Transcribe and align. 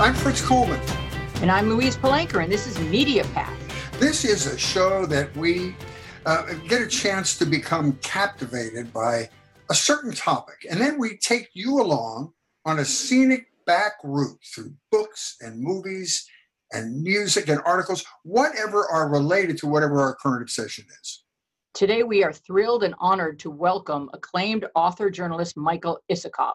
I'm 0.00 0.12
Fritz 0.12 0.44
Coleman. 0.44 0.80
And 1.36 1.52
I'm 1.52 1.68
Louise 1.68 1.96
Palanker, 1.96 2.42
and 2.42 2.52
this 2.52 2.66
is 2.66 2.76
Media 2.80 3.22
Path. 3.26 3.56
This 4.00 4.24
is 4.24 4.46
a 4.46 4.58
show 4.58 5.06
that 5.06 5.34
we 5.36 5.76
uh, 6.26 6.52
get 6.66 6.82
a 6.82 6.88
chance 6.88 7.38
to 7.38 7.46
become 7.46 7.92
captivated 8.02 8.92
by 8.92 9.30
a 9.70 9.74
certain 9.74 10.12
topic, 10.12 10.66
and 10.68 10.80
then 10.80 10.98
we 10.98 11.16
take 11.18 11.48
you 11.54 11.80
along 11.80 12.32
on 12.64 12.80
a 12.80 12.84
scenic 12.84 13.46
back 13.66 13.92
route 14.02 14.40
through 14.52 14.74
books 14.90 15.36
and 15.40 15.60
movies 15.60 16.28
and 16.72 17.00
music 17.04 17.48
and 17.48 17.60
articles, 17.64 18.04
whatever 18.24 18.88
are 18.90 19.08
related 19.08 19.56
to 19.58 19.68
whatever 19.68 20.00
our 20.00 20.16
current 20.16 20.42
obsession 20.42 20.84
is. 21.00 21.22
Today, 21.72 22.02
we 22.02 22.24
are 22.24 22.32
thrilled 22.32 22.82
and 22.82 22.96
honored 22.98 23.38
to 23.38 23.50
welcome 23.50 24.10
acclaimed 24.12 24.66
author 24.74 25.08
journalist 25.08 25.56
Michael 25.56 26.00
Isikoff. 26.10 26.54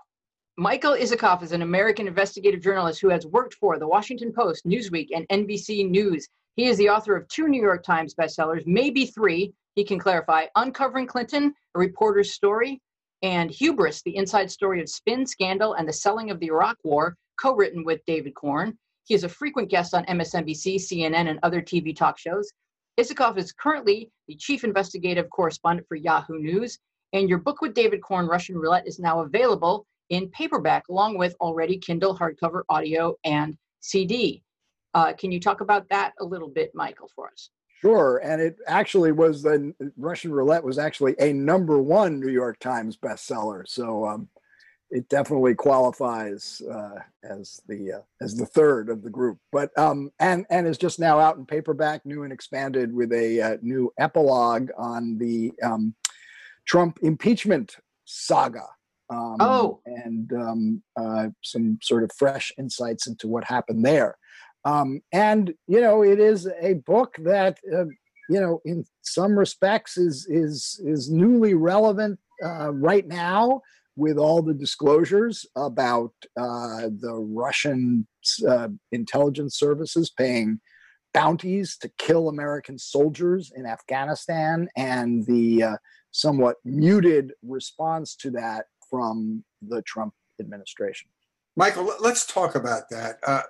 Michael 0.59 0.91
Isikoff 0.91 1.41
is 1.41 1.53
an 1.53 1.61
American 1.61 2.05
investigative 2.05 2.59
journalist 2.59 2.99
who 2.99 3.07
has 3.07 3.25
worked 3.25 3.53
for 3.53 3.79
the 3.79 3.87
Washington 3.87 4.33
Post, 4.33 4.65
Newsweek, 4.65 5.07
and 5.15 5.25
NBC 5.29 5.89
News. 5.89 6.27
He 6.57 6.65
is 6.65 6.75
the 6.77 6.89
author 6.89 7.15
of 7.15 7.25
two 7.29 7.47
New 7.47 7.61
York 7.61 7.81
Times 7.81 8.13
bestsellers, 8.13 8.67
maybe 8.67 9.05
three, 9.05 9.53
he 9.75 9.85
can 9.85 9.97
clarify 9.97 10.47
Uncovering 10.57 11.07
Clinton, 11.07 11.53
A 11.75 11.79
Reporter's 11.79 12.33
Story, 12.33 12.81
and 13.21 13.49
Hubris, 13.49 14.01
the 14.01 14.17
inside 14.17 14.51
story 14.51 14.81
of 14.81 14.89
spin, 14.89 15.25
scandal, 15.25 15.75
and 15.75 15.87
the 15.87 15.93
selling 15.93 16.29
of 16.29 16.41
the 16.41 16.47
Iraq 16.47 16.75
War, 16.83 17.15
co 17.41 17.55
written 17.55 17.85
with 17.85 18.01
David 18.05 18.35
Corn. 18.35 18.77
He 19.05 19.13
is 19.13 19.23
a 19.23 19.29
frequent 19.29 19.69
guest 19.69 19.93
on 19.93 20.03
MSNBC, 20.07 20.75
CNN, 20.75 21.29
and 21.29 21.39
other 21.41 21.61
TV 21.61 21.95
talk 21.95 22.17
shows. 22.19 22.51
Isikoff 22.99 23.37
is 23.37 23.53
currently 23.53 24.11
the 24.27 24.35
chief 24.35 24.65
investigative 24.65 25.29
correspondent 25.29 25.87
for 25.87 25.95
Yahoo 25.95 26.37
News, 26.37 26.77
and 27.13 27.29
your 27.29 27.39
book 27.39 27.61
with 27.61 27.73
David 27.73 28.01
Corn, 28.01 28.27
Russian 28.27 28.57
Roulette, 28.57 28.87
is 28.89 28.99
now 28.99 29.21
available 29.21 29.85
in 30.09 30.29
paperback, 30.29 30.87
along 30.89 31.17
with 31.17 31.35
already 31.39 31.77
Kindle, 31.77 32.17
hardcover, 32.17 32.63
audio, 32.69 33.15
and 33.23 33.57
CD. 33.79 34.43
Uh, 34.93 35.13
can 35.13 35.31
you 35.31 35.39
talk 35.39 35.61
about 35.61 35.87
that 35.89 36.13
a 36.19 36.25
little 36.25 36.49
bit, 36.49 36.71
Michael, 36.73 37.09
for 37.15 37.27
us? 37.27 37.49
Sure, 37.81 38.19
and 38.23 38.41
it 38.41 38.57
actually 38.67 39.13
was 39.13 39.41
the 39.41 39.73
Russian 39.95 40.33
Roulette 40.33 40.63
was 40.63 40.77
actually 40.77 41.15
a 41.19 41.31
number 41.31 41.81
one 41.81 42.19
New 42.19 42.31
York 42.31 42.59
Times 42.59 42.97
bestseller. 42.97 43.63
So 43.65 44.05
um, 44.05 44.27
it 44.91 45.07
definitely 45.07 45.55
qualifies 45.55 46.61
uh, 46.69 46.95
as 47.23 47.61
the 47.67 47.93
uh, 47.93 48.01
as 48.21 48.35
the 48.35 48.45
third 48.45 48.89
of 48.89 49.01
the 49.01 49.09
group. 49.09 49.37
But 49.51 49.77
um, 49.77 50.11
and 50.19 50.45
and 50.49 50.67
is 50.67 50.77
just 50.77 50.99
now 50.99 51.19
out 51.19 51.37
in 51.37 51.45
paperback, 51.45 52.05
new 52.05 52.23
and 52.23 52.33
expanded, 52.33 52.93
with 52.93 53.13
a 53.13 53.41
uh, 53.41 53.57
new 53.61 53.93
epilogue 53.97 54.69
on 54.77 55.17
the 55.17 55.53
um, 55.63 55.93
Trump 56.65 56.99
impeachment 57.01 57.77
saga. 58.03 58.65
Um, 59.11 59.37
oh, 59.39 59.81
and 59.85 60.31
um, 60.33 60.83
uh, 60.99 61.27
some 61.43 61.79
sort 61.81 62.03
of 62.03 62.11
fresh 62.17 62.51
insights 62.59 63.07
into 63.07 63.27
what 63.27 63.43
happened 63.43 63.83
there. 63.83 64.15
Um, 64.65 65.01
and 65.11 65.53
you 65.67 65.81
know, 65.81 66.03
it 66.03 66.19
is 66.19 66.47
a 66.61 66.75
book 66.85 67.15
that 67.23 67.57
uh, 67.73 67.85
you 68.29 68.39
know, 68.39 68.61
in 68.63 68.85
some 69.01 69.37
respects, 69.37 69.97
is 69.97 70.27
is 70.29 70.79
is 70.85 71.09
newly 71.09 71.55
relevant 71.55 72.19
uh, 72.45 72.71
right 72.71 73.07
now 73.07 73.61
with 73.95 74.17
all 74.17 74.41
the 74.41 74.53
disclosures 74.53 75.45
about 75.57 76.13
uh, 76.37 76.87
the 77.01 77.27
Russian 77.33 78.07
uh, 78.47 78.69
intelligence 78.91 79.57
services 79.57 80.09
paying 80.09 80.61
bounties 81.13 81.75
to 81.77 81.89
kill 81.97 82.29
American 82.29 82.77
soldiers 82.77 83.51
in 83.55 83.65
Afghanistan 83.65 84.69
and 84.77 85.25
the 85.25 85.63
uh, 85.63 85.77
somewhat 86.11 86.57
muted 86.63 87.33
response 87.43 88.15
to 88.15 88.29
that 88.31 88.65
from 88.89 89.43
the 89.61 89.81
Trump 89.83 90.13
administration. 90.39 91.09
Michael, 91.55 91.91
let's 91.99 92.25
talk 92.25 92.55
about 92.55 92.89
that. 92.89 93.19
Uh, 93.25 93.41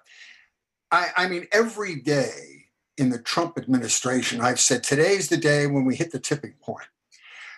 I, 0.91 1.09
I 1.15 1.29
mean, 1.29 1.47
every 1.51 1.95
day 1.95 2.65
in 2.97 3.09
the 3.09 3.19
Trump 3.19 3.57
administration, 3.57 4.41
I've 4.41 4.59
said 4.59 4.83
today's 4.83 5.29
the 5.29 5.37
day 5.37 5.67
when 5.67 5.85
we 5.85 5.95
hit 5.95 6.11
the 6.11 6.19
tipping 6.19 6.55
point. 6.61 6.87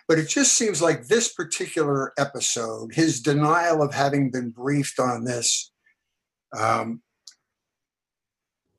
But 0.07 0.19
it 0.19 0.27
just 0.27 0.53
seems 0.53 0.81
like 0.81 1.07
this 1.07 1.31
particular 1.31 2.13
episode, 2.17 2.93
his 2.93 3.21
denial 3.21 3.81
of 3.81 3.93
having 3.93 4.29
been 4.29 4.49
briefed 4.49 4.99
on 4.99 5.23
this, 5.23 5.71
um, 6.57 7.01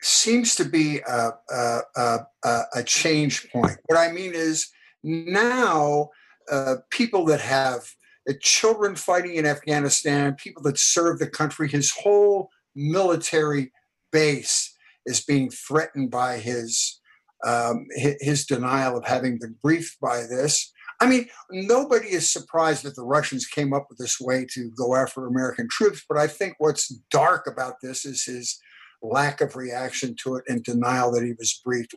seems 0.02 0.54
to 0.56 0.64
be 0.64 0.98
a, 0.98 1.30
a, 1.50 1.80
a, 1.96 2.62
a, 2.74 2.82
change 2.82 3.48
point. 3.50 3.78
What 3.86 3.98
I 3.98 4.12
mean 4.12 4.32
is 4.34 4.68
now 5.02 6.10
uh, 6.50 6.76
people 6.90 7.24
that 7.26 7.40
have 7.40 7.94
the 8.26 8.34
children 8.34 8.94
fighting 8.94 9.34
in 9.34 9.46
Afghanistan, 9.46 10.34
people 10.34 10.62
that 10.62 10.78
serve 10.78 11.18
the 11.18 11.28
country, 11.28 11.68
his 11.68 11.90
whole 11.90 12.50
military 12.74 13.72
base 14.10 14.74
is 15.06 15.24
being 15.24 15.50
threatened 15.50 16.10
by 16.10 16.38
his 16.38 17.00
um, 17.44 17.86
his 17.90 18.46
denial 18.46 18.96
of 18.96 19.04
having 19.04 19.38
been 19.38 19.56
briefed 19.60 19.98
by 20.00 20.20
this. 20.20 20.72
I 21.00 21.06
mean, 21.06 21.28
nobody 21.50 22.06
is 22.12 22.30
surprised 22.30 22.84
that 22.84 22.94
the 22.94 23.02
Russians 23.02 23.46
came 23.46 23.72
up 23.72 23.86
with 23.88 23.98
this 23.98 24.20
way 24.20 24.46
to 24.54 24.70
go 24.78 24.94
after 24.94 25.26
American 25.26 25.66
troops, 25.68 26.04
but 26.08 26.16
I 26.16 26.28
think 26.28 26.54
what's 26.58 26.94
dark 27.10 27.48
about 27.48 27.80
this 27.82 28.04
is 28.04 28.22
his 28.22 28.60
lack 29.02 29.40
of 29.40 29.56
reaction 29.56 30.14
to 30.22 30.36
it 30.36 30.44
and 30.46 30.62
denial 30.62 31.10
that 31.10 31.24
he 31.24 31.32
was 31.36 31.60
briefed. 31.64 31.96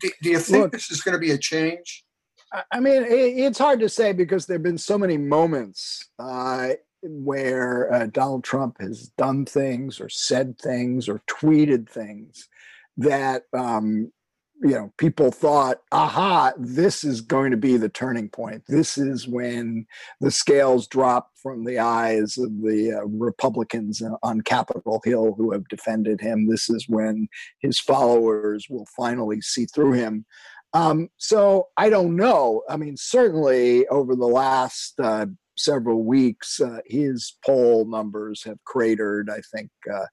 Do, 0.00 0.10
do 0.20 0.30
you 0.30 0.40
think 0.40 0.62
Look, 0.64 0.72
this 0.72 0.90
is 0.90 1.00
going 1.00 1.12
to 1.12 1.20
be 1.20 1.30
a 1.30 1.38
change? 1.38 2.04
I 2.72 2.80
mean, 2.80 3.04
it's 3.08 3.58
hard 3.58 3.80
to 3.80 3.88
say 3.88 4.12
because 4.12 4.46
there 4.46 4.56
have 4.56 4.62
been 4.62 4.78
so 4.78 4.98
many 4.98 5.16
moments 5.16 6.08
uh, 6.18 6.70
where 7.02 7.92
uh, 7.92 8.06
Donald 8.06 8.44
Trump 8.44 8.80
has 8.80 9.08
done 9.16 9.44
things 9.46 10.00
or 10.00 10.08
said 10.08 10.58
things 10.58 11.08
or 11.08 11.22
tweeted 11.28 11.88
things 11.88 12.48
that 12.96 13.44
um, 13.56 14.12
you 14.62 14.70
know 14.70 14.92
people 14.98 15.30
thought, 15.30 15.78
"Aha, 15.92 16.52
this 16.58 17.04
is 17.04 17.20
going 17.20 17.52
to 17.52 17.56
be 17.56 17.76
the 17.76 17.88
turning 17.88 18.28
point. 18.28 18.64
This 18.66 18.98
is 18.98 19.28
when 19.28 19.86
the 20.20 20.32
scales 20.32 20.88
drop 20.88 21.30
from 21.40 21.64
the 21.64 21.78
eyes 21.78 22.36
of 22.36 22.50
the 22.62 23.00
uh, 23.00 23.06
Republicans 23.06 24.02
on 24.24 24.40
Capitol 24.40 25.00
Hill 25.04 25.34
who 25.36 25.52
have 25.52 25.68
defended 25.68 26.20
him. 26.20 26.48
This 26.48 26.68
is 26.68 26.88
when 26.88 27.28
his 27.60 27.78
followers 27.78 28.66
will 28.68 28.86
finally 28.96 29.40
see 29.40 29.66
through 29.66 29.92
him." 29.92 30.26
Um, 30.72 31.08
so 31.16 31.68
I 31.76 31.90
don't 31.90 32.16
know. 32.16 32.62
I 32.68 32.76
mean, 32.76 32.96
certainly 32.96 33.86
over 33.88 34.14
the 34.14 34.26
last 34.26 34.98
uh, 35.00 35.26
several 35.56 36.04
weeks, 36.04 36.60
uh, 36.60 36.78
his 36.86 37.36
poll 37.44 37.84
numbers 37.86 38.44
have 38.44 38.62
cratered. 38.64 39.30
I 39.30 39.40
think 39.54 39.70
uh, 39.92 40.06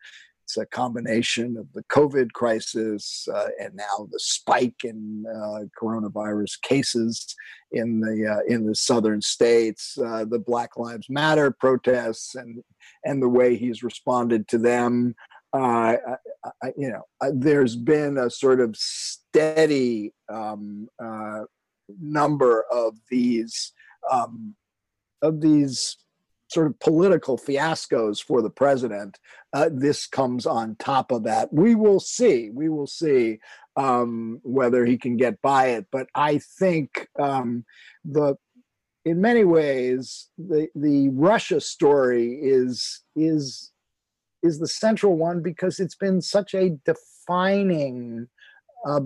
it's 0.43 0.57
a 0.57 0.65
combination 0.65 1.57
of 1.57 1.71
the 1.73 1.83
COVID 1.83 2.31
crisis 2.31 3.27
uh, 3.33 3.49
and 3.59 3.75
now 3.75 4.07
the 4.11 4.19
spike 4.19 4.83
in 4.83 5.25
uh, 5.29 5.65
coronavirus 5.79 6.61
cases 6.61 7.35
in 7.71 7.99
the 7.99 8.25
uh, 8.25 8.53
in 8.53 8.65
the 8.65 8.75
southern 8.75 9.21
states, 9.21 9.93
the 9.95 10.41
Black 10.45 10.77
Lives 10.77 11.09
Matter 11.09 11.51
protests, 11.51 12.33
and 12.35 12.63
and 13.03 13.21
the 13.21 13.29
way 13.29 13.55
he's 13.55 13.83
responded 13.83 14.47
to 14.47 14.57
them. 14.57 15.15
I, 15.53 15.97
I, 16.61 16.73
you 16.77 16.89
know, 16.89 17.03
there's 17.31 17.75
been 17.75 18.17
a 18.17 18.29
sort 18.29 18.59
of 18.59 18.75
steady 18.75 20.13
um, 20.29 20.87
uh, 21.03 21.43
number 21.99 22.65
of 22.71 22.95
these 23.09 23.71
um, 24.11 24.55
of 25.21 25.41
these 25.41 25.97
sort 26.49 26.67
of 26.67 26.79
political 26.79 27.37
fiascos 27.37 28.23
for 28.23 28.41
the 28.41 28.49
president. 28.49 29.19
Uh, 29.53 29.69
this 29.71 30.07
comes 30.07 30.45
on 30.45 30.75
top 30.79 31.11
of 31.11 31.23
that. 31.23 31.51
We 31.51 31.75
will 31.75 31.99
see. 31.99 32.49
We 32.51 32.69
will 32.69 32.87
see 32.87 33.39
um, 33.75 34.39
whether 34.43 34.85
he 34.85 34.97
can 34.97 35.17
get 35.17 35.41
by 35.41 35.67
it. 35.67 35.87
But 35.91 36.07
I 36.15 36.39
think 36.59 37.07
um, 37.19 37.65
the 38.05 38.35
in 39.05 39.21
many 39.21 39.43
ways 39.43 40.29
the 40.37 40.67
the 40.75 41.09
Russia 41.09 41.61
story 41.61 42.39
is 42.41 43.01
is 43.15 43.71
is 44.43 44.59
the 44.59 44.67
central 44.67 45.15
one 45.15 45.41
because 45.41 45.79
it's 45.79 45.95
been 45.95 46.21
such 46.21 46.53
a 46.53 46.77
defining 46.85 48.27
uh, 48.85 49.01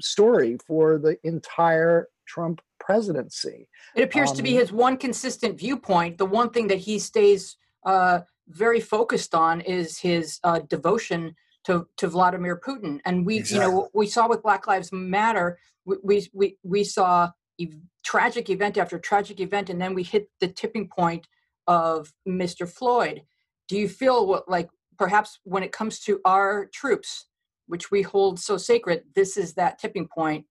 story 0.00 0.58
for 0.66 0.98
the 0.98 1.16
entire 1.24 2.08
Trump 2.26 2.60
presidency. 2.78 3.68
It 3.94 4.02
appears 4.02 4.30
um, 4.30 4.36
to 4.36 4.42
be 4.42 4.52
um, 4.52 4.60
his 4.60 4.72
one 4.72 4.96
consistent 4.96 5.58
viewpoint. 5.58 6.18
The 6.18 6.26
one 6.26 6.50
thing 6.50 6.68
that 6.68 6.78
he 6.78 6.98
stays 6.98 7.56
uh, 7.86 8.20
very 8.48 8.80
focused 8.80 9.34
on 9.34 9.60
is 9.62 9.98
his 9.98 10.40
uh, 10.44 10.60
devotion 10.60 11.34
to, 11.64 11.86
to 11.96 12.08
Vladimir 12.08 12.58
Putin. 12.58 13.00
And 13.04 13.24
we, 13.24 13.38
exactly. 13.38 13.66
you 13.66 13.72
know, 13.72 13.88
we 13.94 14.06
saw 14.06 14.28
with 14.28 14.42
Black 14.42 14.66
Lives 14.66 14.92
Matter, 14.92 15.58
we, 15.84 16.28
we, 16.32 16.56
we 16.62 16.84
saw 16.84 17.30
tragic 18.04 18.48
event 18.48 18.78
after 18.78 18.98
tragic 18.98 19.40
event, 19.40 19.68
and 19.70 19.80
then 19.80 19.94
we 19.94 20.02
hit 20.02 20.30
the 20.40 20.48
tipping 20.48 20.88
point 20.88 21.26
of 21.66 22.12
Mr. 22.26 22.68
Floyd. 22.68 23.22
Do 23.68 23.76
you 23.76 23.88
feel 23.88 24.26
what, 24.26 24.48
like 24.48 24.68
perhaps 24.98 25.38
when 25.44 25.62
it 25.62 25.72
comes 25.72 26.00
to 26.00 26.20
our 26.24 26.66
troops, 26.72 27.26
which 27.66 27.90
we 27.90 28.02
hold 28.02 28.40
so 28.40 28.56
sacred, 28.56 29.04
this 29.14 29.36
is 29.36 29.54
that 29.54 29.78
tipping 29.78 30.08
point 30.08 30.46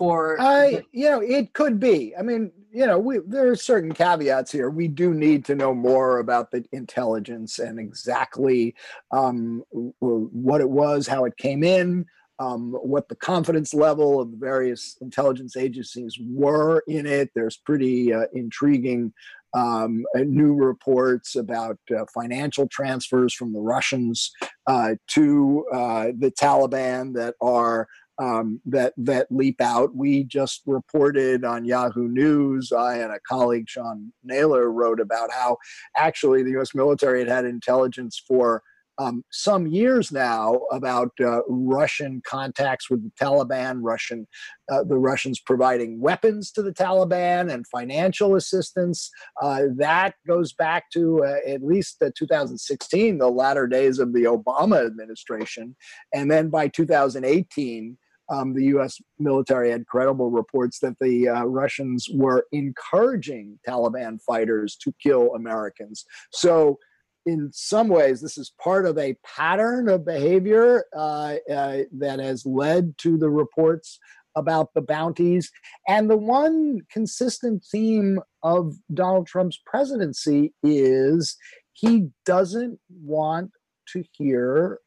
for 0.00 0.40
I, 0.40 0.82
you 0.92 1.10
know, 1.10 1.20
it 1.20 1.52
could 1.52 1.78
be. 1.78 2.16
I 2.16 2.22
mean, 2.22 2.50
you 2.72 2.86
know, 2.86 2.98
we 2.98 3.18
there 3.26 3.50
are 3.50 3.56
certain 3.56 3.92
caveats 3.92 4.50
here. 4.50 4.70
We 4.70 4.88
do 4.88 5.12
need 5.12 5.44
to 5.44 5.54
know 5.54 5.74
more 5.74 6.20
about 6.20 6.50
the 6.50 6.64
intelligence 6.72 7.58
and 7.58 7.78
exactly 7.78 8.74
um, 9.10 9.62
what 9.98 10.62
it 10.62 10.70
was, 10.70 11.06
how 11.06 11.26
it 11.26 11.36
came 11.36 11.62
in, 11.62 12.06
um, 12.38 12.72
what 12.72 13.10
the 13.10 13.16
confidence 13.16 13.74
level 13.74 14.20
of 14.20 14.30
the 14.30 14.38
various 14.38 14.96
intelligence 15.02 15.54
agencies 15.54 16.16
were 16.18 16.82
in 16.88 17.04
it. 17.04 17.30
There's 17.34 17.58
pretty 17.58 18.14
uh, 18.14 18.24
intriguing 18.32 19.12
um, 19.54 20.04
uh, 20.16 20.20
new 20.20 20.54
reports 20.54 21.36
about 21.36 21.78
uh, 21.96 22.04
financial 22.12 22.68
transfers 22.68 23.34
from 23.34 23.52
the 23.52 23.60
Russians 23.60 24.30
uh, 24.66 24.94
to 25.08 25.64
uh, 25.72 26.06
the 26.18 26.30
Taliban 26.30 27.14
that 27.14 27.34
are 27.40 27.88
um, 28.20 28.60
that 28.66 28.92
that 28.98 29.28
leap 29.30 29.60
out. 29.60 29.96
We 29.96 30.24
just 30.24 30.62
reported 30.66 31.44
on 31.44 31.64
Yahoo 31.64 32.06
News. 32.06 32.70
I 32.70 32.98
and 32.98 33.12
a 33.12 33.20
colleague, 33.26 33.68
Sean 33.68 34.12
Naylor, 34.22 34.70
wrote 34.70 35.00
about 35.00 35.30
how 35.32 35.56
actually 35.96 36.42
the 36.42 36.50
U.S. 36.52 36.74
military 36.74 37.20
had 37.20 37.28
had 37.28 37.44
intelligence 37.46 38.22
for 38.28 38.62
um, 39.00 39.24
some 39.30 39.66
years 39.66 40.12
now 40.12 40.60
about 40.70 41.10
uh, 41.20 41.40
Russian 41.48 42.20
contacts 42.26 42.90
with 42.90 43.02
the 43.02 43.10
Taliban, 43.18 43.78
Russian, 43.80 44.28
uh, 44.70 44.84
the 44.84 44.98
Russians 44.98 45.40
providing 45.40 46.00
weapons 46.00 46.52
to 46.52 46.62
the 46.62 46.72
Taliban 46.72 47.50
and 47.50 47.66
financial 47.66 48.36
assistance. 48.36 49.10
Uh, 49.40 49.62
that 49.76 50.16
goes 50.26 50.52
back 50.52 50.90
to 50.92 51.24
uh, 51.24 51.38
at 51.50 51.64
least 51.64 52.02
uh, 52.02 52.10
2016, 52.14 53.16
the 53.16 53.28
latter 53.28 53.66
days 53.66 53.98
of 53.98 54.12
the 54.12 54.24
Obama 54.24 54.84
administration, 54.84 55.74
and 56.12 56.30
then 56.30 56.50
by 56.50 56.68
2018. 56.68 57.96
Um, 58.32 58.54
the 58.54 58.66
U.S. 58.66 59.00
military 59.18 59.72
had 59.72 59.88
credible 59.88 60.30
reports 60.30 60.78
that 60.82 60.94
the 61.00 61.28
uh, 61.28 61.42
Russians 61.46 62.06
were 62.14 62.46
encouraging 62.52 63.58
Taliban 63.68 64.22
fighters 64.22 64.76
to 64.84 64.94
kill 65.02 65.34
Americans. 65.34 66.04
So 66.30 66.78
in 67.26 67.50
some 67.52 67.88
ways, 67.88 68.20
this 68.20 68.38
is 68.38 68.52
part 68.62 68.86
of 68.86 68.98
a 68.98 69.16
pattern 69.24 69.88
of 69.88 70.04
behavior 70.04 70.84
uh, 70.96 71.36
uh, 71.50 71.78
that 71.92 72.18
has 72.18 72.46
led 72.46 72.96
to 72.98 73.16
the 73.16 73.30
reports 73.30 73.98
about 74.36 74.72
the 74.74 74.80
bounties. 74.80 75.50
And 75.88 76.08
the 76.08 76.16
one 76.16 76.80
consistent 76.90 77.64
theme 77.64 78.20
of 78.42 78.74
Donald 78.92 79.26
Trump's 79.26 79.60
presidency 79.64 80.54
is 80.62 81.36
he 81.72 82.08
doesn't 82.24 82.78
want 83.02 83.50
to 83.88 84.04
hear 84.12 84.78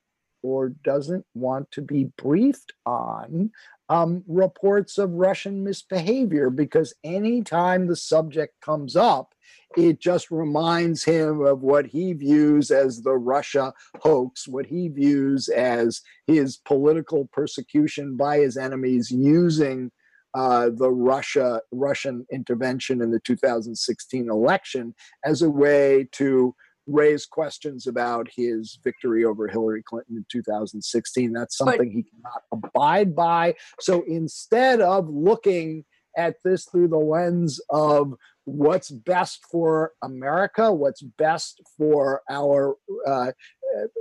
or 0.42 0.70
doesn't 0.84 1.26
want 1.34 1.72
to 1.72 1.82
be 1.82 2.10
briefed 2.18 2.74
on 2.86 3.50
um, 3.90 4.24
reports 4.28 4.98
of 4.98 5.12
Russian 5.12 5.64
misbehavior 5.64 6.50
because 6.50 6.94
anytime 7.04 7.88
the 7.88 7.96
subject 7.96 8.60
comes 8.62 8.96
up, 8.96 9.34
it 9.78 10.00
just 10.00 10.32
reminds 10.32 11.04
him 11.04 11.42
of 11.42 11.62
what 11.62 11.86
he 11.86 12.14
views 12.14 12.72
as 12.72 13.02
the 13.02 13.16
Russia 13.16 13.74
hoax, 14.00 14.48
what 14.48 14.66
he 14.66 14.88
views 14.88 15.50
as 15.50 16.02
his 16.28 16.58
political 16.58 17.30
persecution 17.32 18.16
by 18.16 18.38
his 18.38 18.58
enemies 18.58 19.12
using 19.12 19.92
uh, 20.34 20.70
the 20.76 20.90
Russia 20.90 21.62
Russian 21.72 22.26
intervention 22.32 23.02
in 23.02 23.12
the 23.12 23.20
2016 23.20 24.30
election 24.30 24.96
as 25.24 25.42
a 25.42 25.50
way 25.50 26.08
to 26.14 26.56
raise 26.88 27.26
questions 27.26 27.88
about 27.88 28.28
his 28.36 28.80
victory 28.84 29.24
over 29.24 29.48
Hillary 29.48 29.84
Clinton 29.84 30.18
in 30.18 30.26
2016. 30.32 31.32
That's 31.32 31.58
something 31.58 31.92
he 31.92 32.04
cannot 32.04 32.44
abide 32.52 33.16
by. 33.16 33.56
So 33.80 34.04
instead 34.08 34.82
of 34.82 35.08
looking 35.08 35.86
at 36.18 36.36
this 36.44 36.66
through 36.66 36.90
the 36.90 36.98
lens 36.98 37.60
of 37.70 38.14
what's 38.46 38.90
best 38.90 39.46
for 39.50 39.92
America, 40.02 40.72
what's 40.72 41.02
best 41.02 41.62
for 41.78 42.22
our, 42.30 42.76
uh, 43.08 43.32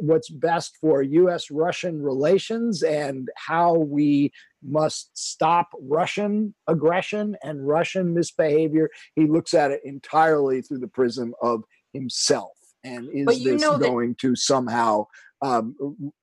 what's 0.00 0.30
best 0.30 0.76
for 0.80 1.02
U.S. 1.02 1.50
Russian 1.50 2.02
relations, 2.02 2.82
and 2.82 3.28
how 3.36 3.74
we 3.74 4.32
must 4.62 5.10
stop 5.16 5.68
Russian 5.80 6.54
aggression 6.66 7.36
and 7.42 7.66
Russian 7.66 8.14
misbehavior. 8.14 8.90
He 9.16 9.26
looks 9.26 9.54
at 9.54 9.70
it 9.70 9.80
entirely 9.84 10.62
through 10.62 10.78
the 10.78 10.88
prism 10.88 11.34
of 11.42 11.64
himself. 11.92 12.52
And 12.84 13.08
is 13.12 13.44
this 13.44 13.62
going 13.62 14.10
that- 14.10 14.18
to 14.18 14.36
somehow 14.36 15.06
um, 15.40 15.76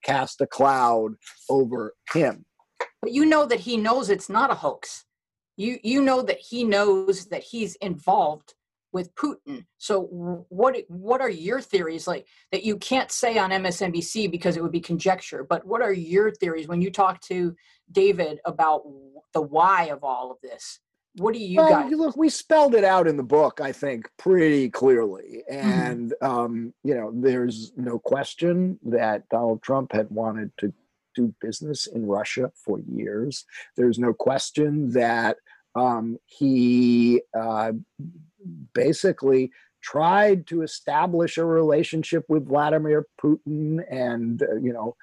cast 0.03 0.41
a 0.41 0.47
cloud 0.47 1.13
over 1.49 1.93
him? 2.13 2.45
But 3.01 3.11
you 3.11 3.25
know 3.25 3.45
that 3.45 3.61
he 3.61 3.77
knows 3.77 4.09
it's 4.09 4.29
not 4.29 4.51
a 4.51 4.55
hoax 4.55 5.05
you 5.59 5.77
you 5.83 6.01
know 6.01 6.21
that 6.21 6.39
he 6.39 6.63
knows 6.63 7.25
that 7.25 7.43
he's 7.43 7.75
involved 7.75 8.55
with 8.91 9.13
Putin. 9.13 9.65
So 9.77 10.03
what 10.49 10.77
what 10.87 11.21
are 11.21 11.29
your 11.29 11.61
theories 11.61 12.07
like 12.07 12.25
that 12.51 12.63
you 12.63 12.77
can't 12.77 13.11
say 13.11 13.37
on 13.37 13.51
MSNBC 13.51 14.31
because 14.31 14.55
it 14.55 14.63
would 14.63 14.71
be 14.71 14.79
conjecture, 14.79 15.43
but 15.43 15.65
what 15.65 15.81
are 15.81 15.93
your 15.93 16.31
theories 16.31 16.67
when 16.67 16.81
you 16.81 16.89
talk 16.89 17.21
to 17.23 17.55
David 17.91 18.39
about 18.45 18.83
the 19.33 19.41
why 19.41 19.85
of 19.87 20.03
all 20.03 20.31
of 20.31 20.37
this? 20.41 20.79
What 21.17 21.33
do 21.33 21.39
you 21.39 21.57
well, 21.57 21.69
guys 21.69 21.91
look, 21.91 22.15
we 22.15 22.29
spelled 22.29 22.75
it 22.75 22.85
out 22.85 23.07
in 23.07 23.17
the 23.17 23.23
book, 23.23 23.59
I 23.61 23.73
think, 23.73 24.09
pretty 24.17 24.69
clearly. 24.69 25.43
Mm-hmm. 25.51 25.69
And 25.69 26.13
mm-hmm. 26.21 26.25
um, 26.25 26.73
you 26.83 26.95
know, 26.95 27.11
there's 27.13 27.73
no 27.75 27.99
question 27.99 28.79
that 28.85 29.27
Donald 29.29 29.61
Trump 29.61 29.91
had 29.91 30.09
wanted 30.09 30.51
to 30.59 30.73
do 31.15 31.33
business 31.41 31.87
in 31.87 32.05
Russia 32.05 32.51
for 32.55 32.79
years. 32.79 33.45
There's 33.75 33.99
no 33.99 34.13
question 34.13 34.91
that 34.91 35.37
um, 35.75 36.17
he 36.25 37.21
uh, 37.37 37.73
basically 38.73 39.51
tried 39.81 40.47
to 40.47 40.61
establish 40.61 41.37
a 41.37 41.45
relationship 41.45 42.25
with 42.27 42.47
Vladimir 42.47 43.05
Putin 43.21 43.81
and, 43.89 44.41
uh, 44.43 44.55
you 44.55 44.73
know, 44.73 44.95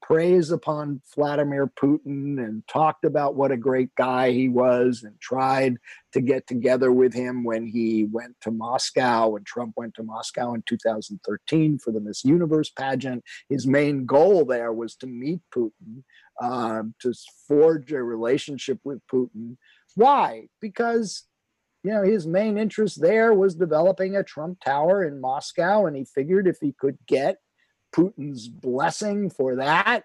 he 0.00 0.06
praised 0.06 0.52
upon 0.52 1.00
Vladimir 1.14 1.66
Putin 1.66 2.38
and 2.38 2.66
talked 2.68 3.04
about 3.04 3.34
what 3.34 3.52
a 3.52 3.56
great 3.56 3.94
guy 3.96 4.30
he 4.30 4.48
was 4.48 5.02
and 5.02 5.20
tried 5.20 5.76
to 6.12 6.20
get 6.20 6.46
together 6.46 6.92
with 6.92 7.14
him 7.14 7.44
when 7.44 7.66
he 7.66 8.04
went 8.10 8.34
to 8.42 8.50
Moscow 8.50 9.36
and 9.36 9.46
Trump 9.46 9.74
went 9.76 9.94
to 9.94 10.02
Moscow 10.02 10.54
in 10.54 10.62
2013 10.66 11.78
for 11.78 11.92
the 11.92 12.00
Miss 12.00 12.24
Universe 12.24 12.70
pageant. 12.70 13.22
His 13.48 13.66
main 13.66 14.06
goal 14.06 14.44
there 14.44 14.72
was 14.72 14.96
to 14.96 15.06
meet 15.06 15.40
Putin, 15.54 16.02
uh, 16.40 16.82
to 17.00 17.14
forge 17.46 17.92
a 17.92 18.02
relationship 18.02 18.78
with 18.84 19.00
Putin. 19.12 19.56
Why? 19.94 20.48
Because 20.60 21.24
you 21.84 21.92
know 21.92 22.02
his 22.02 22.26
main 22.26 22.58
interest 22.58 23.00
there 23.00 23.32
was 23.32 23.54
developing 23.54 24.16
a 24.16 24.24
Trump 24.24 24.58
Tower 24.64 25.04
in 25.04 25.20
Moscow, 25.20 25.86
and 25.86 25.96
he 25.96 26.04
figured 26.04 26.46
if 26.46 26.58
he 26.60 26.74
could 26.78 26.98
get 27.06 27.38
Putin's 27.94 28.48
blessing 28.48 29.30
for 29.30 29.56
that, 29.56 30.04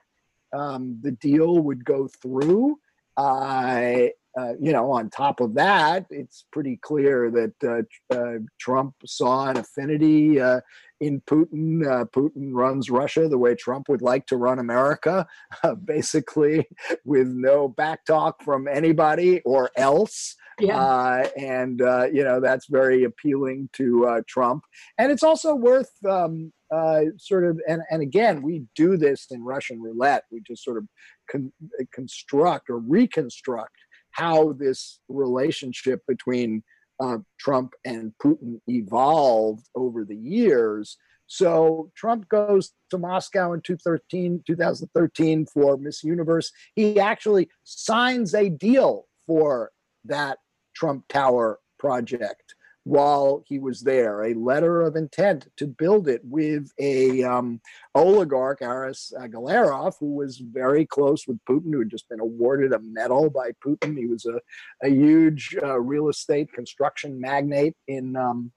um, 0.53 0.99
the 1.01 1.11
deal 1.11 1.59
would 1.59 1.83
go 1.83 2.07
through. 2.07 2.77
Uh, 3.17 4.07
uh, 4.35 4.53
you 4.59 4.71
know, 4.71 4.91
on 4.91 5.11
top 5.11 5.39
of 5.39 5.53
that, 5.53 6.07
it's 6.09 6.45
pretty 6.51 6.77
clear 6.77 7.29
that 7.29 7.53
uh, 7.63 8.15
uh 8.15 8.39
Trump 8.59 8.95
saw 9.05 9.47
an 9.47 9.57
affinity 9.57 10.41
uh, 10.41 10.59
in 10.99 11.21
Putin. 11.21 11.85
Uh, 11.85 12.05
Putin 12.05 12.49
runs 12.51 12.89
Russia 12.89 13.27
the 13.27 13.37
way 13.37 13.53
Trump 13.53 13.89
would 13.89 14.01
like 14.01 14.25
to 14.27 14.37
run 14.37 14.57
America, 14.57 15.27
basically 15.85 16.67
with 17.05 17.27
no 17.27 17.69
backtalk 17.69 18.33
from 18.43 18.67
anybody 18.67 19.39
or 19.41 19.69
else. 19.77 20.35
Yeah. 20.59 21.27
and, 21.37 21.79
you 22.13 22.23
know, 22.23 22.39
that's 22.39 22.67
very 22.67 23.03
appealing 23.03 23.69
to 23.73 24.23
Trump. 24.27 24.63
And 24.97 25.11
it's 25.11 25.23
also 25.23 25.55
worth 25.55 25.91
um, 26.07 26.53
uh, 26.73 27.03
sort 27.17 27.45
of, 27.45 27.59
and, 27.67 27.81
and 27.91 28.01
again, 28.01 28.41
we 28.41 28.63
do 28.75 28.97
this 28.97 29.27
in 29.29 29.43
Russian 29.43 29.81
roulette. 29.81 30.23
We 30.31 30.41
just 30.41 30.63
sort 30.63 30.77
of 30.77 30.87
con- 31.29 31.53
construct 31.93 32.69
or 32.69 32.79
reconstruct 32.79 33.75
how 34.11 34.53
this 34.53 34.99
relationship 35.07 36.01
between 36.07 36.63
uh, 36.99 37.17
Trump 37.39 37.73
and 37.85 38.13
Putin 38.23 38.59
evolved 38.67 39.67
over 39.75 40.05
the 40.05 40.15
years. 40.15 40.97
So 41.27 41.91
Trump 41.95 42.27
goes 42.29 42.73
to 42.89 42.97
Moscow 42.97 43.53
in 43.53 43.61
2013, 43.61 44.43
2013 44.45 45.45
for 45.45 45.77
Miss 45.77 46.03
Universe. 46.03 46.51
He 46.75 46.99
actually 46.99 47.49
signs 47.63 48.33
a 48.33 48.49
deal 48.49 49.05
for 49.25 49.71
that 50.05 50.39
Trump 50.75 51.07
Tower 51.07 51.59
project 51.79 52.55
while 52.85 53.43
he 53.47 53.59
was 53.59 53.81
there, 53.81 54.23
a 54.23 54.33
letter 54.33 54.81
of 54.81 54.97
intent 54.97 55.47
to 55.55 55.67
build 55.67 56.09
it 56.09 56.21
with 56.23 56.69
a 56.79 57.23
um, 57.23 57.61
oligarch, 57.95 58.61
Aras 58.61 59.13
Agalarov, 59.17 59.95
who 59.99 60.15
was 60.15 60.37
very 60.39 60.85
close 60.85 61.25
with 61.25 61.39
Putin, 61.49 61.71
who 61.71 61.79
had 61.79 61.89
just 61.89 62.09
been 62.09 62.19
awarded 62.19 62.73
a 62.73 62.79
medal 62.79 63.29
by 63.29 63.51
Putin. 63.65 63.97
He 63.97 64.05
was 64.05 64.25
a, 64.25 64.39
a 64.85 64.89
huge 64.89 65.55
uh, 65.63 65.79
real 65.79 66.09
estate 66.09 66.51
construction 66.51 67.21
magnate 67.21 67.75
in 67.87 68.17
um, 68.17 68.51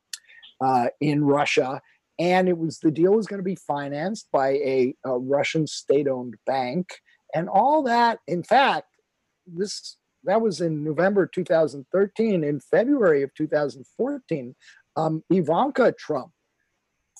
uh, 0.60 0.88
in 1.00 1.22
Russia, 1.22 1.80
and 2.18 2.48
it 2.48 2.58
was 2.58 2.78
the 2.78 2.90
deal 2.90 3.12
was 3.12 3.26
going 3.26 3.38
to 3.38 3.44
be 3.44 3.56
financed 3.56 4.26
by 4.32 4.48
a, 4.48 4.94
a 5.04 5.18
Russian 5.18 5.66
state-owned 5.66 6.34
bank, 6.46 6.88
and 7.32 7.48
all 7.48 7.84
that. 7.84 8.18
In 8.26 8.42
fact, 8.42 8.88
this 9.46 9.98
that 10.26 10.40
was 10.40 10.60
in 10.60 10.84
November 10.84 11.26
2013. 11.26 12.44
In 12.44 12.60
February 12.60 13.22
of 13.22 13.34
2014, 13.34 14.54
um, 14.96 15.22
Ivanka 15.30 15.92
Trump 15.92 16.32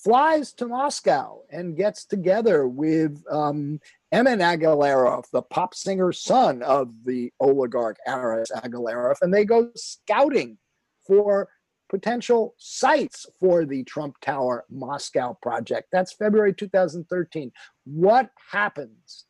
flies 0.02 0.52
to 0.52 0.66
Moscow 0.66 1.40
and 1.50 1.76
gets 1.76 2.04
together 2.04 2.68
with 2.68 3.22
um, 3.30 3.80
Emin 4.12 4.40
Agalarov, 4.40 5.24
the 5.32 5.42
pop 5.42 5.74
singer 5.74 6.12
son 6.12 6.62
of 6.62 6.92
the 7.04 7.32
oligarch 7.40 7.96
Aras 8.06 8.50
Agalarov, 8.54 9.16
and 9.22 9.32
they 9.32 9.44
go 9.44 9.70
scouting 9.74 10.58
for 11.06 11.48
potential 11.88 12.54
sites 12.58 13.26
for 13.38 13.64
the 13.64 13.84
Trump 13.84 14.16
Tower 14.20 14.64
Moscow 14.70 15.36
project. 15.40 15.88
That's 15.92 16.12
February 16.12 16.52
2013. 16.54 17.52
What 17.84 18.30
happens 18.50 19.25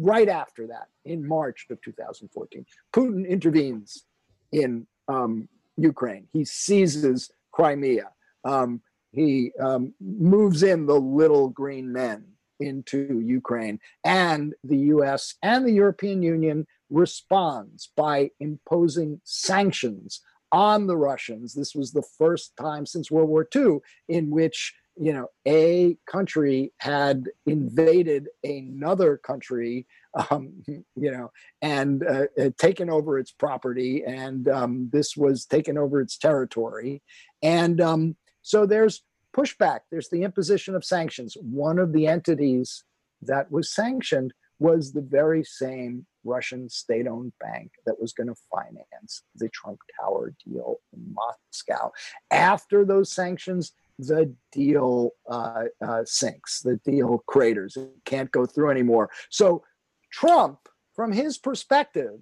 right 0.00 0.28
after 0.28 0.66
that 0.68 0.88
in 1.04 1.26
March 1.26 1.66
of 1.70 1.80
2014? 1.82 2.64
Putin 2.94 3.28
intervenes 3.28 4.04
in 4.52 4.86
um, 5.08 5.48
Ukraine. 5.76 6.28
He 6.32 6.44
seizes 6.44 7.30
Crimea. 7.52 8.10
Um, 8.44 8.80
he 9.12 9.52
um, 9.60 9.94
moves 10.00 10.62
in 10.62 10.86
the 10.86 10.98
little 10.98 11.48
green 11.50 11.92
men 11.92 12.24
into 12.60 13.20
Ukraine, 13.20 13.80
and 14.04 14.54
the 14.64 14.78
US 14.94 15.34
and 15.42 15.66
the 15.66 15.72
European 15.72 16.22
Union 16.22 16.66
responds 16.90 17.90
by 17.96 18.30
imposing 18.40 19.20
sanctions 19.24 20.20
on 20.52 20.86
the 20.86 20.96
Russians. 20.96 21.54
This 21.54 21.74
was 21.74 21.92
the 21.92 22.04
first 22.18 22.54
time 22.56 22.84
since 22.86 23.10
World 23.10 23.30
War 23.30 23.48
II 23.54 23.78
in 24.08 24.30
which 24.30 24.74
you 24.96 25.12
know 25.12 25.28
a 25.46 25.96
country 26.06 26.72
had 26.78 27.24
invaded 27.46 28.28
another 28.44 29.16
country 29.16 29.86
um, 30.30 30.52
you 30.66 31.10
know 31.10 31.30
and 31.62 32.06
uh, 32.06 32.26
taken 32.58 32.90
over 32.90 33.18
its 33.18 33.32
property 33.32 34.04
and 34.04 34.48
um, 34.48 34.90
this 34.92 35.16
was 35.16 35.46
taken 35.46 35.78
over 35.78 36.00
its 36.00 36.18
territory 36.18 37.02
and 37.42 37.80
um, 37.80 38.16
so 38.42 38.66
there's 38.66 39.02
pushback 39.34 39.80
there's 39.90 40.10
the 40.10 40.22
imposition 40.22 40.74
of 40.74 40.84
sanctions 40.84 41.36
one 41.40 41.78
of 41.78 41.92
the 41.92 42.06
entities 42.06 42.84
that 43.22 43.50
was 43.50 43.72
sanctioned 43.72 44.34
was 44.58 44.92
the 44.92 45.00
very 45.00 45.42
same 45.42 46.06
Russian 46.24 46.68
state 46.68 47.08
owned 47.08 47.32
bank 47.40 47.72
that 47.84 48.00
was 48.00 48.12
going 48.12 48.28
to 48.28 48.34
finance 48.50 49.24
the 49.34 49.48
Trump 49.48 49.80
Tower 50.00 50.34
deal 50.46 50.76
in 50.92 51.14
Moscow. 51.14 51.90
After 52.30 52.84
those 52.84 53.12
sanctions, 53.12 53.72
the 54.08 54.34
deal 54.52 55.10
uh, 55.28 55.64
uh, 55.86 56.02
sinks, 56.04 56.60
the 56.60 56.76
deal 56.84 57.22
craters, 57.26 57.76
it 57.76 57.90
can't 58.04 58.30
go 58.30 58.46
through 58.46 58.70
anymore. 58.70 59.10
So, 59.30 59.64
Trump, 60.10 60.58
from 60.94 61.12
his 61.12 61.38
perspective, 61.38 62.20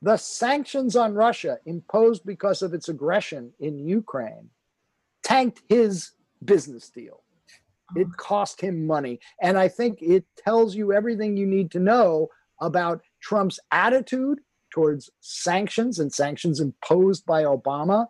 the 0.00 0.16
sanctions 0.16 0.94
on 0.94 1.14
Russia 1.14 1.58
imposed 1.66 2.24
because 2.24 2.62
of 2.62 2.72
its 2.72 2.88
aggression 2.88 3.52
in 3.58 3.78
Ukraine 3.78 4.50
tanked 5.24 5.62
his 5.68 6.12
business 6.44 6.88
deal. 6.90 7.22
It 7.96 8.08
cost 8.16 8.60
him 8.60 8.86
money. 8.86 9.18
And 9.42 9.58
I 9.58 9.68
think 9.68 9.98
it 10.00 10.24
tells 10.36 10.76
you 10.76 10.92
everything 10.92 11.36
you 11.36 11.46
need 11.46 11.70
to 11.72 11.80
know 11.80 12.28
about 12.60 13.02
Trump's 13.20 13.58
attitude 13.72 14.38
towards 14.70 15.10
sanctions 15.20 15.98
and 15.98 16.12
sanctions 16.12 16.60
imposed 16.60 17.24
by 17.26 17.42
Obama. 17.44 18.06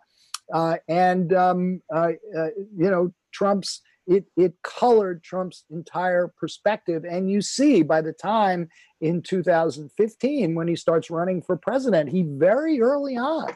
Uh, 0.53 0.77
and, 0.87 1.33
um, 1.33 1.81
uh, 1.93 2.11
uh, 2.37 2.49
you 2.75 2.89
know, 2.89 3.13
Trump's, 3.31 3.81
it, 4.07 4.25
it 4.35 4.53
colored 4.63 5.23
Trump's 5.23 5.65
entire 5.69 6.33
perspective. 6.39 7.05
And 7.05 7.29
you 7.29 7.41
see 7.41 7.83
by 7.83 8.01
the 8.01 8.13
time 8.13 8.69
in 9.01 9.21
2015, 9.21 10.55
when 10.55 10.67
he 10.67 10.75
starts 10.75 11.11
running 11.11 11.41
for 11.41 11.57
president, 11.57 12.09
he 12.09 12.23
very 12.23 12.81
early 12.81 13.17
on 13.17 13.51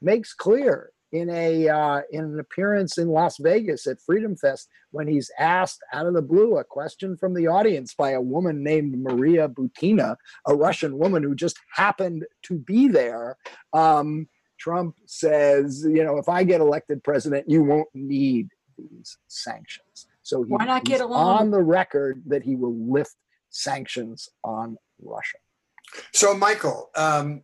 makes 0.00 0.32
clear 0.34 0.92
in 1.12 1.30
a 1.30 1.68
uh, 1.68 2.00
in 2.10 2.24
an 2.24 2.38
appearance 2.38 2.98
in 2.98 3.08
Las 3.08 3.36
Vegas 3.38 3.86
at 3.86 4.00
Freedom 4.00 4.36
Fest 4.36 4.68
when 4.90 5.08
he's 5.08 5.30
asked 5.38 5.80
out 5.92 6.06
of 6.06 6.14
the 6.14 6.22
blue 6.22 6.58
a 6.58 6.64
question 6.64 7.16
from 7.16 7.34
the 7.34 7.46
audience 7.46 7.94
by 7.94 8.10
a 8.10 8.20
woman 8.20 8.62
named 8.62 8.96
Maria 8.98 9.48
Butina, 9.48 10.16
a 10.46 10.54
Russian 10.54 10.98
woman 10.98 11.22
who 11.22 11.34
just 11.34 11.58
happened 11.74 12.24
to 12.42 12.58
be 12.58 12.88
there. 12.88 13.36
Um, 13.72 14.28
Trump 14.58 14.96
says, 15.06 15.84
you 15.88 16.04
know, 16.04 16.18
if 16.18 16.28
I 16.28 16.44
get 16.44 16.60
elected 16.60 17.02
president, 17.04 17.48
you 17.48 17.62
won't 17.62 17.88
need 17.94 18.48
these 18.76 19.16
sanctions. 19.28 20.06
So 20.22 20.42
he, 20.42 20.52
why 20.52 20.64
not 20.64 20.84
get 20.84 21.00
along 21.00 21.38
on 21.38 21.50
the 21.50 21.62
record 21.62 22.22
that 22.26 22.42
he 22.42 22.56
will 22.56 22.76
lift 22.76 23.14
sanctions 23.50 24.28
on 24.44 24.76
Russia. 25.00 25.38
So, 26.12 26.34
Michael, 26.34 26.90
um, 26.94 27.42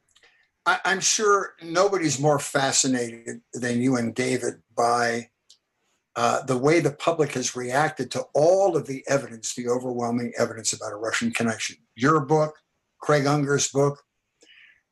I, 0.67 0.79
am 0.85 1.01
sure 1.01 1.55
nobody's 1.63 2.21
more 2.21 2.39
fascinated 2.39 3.41
than 3.53 3.81
you 3.81 3.97
and 3.97 4.15
David 4.15 4.55
by 4.77 5.31
uh, 6.17 6.43
the 6.45 6.59
way 6.59 6.81
the 6.81 6.93
public 6.93 7.33
has 7.33 7.57
reacted 7.57 8.11
to 8.13 8.25
all 8.35 8.77
of 8.77 8.87
the 8.87 9.03
evidence, 9.09 9.55
the 9.55 9.69
overwhelming 9.69 10.33
evidence 10.39 10.73
about 10.73 10.93
a 10.93 10.97
Russian 10.97 11.33
connection. 11.33 11.77
Your 11.97 12.21
book, 12.21 12.57
Craig 13.01 13.27
Unger's 13.27 13.69
book, 13.69 14.03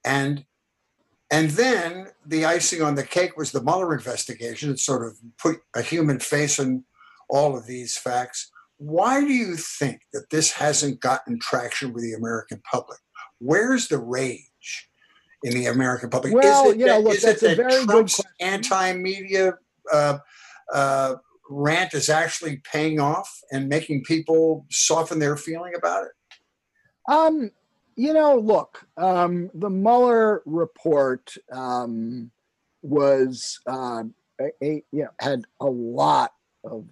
and 0.05 0.45
and 1.33 1.51
then 1.51 2.09
the 2.27 2.45
icing 2.45 2.83
on 2.83 2.95
the 2.95 3.03
cake 3.03 3.37
was 3.37 3.51
the 3.51 3.63
Mueller 3.63 3.95
investigation. 3.95 4.71
It 4.71 4.79
sort 4.79 5.05
of 5.05 5.19
put 5.39 5.57
a 5.75 5.83
human 5.83 6.21
face 6.21 6.61
on 6.61 6.85
all 7.29 7.57
of 7.57 7.67
these 7.67 7.97
facts. 7.97 8.53
Why 8.77 9.21
do 9.21 9.33
you 9.33 9.57
think 9.57 10.03
that 10.13 10.31
this 10.31 10.53
hasn't 10.53 11.01
gotten 11.01 11.39
traction 11.41 11.93
with 11.93 12.05
the 12.05 12.13
American 12.13 12.63
public? 12.71 12.99
Where's 13.39 13.89
the 13.89 13.99
rage? 13.99 14.49
in 15.45 15.55
the 15.55 15.67
American 15.67 16.09
public? 16.09 16.33
Well, 16.33 16.69
is 16.69 16.75
it 16.75 16.79
you 16.79 16.87
know, 16.87 17.01
look, 17.01 17.19
that's 17.19 17.43
a 17.43 17.57
very 17.57 17.85
Trump's 17.85 18.17
good 18.17 18.27
anti-media 18.41 19.55
uh, 19.93 20.19
uh, 20.73 21.15
rant 21.51 21.95
is 21.95 22.09
actually 22.09 22.59
paying 22.59 23.01
off 23.01 23.41
and 23.51 23.69
making 23.69 24.05
people 24.05 24.67
soften 24.71 25.19
their 25.19 25.37
feeling 25.37 25.73
about 25.77 26.05
it? 26.05 27.13
Um, 27.13 27.51
you 28.03 28.13
know, 28.13 28.37
look, 28.37 28.85
um, 28.97 29.49
the 29.55 29.71
Mueller 29.71 30.43
report 30.45 31.37
um, 31.53 32.33
was 32.83 33.61
uh, 33.65 34.03
a, 34.41 34.47
a, 34.61 34.83
you 34.91 35.05
know 35.05 35.11
had 35.21 35.45
a 35.61 35.67
lot 35.67 36.33
of 36.65 36.85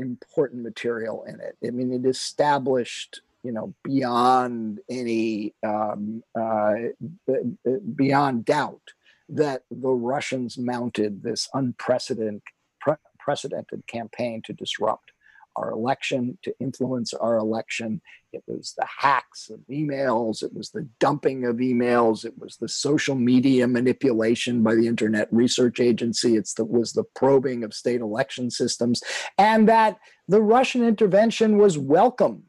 important 0.00 0.64
material 0.64 1.22
in 1.28 1.38
it. 1.38 1.56
I 1.64 1.70
mean, 1.70 1.92
it 1.92 2.04
established 2.04 3.20
you 3.44 3.52
know 3.52 3.74
beyond 3.84 4.80
any 4.90 5.54
um, 5.64 6.24
uh, 6.34 6.74
beyond 7.94 8.44
doubt 8.44 8.92
that 9.28 9.62
the 9.70 9.90
Russians 9.90 10.58
mounted 10.58 11.22
this 11.22 11.48
unprecedented 11.54 12.42
precedented 13.20 13.86
campaign 13.86 14.42
to 14.46 14.52
disrupt 14.52 15.12
our 15.56 15.70
election, 15.70 16.38
to 16.42 16.54
influence 16.60 17.14
our 17.14 17.36
election. 17.36 18.00
It 18.32 18.42
was 18.46 18.74
the 18.76 18.86
hacks 18.86 19.48
of 19.50 19.60
emails, 19.70 20.42
it 20.42 20.52
was 20.54 20.70
the 20.70 20.86
dumping 21.00 21.44
of 21.44 21.56
emails, 21.56 22.24
it 22.24 22.34
was 22.38 22.56
the 22.56 22.68
social 22.68 23.14
media 23.14 23.66
manipulation 23.66 24.62
by 24.62 24.74
the 24.74 24.86
Internet 24.86 25.28
Research 25.30 25.80
Agency, 25.80 26.36
it 26.36 26.48
was 26.58 26.92
the 26.92 27.04
probing 27.14 27.64
of 27.64 27.72
state 27.72 28.00
election 28.00 28.50
systems, 28.50 29.02
and 29.38 29.68
that 29.68 29.98
the 30.28 30.42
Russian 30.42 30.84
intervention 30.84 31.56
was 31.56 31.78
welcomed 31.78 32.42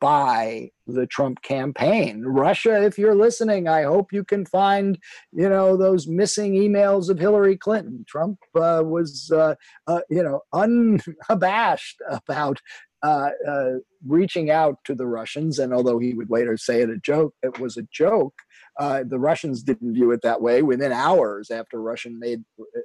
by 0.00 0.70
the 0.86 1.06
Trump 1.06 1.42
campaign. 1.42 2.22
Russia, 2.24 2.82
if 2.84 2.98
you're 2.98 3.14
listening, 3.14 3.68
I 3.68 3.82
hope 3.82 4.12
you 4.12 4.24
can 4.24 4.46
find, 4.46 4.98
you 5.32 5.48
know, 5.48 5.76
those 5.76 6.06
missing 6.06 6.54
emails 6.54 7.08
of 7.08 7.18
Hillary 7.18 7.56
Clinton. 7.56 8.04
Trump 8.08 8.38
uh, 8.54 8.82
was, 8.84 9.30
uh, 9.34 9.54
uh, 9.86 10.00
you 10.10 10.22
know, 10.22 10.40
unabashed 10.52 12.00
about 12.18 12.60
uh, 13.02 13.30
uh, 13.46 13.72
reaching 14.06 14.50
out 14.50 14.78
to 14.84 14.94
the 14.94 15.06
Russians. 15.06 15.58
And 15.58 15.72
although 15.72 15.98
he 15.98 16.14
would 16.14 16.30
later 16.30 16.56
say 16.56 16.80
it 16.80 16.90
a 16.90 16.98
joke, 16.98 17.34
it 17.42 17.58
was 17.58 17.76
a 17.76 17.86
joke. 17.92 18.34
Uh, 18.78 19.04
the 19.06 19.18
Russians 19.18 19.62
didn't 19.62 19.94
view 19.94 20.10
it 20.12 20.22
that 20.22 20.42
way. 20.42 20.62
Within 20.62 20.92
hours 20.92 21.50
after 21.50 21.80
Russian 21.80 22.18
made, 22.18 22.42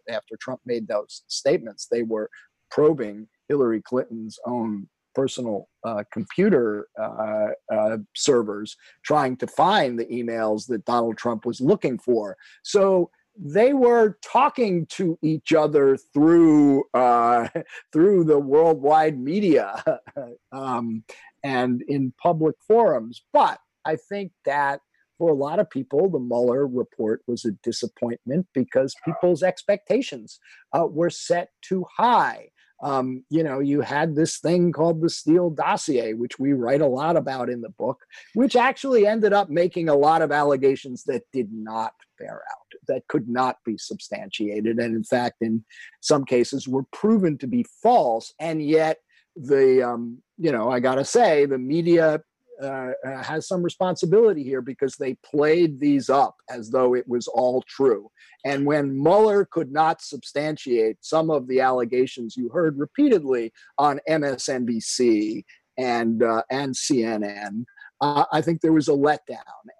after 0.09 0.35
Trump 0.39 0.61
made 0.65 0.87
those 0.87 1.23
statements, 1.27 1.87
they 1.89 2.03
were 2.03 2.29
probing 2.69 3.27
Hillary 3.49 3.81
Clinton's 3.81 4.37
own 4.45 4.87
personal 5.13 5.67
uh, 5.85 6.03
computer 6.11 6.87
uh, 6.99 7.47
uh, 7.73 7.97
servers 8.15 8.75
trying 9.03 9.35
to 9.37 9.47
find 9.47 9.99
the 9.99 10.05
emails 10.05 10.67
that 10.67 10.85
Donald 10.85 11.17
Trump 11.17 11.45
was 11.45 11.61
looking 11.61 11.97
for. 11.97 12.37
So 12.63 13.09
they 13.37 13.73
were 13.73 14.17
talking 14.23 14.85
to 14.87 15.17
each 15.23 15.53
other 15.53 15.97
through 16.13 16.83
uh, 16.93 17.47
through 17.93 18.25
the 18.25 18.39
worldwide 18.39 19.19
media 19.19 19.83
um, 20.51 21.03
and 21.43 21.81
in 21.87 22.13
public 22.21 22.55
forums. 22.67 23.21
But 23.33 23.59
I 23.85 23.95
think 23.95 24.31
that 24.45 24.81
for 25.17 25.29
a 25.29 25.35
lot 25.35 25.59
of 25.59 25.69
people, 25.69 26.09
the 26.09 26.19
Mueller 26.19 26.65
report 26.67 27.21
was 27.27 27.45
a 27.45 27.51
disappointment 27.63 28.47
because 28.53 28.95
people's 29.05 29.43
expectations 29.43 30.39
uh, 30.73 30.87
were 30.87 31.11
set 31.11 31.49
too 31.61 31.85
high. 31.95 32.49
Um, 32.81 33.23
you 33.29 33.43
know, 33.43 33.59
you 33.59 33.81
had 33.81 34.15
this 34.15 34.39
thing 34.39 34.71
called 34.71 35.01
the 35.01 35.09
Steele 35.09 35.51
dossier, 35.51 36.13
which 36.13 36.39
we 36.39 36.53
write 36.53 36.81
a 36.81 36.87
lot 36.87 37.15
about 37.15 37.49
in 37.49 37.61
the 37.61 37.69
book, 37.69 37.99
which 38.33 38.55
actually 38.55 39.05
ended 39.05 39.33
up 39.33 39.49
making 39.49 39.87
a 39.87 39.95
lot 39.95 40.21
of 40.21 40.31
allegations 40.31 41.03
that 41.03 41.23
did 41.31 41.51
not 41.53 41.93
bear 42.17 42.41
out, 42.51 42.79
that 42.87 43.07
could 43.07 43.29
not 43.29 43.57
be 43.65 43.77
substantiated, 43.77 44.79
and 44.79 44.95
in 44.95 45.03
fact, 45.03 45.37
in 45.41 45.63
some 45.99 46.25
cases, 46.25 46.67
were 46.67 46.85
proven 46.91 47.37
to 47.37 47.47
be 47.47 47.65
false. 47.83 48.33
And 48.39 48.63
yet, 48.63 48.97
the 49.35 49.83
um, 49.83 50.21
you 50.37 50.51
know, 50.51 50.69
I 50.69 50.79
gotta 50.79 51.05
say, 51.05 51.45
the 51.45 51.59
media 51.59 52.21
uh, 52.61 52.91
uh, 53.05 53.23
has 53.23 53.47
some 53.47 53.63
responsibility 53.63 54.43
here 54.43 54.61
because 54.61 54.95
they 54.95 55.15
played 55.25 55.79
these 55.79 56.09
up 56.09 56.35
as 56.49 56.69
though 56.69 56.95
it 56.95 57.07
was 57.07 57.27
all 57.27 57.63
true. 57.63 58.09
And 58.45 58.65
when 58.65 59.01
Mueller 59.01 59.45
could 59.45 59.71
not 59.71 60.01
substantiate 60.01 60.97
some 61.01 61.29
of 61.29 61.47
the 61.47 61.61
allegations 61.61 62.37
you 62.37 62.49
heard 62.49 62.77
repeatedly 62.77 63.51
on 63.77 63.99
MSNBC 64.07 65.43
and 65.77 66.21
uh, 66.23 66.43
and 66.49 66.75
CNN, 66.75 67.65
uh, 68.01 68.25
I 68.31 68.41
think 68.41 68.61
there 68.61 68.73
was 68.73 68.87
a 68.87 68.93
letdown, 68.93 69.37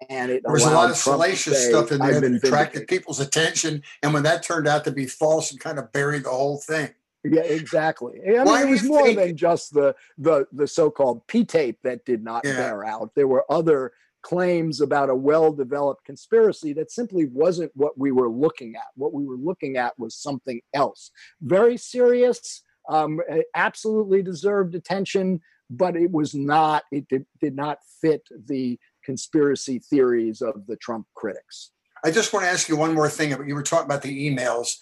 and 0.08 0.30
it 0.30 0.42
there 0.44 0.52
was 0.52 0.64
a 0.64 0.70
lot 0.70 0.90
of 0.90 0.96
Trump 0.96 1.18
salacious 1.18 1.64
say, 1.64 1.70
stuff 1.70 1.90
in 1.90 1.98
there 1.98 2.20
that 2.20 2.32
attracted 2.32 2.86
people's 2.86 3.20
attention. 3.20 3.82
And 4.02 4.14
when 4.14 4.22
that 4.22 4.42
turned 4.42 4.68
out 4.68 4.84
to 4.84 4.92
be 4.92 5.06
false, 5.06 5.50
and 5.50 5.60
kind 5.60 5.78
of 5.78 5.92
buried 5.92 6.24
the 6.24 6.30
whole 6.30 6.58
thing. 6.58 6.90
Yeah, 7.24 7.42
exactly. 7.42 8.20
I 8.24 8.44
mean, 8.44 8.68
it 8.68 8.70
was 8.70 8.82
more 8.82 9.04
think- 9.04 9.18
than 9.18 9.36
just 9.36 9.72
the 9.72 9.94
the 10.18 10.46
the 10.52 10.66
so-called 10.66 11.26
P 11.28 11.44
tape 11.44 11.78
that 11.84 12.04
did 12.04 12.22
not 12.22 12.44
yeah. 12.44 12.56
bear 12.56 12.84
out. 12.84 13.12
There 13.14 13.28
were 13.28 13.44
other 13.50 13.92
claims 14.22 14.80
about 14.80 15.10
a 15.10 15.14
well-developed 15.14 16.04
conspiracy 16.04 16.72
that 16.72 16.92
simply 16.92 17.26
wasn't 17.26 17.70
what 17.74 17.98
we 17.98 18.12
were 18.12 18.30
looking 18.30 18.76
at. 18.76 18.86
What 18.94 19.12
we 19.12 19.24
were 19.24 19.36
looking 19.36 19.76
at 19.76 19.98
was 19.98 20.14
something 20.14 20.60
else. 20.74 21.10
Very 21.40 21.76
serious, 21.76 22.62
um, 22.88 23.20
absolutely 23.56 24.22
deserved 24.22 24.76
attention, 24.76 25.40
but 25.70 25.96
it 25.96 26.10
was 26.10 26.34
not. 26.34 26.84
It 26.92 27.08
did, 27.08 27.26
did 27.40 27.56
not 27.56 27.78
fit 28.00 28.22
the 28.46 28.78
conspiracy 29.04 29.80
theories 29.80 30.40
of 30.40 30.66
the 30.68 30.76
Trump 30.76 31.06
critics. 31.14 31.72
I 32.04 32.10
just 32.10 32.32
want 32.32 32.44
to 32.46 32.50
ask 32.50 32.68
you 32.68 32.76
one 32.76 32.94
more 32.94 33.08
thing. 33.08 33.30
You 33.46 33.54
were 33.54 33.62
talking 33.62 33.86
about 33.86 34.02
the 34.02 34.30
emails, 34.30 34.76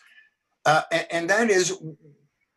uh, 0.66 0.82
and, 0.92 1.06
and 1.10 1.30
that 1.30 1.50
is 1.50 1.78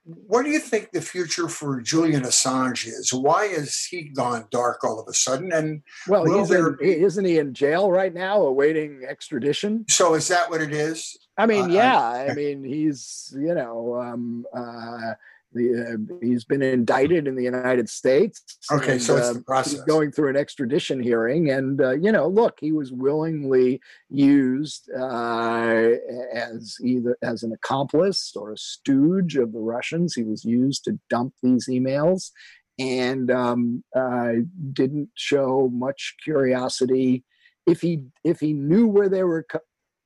what 0.06 0.44
do 0.44 0.50
you 0.50 0.60
think 0.60 0.92
the 0.92 1.02
future 1.02 1.48
for 1.48 1.80
Julian 1.80 2.24
Assange 2.24 2.88
is? 2.88 3.14
Why 3.14 3.48
has 3.48 3.86
he 3.86 4.04
gone 4.04 4.48
dark 4.52 4.84
all 4.84 5.00
of 5.00 5.08
a 5.08 5.14
sudden? 5.14 5.54
And 5.54 5.82
well, 6.08 6.26
he's 6.26 6.52
in, 6.52 6.78
isn't 6.82 7.24
he 7.24 7.38
in 7.38 7.54
jail 7.54 7.90
right 7.90 8.14
now, 8.14 8.42
awaiting 8.42 9.04
extradition? 9.08 9.86
So 9.90 10.14
is 10.16 10.28
that 10.28 10.50
what 10.50 10.62
it 10.62 10.74
is? 10.74 11.18
I 11.38 11.46
mean, 11.46 11.66
uh, 11.66 11.68
yeah. 11.68 12.02
I, 12.02 12.32
I, 12.32 12.34
mean, 12.36 12.64
he's 12.64 13.34
you 13.36 13.56
know 13.56 13.96
um, 14.02 14.46
uh, 14.54 15.14
the, 15.54 15.96
uh, 16.12 16.16
he's 16.22 16.44
been 16.44 16.62
indicted 16.62 17.28
in 17.28 17.36
the 17.36 17.44
United 17.44 17.90
States. 17.90 18.42
Okay, 18.72 18.94
and, 18.94 19.02
so 19.02 19.18
it's 19.18 19.28
uh, 19.28 19.34
the 19.34 19.42
process. 19.42 19.82
going 19.82 20.12
through 20.12 20.30
an 20.30 20.36
extradition 20.36 21.02
hearing, 21.02 21.50
and 21.50 21.82
uh, 21.82 21.92
you 21.92 22.12
know, 22.12 22.28
look, 22.28 22.58
he 22.60 22.72
was 22.72 22.92
willingly 22.92 23.82
used 24.10 24.90
uh, 24.92 25.92
as 26.34 26.78
either 26.84 27.18
as 27.22 27.44
an 27.44 27.52
accomplice 27.52 28.34
or 28.36 28.52
a 28.52 28.58
stooge 28.58 29.36
of 29.36 29.54
the 29.54 29.60
Russians. 29.60 30.14
He 30.14 30.24
was 30.24 30.44
used 30.44 30.84
to 30.86 31.00
dump 31.10 31.34
these 31.42 31.68
emails, 31.70 32.32
and 32.80 33.32
um, 33.32 33.84
uh, 33.96 34.34
didn't 34.74 35.10
show 35.16 35.70
much 35.72 36.16
curiosity. 36.24 37.24
If 37.66 37.82
he 37.82 38.04
if 38.24 38.40
he 38.40 38.54
knew 38.54 38.88
where 38.88 39.10
they 39.10 39.24
were 39.24 39.46
co- 39.50 39.60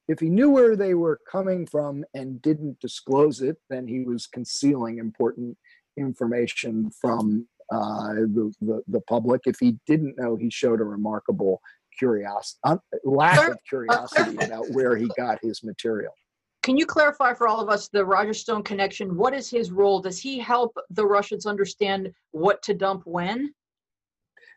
if 0.08 0.20
he 0.20 0.30
knew 0.30 0.50
where 0.50 0.76
they 0.76 0.94
were 0.94 1.20
coming 1.30 1.66
from 1.66 2.06
and 2.14 2.42
didn't 2.42 2.80
disclose 2.80 3.42
it, 3.42 3.58
then 3.70 3.88
he 3.88 4.04
was 4.04 4.28
concealing 4.28 5.00
important 5.00 5.58
information 5.98 6.90
from 6.92 7.48
uh, 7.72 8.14
the, 8.14 8.54
the, 8.62 8.82
the 8.88 9.02
public. 9.02 9.42
If 9.46 9.58
he 9.60 9.78
didn't 9.86 10.18
know, 10.18 10.36
he 10.36 10.50
showed 10.50 10.80
a 10.80 10.86
remarkable 10.86 11.62
curiosity, 11.98 12.60
uh, 12.64 12.78
lack 13.04 13.50
of 13.50 13.58
curiosity 13.68 14.38
about 14.46 14.70
where 14.72 14.96
he 14.96 15.10
got 15.18 15.40
his 15.42 15.64
material. 15.64 16.14
Can 16.64 16.78
you 16.78 16.86
clarify 16.86 17.34
for 17.34 17.48
all 17.48 17.60
of 17.60 17.70
us 17.70 17.88
the 17.88 18.06
Roger 18.06 18.34
Stone 18.34 18.64
connection? 18.64 19.16
What 19.16 19.34
is 19.34 19.50
his 19.50 19.72
role? 19.72 20.02
Does 20.02 20.20
he 20.20 20.38
help 20.38 20.76
the 20.90 21.06
Russians 21.06 21.46
understand 21.46 22.12
what 22.32 22.62
to 22.64 22.74
dump 22.74 23.04
when? 23.06 23.54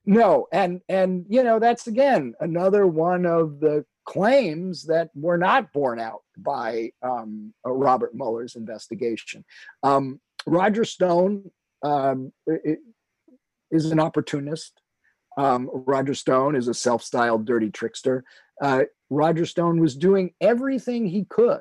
No, 0.06 0.46
and 0.52 0.80
and 0.88 1.24
you 1.28 1.44
know 1.44 1.58
that's 1.58 1.86
again 1.86 2.34
another 2.40 2.86
one 2.86 3.26
of 3.26 3.60
the 3.60 3.84
claims 4.10 4.82
that 4.86 5.08
were 5.14 5.38
not 5.38 5.72
borne 5.72 6.00
out 6.00 6.22
by 6.36 6.90
um, 7.00 7.54
Robert 7.64 8.12
Mueller's 8.12 8.56
investigation. 8.56 9.44
Um, 9.84 10.20
Roger 10.46 10.84
Stone 10.84 11.48
um, 11.84 12.32
is 13.70 13.92
an 13.92 14.00
opportunist. 14.00 14.80
Um, 15.38 15.70
Roger 15.72 16.14
Stone 16.14 16.56
is 16.56 16.66
a 16.66 16.74
self 16.74 17.04
styled 17.04 17.44
dirty 17.44 17.70
trickster. 17.70 18.24
Uh, 18.60 18.82
Roger 19.10 19.46
Stone 19.46 19.80
was 19.80 19.94
doing 19.94 20.34
everything 20.40 21.06
he 21.06 21.24
could 21.24 21.60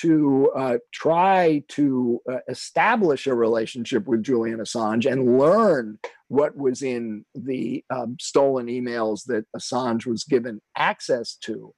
to 0.00 0.50
uh, 0.56 0.78
try 0.92 1.62
to 1.68 2.20
uh, 2.30 2.38
establish 2.48 3.26
a 3.26 3.34
relationship 3.34 4.06
with 4.06 4.22
Julian 4.22 4.58
Assange 4.58 5.10
and 5.10 5.38
learn 5.38 5.98
what 6.28 6.56
was 6.56 6.82
in 6.82 7.24
the 7.34 7.84
um, 7.90 8.16
stolen 8.20 8.66
emails 8.66 9.24
that 9.26 9.44
Assange 9.56 10.06
was 10.06 10.24
given 10.24 10.60
access 10.76 11.34
to. 11.42 11.74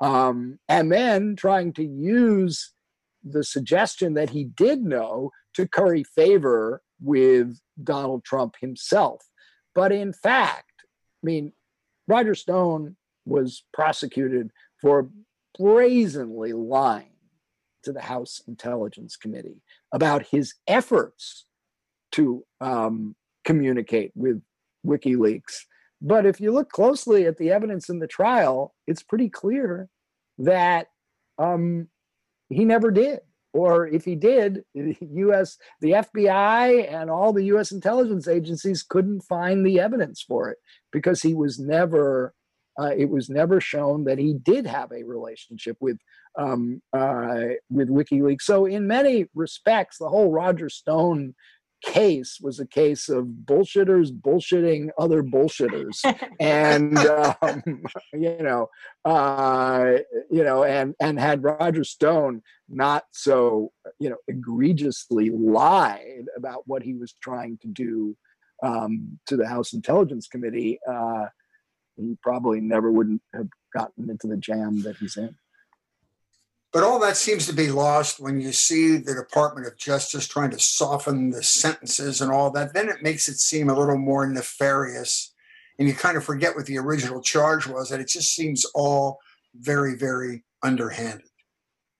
Um, 0.00 0.58
and 0.68 0.90
then 0.90 1.36
trying 1.36 1.72
to 1.74 1.84
use 1.84 2.72
the 3.24 3.44
suggestion 3.44 4.14
that 4.14 4.30
he 4.30 4.44
did 4.44 4.82
know 4.82 5.30
to 5.54 5.68
curry 5.68 6.04
favor 6.04 6.80
with 7.00 7.58
Donald 7.82 8.24
Trump 8.24 8.54
himself. 8.60 9.22
But 9.74 9.92
in 9.92 10.12
fact, 10.12 10.72
I 11.22 11.24
mean, 11.24 11.52
Roger 12.06 12.34
Stone 12.34 12.96
was 13.26 13.64
prosecuted 13.74 14.50
for 14.80 15.10
brazenly 15.58 16.52
lying 16.52 17.17
to 17.84 17.92
the 17.92 18.02
House 18.02 18.42
Intelligence 18.46 19.16
Committee 19.16 19.62
about 19.92 20.26
his 20.26 20.54
efforts 20.66 21.46
to 22.12 22.44
um, 22.60 23.14
communicate 23.44 24.12
with 24.14 24.42
WikiLeaks. 24.86 25.64
But 26.00 26.26
if 26.26 26.40
you 26.40 26.52
look 26.52 26.70
closely 26.70 27.26
at 27.26 27.38
the 27.38 27.50
evidence 27.50 27.88
in 27.88 27.98
the 27.98 28.06
trial, 28.06 28.74
it's 28.86 29.02
pretty 29.02 29.28
clear 29.28 29.88
that 30.38 30.88
um, 31.38 31.88
he 32.48 32.64
never 32.64 32.90
did. 32.90 33.20
Or 33.52 33.86
if 33.88 34.04
he 34.04 34.14
did, 34.14 34.62
U.S., 34.74 35.56
the 35.80 35.92
FBI, 35.92 36.92
and 36.92 37.10
all 37.10 37.32
the 37.32 37.46
U.S. 37.46 37.72
intelligence 37.72 38.28
agencies 38.28 38.82
couldn't 38.82 39.22
find 39.22 39.66
the 39.66 39.80
evidence 39.80 40.22
for 40.22 40.50
it 40.50 40.58
because 40.92 41.22
he 41.22 41.34
was 41.34 41.58
never. 41.58 42.34
Uh, 42.78 42.92
it 42.96 43.08
was 43.08 43.28
never 43.28 43.60
shown 43.60 44.04
that 44.04 44.18
he 44.18 44.34
did 44.34 44.66
have 44.66 44.92
a 44.92 45.02
relationship 45.02 45.76
with 45.80 45.98
um, 46.38 46.80
uh, 46.92 47.46
with 47.70 47.88
WikiLeaks. 47.88 48.42
So, 48.42 48.66
in 48.66 48.86
many 48.86 49.26
respects, 49.34 49.98
the 49.98 50.08
whole 50.08 50.30
Roger 50.30 50.68
Stone 50.68 51.34
case 51.82 52.38
was 52.42 52.58
a 52.58 52.66
case 52.66 53.08
of 53.08 53.24
bullshitters 53.44 54.10
bullshitting 54.10 54.88
other 54.98 55.22
bullshitters 55.22 56.00
and 56.40 56.98
um, 56.98 57.62
you 58.12 58.36
know 58.42 58.68
uh, 59.04 59.92
you 60.30 60.42
know 60.42 60.64
and 60.64 60.94
and 61.00 61.20
had 61.20 61.42
roger 61.42 61.84
stone 61.84 62.42
not 62.68 63.04
so 63.12 63.70
you 63.98 64.10
know 64.10 64.16
egregiously 64.26 65.30
lied 65.30 66.26
about 66.36 66.62
what 66.66 66.82
he 66.82 66.94
was 66.94 67.14
trying 67.22 67.56
to 67.58 67.68
do 67.68 68.16
um, 68.62 69.18
to 69.26 69.36
the 69.36 69.46
house 69.46 69.72
intelligence 69.72 70.26
committee 70.26 70.80
uh, 70.90 71.26
he 71.98 72.16
probably 72.22 72.60
never 72.60 72.90
wouldn't 72.90 73.22
have 73.34 73.48
gotten 73.74 74.08
into 74.08 74.26
the 74.26 74.36
jam 74.36 74.82
that 74.82 74.96
he's 74.96 75.16
in 75.16 75.34
but 76.72 76.82
all 76.82 76.98
that 77.00 77.16
seems 77.16 77.46
to 77.46 77.54
be 77.54 77.70
lost 77.70 78.20
when 78.20 78.40
you 78.40 78.52
see 78.52 78.98
the 78.98 79.14
Department 79.14 79.66
of 79.66 79.78
Justice 79.78 80.28
trying 80.28 80.50
to 80.50 80.58
soften 80.58 81.30
the 81.30 81.42
sentences 81.42 82.20
and 82.20 82.30
all 82.30 82.50
that. 82.50 82.74
Then 82.74 82.88
it 82.88 83.02
makes 83.02 83.28
it 83.28 83.38
seem 83.38 83.70
a 83.70 83.78
little 83.78 83.96
more 83.96 84.26
nefarious. 84.26 85.34
And 85.78 85.88
you 85.88 85.94
kind 85.94 86.16
of 86.16 86.24
forget 86.24 86.54
what 86.54 86.66
the 86.66 86.78
original 86.78 87.22
charge 87.22 87.66
was, 87.66 87.90
and 87.90 88.02
it 88.02 88.08
just 88.08 88.34
seems 88.34 88.64
all 88.74 89.18
very, 89.54 89.96
very 89.96 90.44
underhanded. 90.62 91.27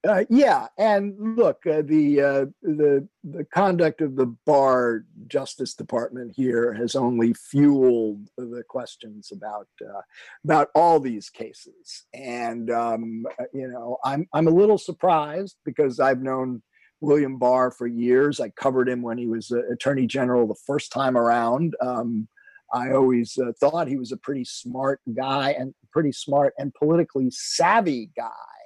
Uh, 0.08 0.24
yeah, 0.30 0.68
and 0.78 1.36
look, 1.36 1.58
uh, 1.66 1.82
the 1.84 2.18
uh, 2.22 2.46
the 2.62 3.06
the 3.24 3.44
conduct 3.52 4.00
of 4.00 4.16
the 4.16 4.34
Barr 4.46 5.04
Justice 5.26 5.74
Department 5.74 6.32
here 6.34 6.72
has 6.72 6.96
only 6.96 7.34
fueled 7.34 8.26
the 8.38 8.62
questions 8.66 9.30
about 9.32 9.68
uh, 9.84 10.00
about 10.44 10.68
all 10.74 10.98
these 10.98 11.28
cases, 11.28 12.06
and 12.14 12.70
um, 12.70 13.26
uh, 13.38 13.44
you 13.52 13.68
know, 13.68 13.98
I'm 14.02 14.26
I'm 14.32 14.48
a 14.48 14.52
little 14.52 14.78
surprised 14.78 15.56
because 15.66 16.00
I've 16.00 16.22
known 16.22 16.62
William 17.02 17.38
Barr 17.38 17.70
for 17.70 17.86
years. 17.86 18.40
I 18.40 18.48
covered 18.48 18.88
him 18.88 19.02
when 19.02 19.18
he 19.18 19.26
was 19.26 19.50
Attorney 19.50 20.06
General 20.06 20.46
the 20.46 20.62
first 20.66 20.90
time 20.90 21.18
around. 21.18 21.74
Um, 21.82 22.28
I 22.72 22.92
always 22.92 23.36
uh, 23.36 23.52
thought 23.60 23.88
he 23.88 23.98
was 23.98 24.12
a 24.12 24.16
pretty 24.16 24.44
smart 24.46 25.00
guy 25.14 25.50
and 25.50 25.74
pretty 25.92 26.12
smart 26.12 26.54
and 26.58 26.72
politically 26.72 27.30
savvy 27.30 28.10
guy 28.16 28.57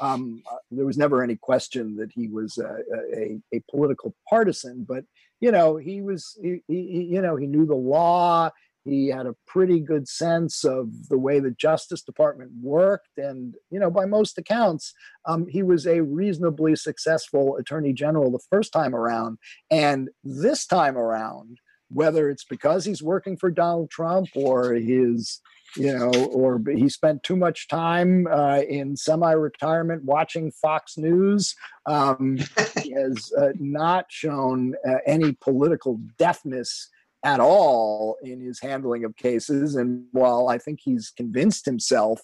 Um, 0.00 0.42
uh, 0.50 0.56
there 0.70 0.86
was 0.86 0.98
never 0.98 1.22
any 1.22 1.36
question 1.36 1.96
that 1.96 2.10
he 2.12 2.28
was 2.28 2.58
a, 2.58 2.78
a, 3.14 3.40
a 3.54 3.62
political 3.70 4.14
partisan, 4.28 4.84
but 4.88 5.04
you 5.40 5.50
know, 5.50 5.76
he 5.76 6.00
was, 6.00 6.38
he, 6.40 6.62
he, 6.68 7.02
you 7.10 7.20
know, 7.20 7.36
he 7.36 7.46
knew 7.46 7.66
the 7.66 7.74
law. 7.74 8.50
He 8.84 9.08
had 9.08 9.26
a 9.26 9.34
pretty 9.46 9.80
good 9.80 10.08
sense 10.08 10.64
of 10.64 11.08
the 11.08 11.18
way 11.18 11.40
the 11.40 11.50
Justice 11.50 12.02
Department 12.02 12.52
worked. 12.60 13.16
And, 13.16 13.54
you 13.70 13.78
know, 13.78 13.90
by 13.90 14.06
most 14.06 14.38
accounts, 14.38 14.94
um, 15.24 15.46
he 15.48 15.62
was 15.62 15.86
a 15.86 16.02
reasonably 16.02 16.76
successful 16.76 17.56
attorney 17.56 17.92
general 17.92 18.30
the 18.30 18.46
first 18.50 18.72
time 18.72 18.94
around. 18.94 19.38
And 19.70 20.10
this 20.24 20.64
time 20.64 20.96
around, 20.96 21.58
whether 21.90 22.30
it's 22.30 22.44
because 22.44 22.84
he's 22.84 23.02
working 23.02 23.36
for 23.36 23.50
Donald 23.50 23.90
Trump 23.90 24.28
or 24.34 24.74
his, 24.74 25.40
you 25.76 25.96
know, 25.96 26.10
or 26.32 26.60
he 26.74 26.88
spent 26.88 27.22
too 27.22 27.36
much 27.36 27.68
time 27.68 28.26
uh, 28.26 28.60
in 28.68 28.96
semi-retirement 28.96 30.04
watching 30.04 30.50
Fox 30.50 30.98
News. 30.98 31.54
Um, 31.86 32.38
he 32.82 32.90
has 32.96 33.32
uh, 33.38 33.48
not 33.58 34.06
shown 34.08 34.74
uh, 34.88 34.96
any 35.06 35.32
political 35.40 36.00
deafness 36.18 36.88
at 37.24 37.38
all 37.38 38.16
in 38.22 38.40
his 38.40 38.60
handling 38.60 39.04
of 39.04 39.16
cases. 39.16 39.76
And 39.76 40.04
while 40.10 40.48
I 40.48 40.58
think 40.58 40.80
he's 40.82 41.12
convinced 41.16 41.64
himself 41.64 42.20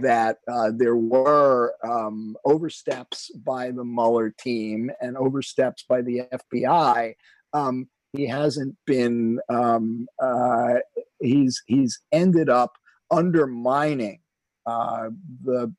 that 0.00 0.38
uh, 0.50 0.72
there 0.74 0.96
were 0.96 1.74
um, 1.84 2.36
oversteps 2.44 3.30
by 3.44 3.70
the 3.70 3.84
Mueller 3.84 4.30
team 4.30 4.90
and 5.00 5.16
oversteps 5.16 5.84
by 5.88 6.02
the 6.02 6.22
FBI, 6.32 7.14
um, 7.52 7.88
he 8.12 8.26
hasn't 8.26 8.76
been. 8.86 9.38
Um, 9.48 10.08
uh, 10.20 10.78
he's 11.20 11.62
he's 11.66 12.00
ended 12.12 12.48
up 12.48 12.76
undermining 13.10 14.20
uh, 14.66 15.08
the 15.42 15.74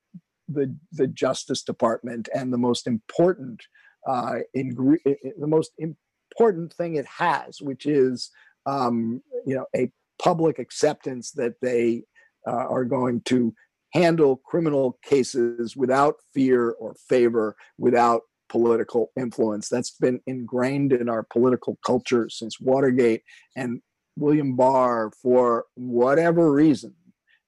the 0.48 0.76
the 0.92 1.08
Justice 1.08 1.64
Department 1.64 2.28
and 2.36 2.52
the 2.52 2.58
most 2.58 2.88
important 2.88 3.62
uh, 4.08 4.40
the 4.54 5.48
most 5.48 5.72
important 5.78 6.74
thing 6.74 6.96
it 6.96 7.06
has, 7.06 7.62
which 7.62 7.86
is 7.86 8.32
um, 8.66 9.22
you 9.46 9.56
know, 9.56 9.66
a 9.76 9.92
public 10.22 10.60
acceptance 10.60 11.32
that 11.32 11.56
they 11.62 12.04
uh, 12.48 12.52
are 12.52 12.86
going 12.86 13.22
to 13.22 13.54
handle 13.94 14.38
criminal 14.46 14.98
cases 15.04 15.76
without 15.76 16.16
fear 16.34 16.72
or 16.72 16.96
favor, 17.10 17.56
without 17.78 18.22
political 18.50 19.12
influence. 19.20 19.68
That's 19.70 19.92
been 19.92 20.20
ingrained 20.28 20.94
in 20.94 21.10
our 21.10 21.24
political 21.24 21.78
culture 21.86 22.30
since 22.30 22.60
Watergate. 22.60 23.24
And 23.56 23.82
William 24.18 24.56
Barr, 24.56 25.12
for 25.22 25.66
whatever 25.76 26.52
reason, 26.52 26.94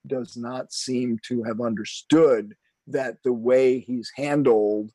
does 0.07 0.35
not 0.35 0.73
seem 0.73 1.19
to 1.27 1.43
have 1.43 1.61
understood 1.61 2.55
that 2.87 3.17
the 3.23 3.33
way 3.33 3.79
he's 3.79 4.11
handled 4.15 4.91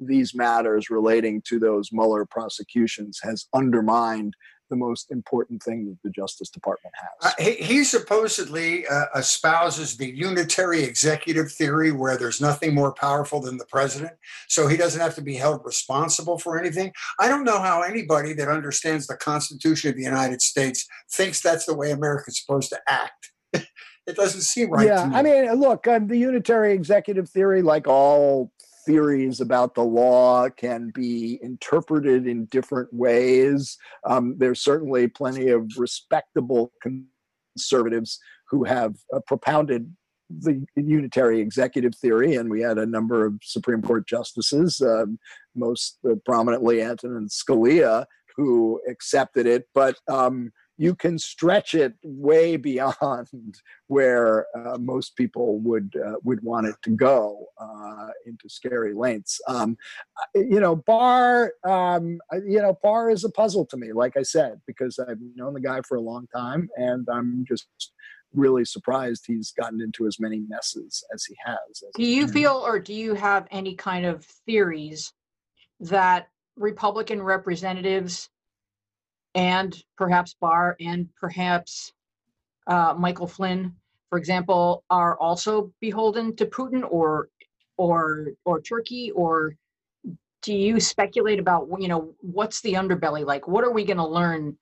these 0.00 0.34
matters 0.34 0.90
relating 0.90 1.42
to 1.42 1.58
those 1.58 1.90
Mueller 1.92 2.24
prosecutions 2.24 3.20
has 3.22 3.46
undermined 3.54 4.34
the 4.70 4.76
most 4.76 5.10
important 5.10 5.62
thing 5.62 5.86
that 5.86 5.98
the 6.02 6.10
Justice 6.10 6.48
Department 6.48 6.94
has. 6.96 7.32
Uh, 7.32 7.42
he, 7.42 7.52
he, 7.52 7.84
supposedly 7.84 8.86
uh, 8.86 9.04
espouses 9.14 9.96
the 9.96 10.10
unitary 10.10 10.82
executive 10.82 11.52
theory 11.52 11.92
where 11.92 12.16
there's 12.16 12.40
nothing 12.40 12.74
more 12.74 12.92
powerful 12.94 13.40
than 13.40 13.58
the 13.58 13.66
president, 13.66 14.12
so 14.48 14.66
he 14.66 14.76
doesn't 14.76 15.00
have 15.00 15.14
to 15.14 15.22
be 15.22 15.34
held 15.34 15.60
responsible 15.64 16.38
for 16.38 16.58
anything. 16.58 16.92
I 17.20 17.28
don't 17.28 17.44
know 17.44 17.60
how 17.60 17.82
anybody 17.82 18.32
that 18.34 18.48
understands 18.48 19.06
the 19.06 19.16
Constitution 19.16 19.90
of 19.90 19.96
the 19.96 20.02
United 20.02 20.40
States 20.40 20.86
thinks 21.12 21.40
that's 21.40 21.66
the 21.66 21.76
way 21.76 21.90
America's 21.90 22.40
supposed 22.40 22.70
to 22.70 22.80
act. 22.88 23.32
it 24.06 24.16
doesn't 24.16 24.42
seem 24.42 24.70
right. 24.70 24.86
Yeah, 24.86 25.06
me. 25.06 25.16
I 25.16 25.22
mean, 25.22 25.52
look, 25.54 25.86
uh, 25.86 26.00
the 26.04 26.18
unitary 26.18 26.72
executive 26.72 27.28
theory, 27.28 27.62
like 27.62 27.86
all 27.86 28.52
theories 28.84 29.40
about 29.40 29.74
the 29.74 29.82
law 29.82 30.48
can 30.50 30.90
be 30.94 31.38
interpreted 31.42 32.26
in 32.26 32.44
different 32.46 32.92
ways. 32.92 33.78
Um, 34.06 34.36
there's 34.38 34.62
certainly 34.62 35.08
plenty 35.08 35.48
of 35.48 35.70
respectable 35.78 36.72
conservatives 36.82 38.18
who 38.50 38.64
have 38.64 38.94
uh, 39.14 39.20
propounded 39.26 39.94
the 40.30 40.64
unitary 40.76 41.40
executive 41.40 41.94
theory, 41.94 42.34
and 42.34 42.50
we 42.50 42.60
had 42.60 42.78
a 42.78 42.86
number 42.86 43.24
of 43.24 43.34
Supreme 43.42 43.82
Court 43.82 44.06
justices, 44.06 44.80
um, 44.80 45.18
most 45.54 45.98
prominently 46.24 46.82
Antonin 46.82 47.28
Scalia, 47.28 48.06
who 48.36 48.80
accepted 48.88 49.46
it. 49.46 49.68
But 49.74 49.96
um, 50.08 50.50
you 50.76 50.94
can 50.94 51.18
stretch 51.18 51.74
it 51.74 51.94
way 52.02 52.56
beyond 52.56 53.28
where 53.86 54.46
uh, 54.56 54.76
most 54.78 55.16
people 55.16 55.58
would 55.60 55.94
uh, 56.04 56.14
would 56.24 56.42
want 56.42 56.66
it 56.66 56.76
to 56.82 56.90
go 56.90 57.46
uh, 57.58 58.08
into 58.26 58.48
scary 58.48 58.94
lengths. 58.94 59.40
Um, 59.48 59.76
you 60.34 60.60
know, 60.60 60.76
Barr. 60.76 61.52
Um, 61.64 62.20
you 62.46 62.60
know, 62.60 62.78
Barr 62.82 63.10
is 63.10 63.24
a 63.24 63.30
puzzle 63.30 63.66
to 63.66 63.76
me. 63.76 63.92
Like 63.92 64.16
I 64.16 64.22
said, 64.22 64.60
because 64.66 64.98
I've 64.98 65.18
known 65.36 65.54
the 65.54 65.60
guy 65.60 65.80
for 65.86 65.96
a 65.96 66.00
long 66.00 66.26
time, 66.34 66.68
and 66.76 67.06
I'm 67.10 67.44
just 67.46 67.66
really 68.34 68.64
surprised 68.64 69.24
he's 69.26 69.52
gotten 69.52 69.80
into 69.80 70.06
as 70.06 70.18
many 70.18 70.40
messes 70.48 71.04
as 71.14 71.24
he 71.24 71.36
has. 71.44 71.84
Do 71.94 72.04
you 72.04 72.26
feel, 72.26 72.62
or 72.66 72.80
do 72.80 72.92
you 72.92 73.14
have 73.14 73.46
any 73.50 73.76
kind 73.76 74.04
of 74.04 74.24
theories 74.24 75.12
that 75.80 76.28
Republican 76.56 77.22
representatives 77.22 78.28
and 79.34 79.76
perhaps 79.96 80.34
Barr 80.40 80.76
and 80.80 81.08
perhaps 81.18 81.92
uh, 82.66 82.94
Michael 82.96 83.26
Flynn, 83.26 83.74
for 84.10 84.18
example, 84.18 84.84
are 84.90 85.18
also 85.18 85.72
beholden 85.80 86.36
to 86.36 86.46
Putin 86.46 86.84
or 86.88 87.28
or 87.76 88.28
or 88.44 88.60
Turkey 88.60 89.10
or 89.10 89.56
do 90.42 90.54
you 90.54 90.78
speculate 90.78 91.38
about 91.38 91.68
you 91.78 91.88
know 91.88 92.14
what's 92.20 92.60
the 92.60 92.74
underbelly? 92.74 93.24
Like 93.24 93.48
what 93.48 93.64
are 93.64 93.72
we 93.72 93.84
going 93.84 93.96
to 93.96 94.06
learn 94.06 94.56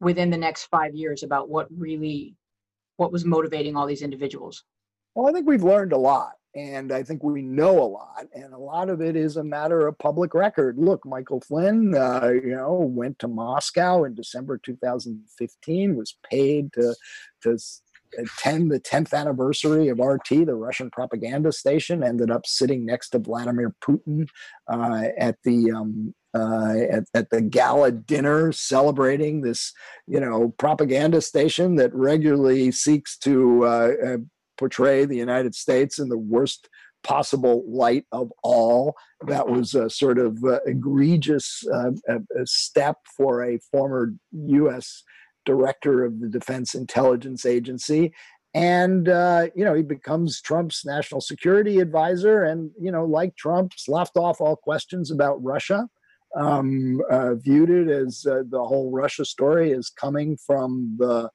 within 0.00 0.30
the 0.30 0.36
next 0.36 0.64
five 0.64 0.94
years 0.94 1.22
about 1.22 1.48
what 1.48 1.68
really 1.76 2.34
what 2.96 3.12
was 3.12 3.24
motivating 3.24 3.76
all 3.76 3.86
these 3.86 4.02
individuals? 4.02 4.64
Well 5.14 5.28
i 5.28 5.32
think 5.32 5.46
we've 5.46 5.62
learned 5.62 5.92
a 5.92 5.98
lot 5.98 6.32
and 6.54 6.92
I 6.92 7.02
think 7.02 7.22
we 7.22 7.42
know 7.42 7.82
a 7.82 7.84
lot, 7.84 8.26
and 8.34 8.52
a 8.52 8.58
lot 8.58 8.88
of 8.88 9.00
it 9.00 9.14
is 9.14 9.36
a 9.36 9.44
matter 9.44 9.86
of 9.86 9.98
public 9.98 10.34
record. 10.34 10.78
Look, 10.78 11.06
Michael 11.06 11.40
Flynn, 11.40 11.94
uh, 11.94 12.30
you 12.32 12.56
know, 12.56 12.72
went 12.72 13.18
to 13.20 13.28
Moscow 13.28 14.04
in 14.04 14.14
December 14.14 14.58
2015, 14.58 15.96
was 15.96 16.16
paid 16.28 16.72
to 16.72 16.94
to 17.42 17.56
attend 18.18 18.70
the 18.70 18.80
10th 18.80 19.12
anniversary 19.12 19.88
of 19.88 20.00
RT, 20.00 20.28
the 20.46 20.54
Russian 20.54 20.90
propaganda 20.90 21.52
station. 21.52 22.02
Ended 22.02 22.30
up 22.30 22.46
sitting 22.46 22.84
next 22.84 23.10
to 23.10 23.18
Vladimir 23.18 23.74
Putin 23.80 24.28
uh, 24.68 25.04
at 25.16 25.36
the 25.44 25.70
um, 25.70 26.14
uh, 26.34 26.74
at, 26.90 27.04
at 27.14 27.30
the 27.30 27.40
gala 27.40 27.90
dinner 27.90 28.52
celebrating 28.52 29.40
this, 29.40 29.72
you 30.06 30.20
know, 30.20 30.48
propaganda 30.58 31.20
station 31.20 31.76
that 31.76 31.94
regularly 31.94 32.70
seeks 32.70 33.16
to 33.18 33.64
uh, 33.64 33.92
uh 34.04 34.16
portray 34.60 35.06
the 35.06 35.16
United 35.16 35.54
States 35.54 35.98
in 35.98 36.10
the 36.10 36.18
worst 36.18 36.68
possible 37.02 37.64
light 37.66 38.04
of 38.12 38.30
all. 38.42 38.94
That 39.26 39.48
was 39.48 39.74
a 39.74 39.88
sort 39.88 40.18
of 40.18 40.44
uh, 40.44 40.60
egregious 40.66 41.64
uh, 41.72 41.92
a 42.08 42.44
step 42.44 42.98
for 43.16 43.42
a 43.42 43.58
former 43.72 44.12
U.S. 44.32 45.02
director 45.46 46.04
of 46.04 46.20
the 46.20 46.28
Defense 46.28 46.74
Intelligence 46.74 47.46
Agency. 47.46 48.12
And, 48.52 49.08
uh, 49.08 49.46
you 49.54 49.64
know, 49.64 49.74
he 49.74 49.82
becomes 49.82 50.42
Trump's 50.42 50.84
national 50.84 51.22
security 51.22 51.78
advisor. 51.78 52.42
And, 52.42 52.70
you 52.78 52.92
know, 52.92 53.06
like 53.06 53.36
Trump's 53.36 53.88
left 53.88 54.16
off 54.16 54.40
all 54.40 54.56
questions 54.56 55.10
about 55.10 55.42
Russia. 55.42 55.88
Um, 56.36 57.00
uh, 57.10 57.34
viewed 57.34 57.70
it 57.70 57.88
as 57.88 58.24
uh, 58.28 58.42
the 58.48 58.62
whole 58.62 58.92
Russia 58.92 59.24
story 59.24 59.72
is 59.72 59.88
coming 59.88 60.36
from 60.46 60.96
the 60.98 61.30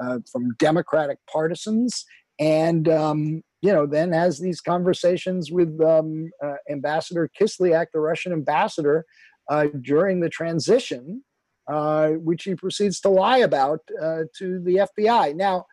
uh, 0.00 0.18
from 0.30 0.54
Democratic 0.58 1.18
partisans 1.32 2.04
and 2.40 2.88
um, 2.88 3.42
you 3.62 3.72
know 3.72 3.86
then 3.86 4.10
has 4.12 4.40
these 4.40 4.60
conversations 4.60 5.52
with 5.52 5.80
um, 5.80 6.30
uh, 6.42 6.54
Ambassador 6.68 7.30
Kislyak, 7.38 7.86
the 7.92 8.00
Russian 8.00 8.32
ambassador, 8.32 9.04
uh, 9.48 9.66
during 9.82 10.20
the 10.20 10.30
transition, 10.30 11.22
uh, 11.68 12.08
which 12.10 12.44
he 12.44 12.54
proceeds 12.54 13.00
to 13.00 13.10
lie 13.10 13.38
about 13.38 13.80
uh, 14.02 14.22
to 14.38 14.58
the 14.60 14.88
FBI. 14.98 15.36
Now, 15.36 15.66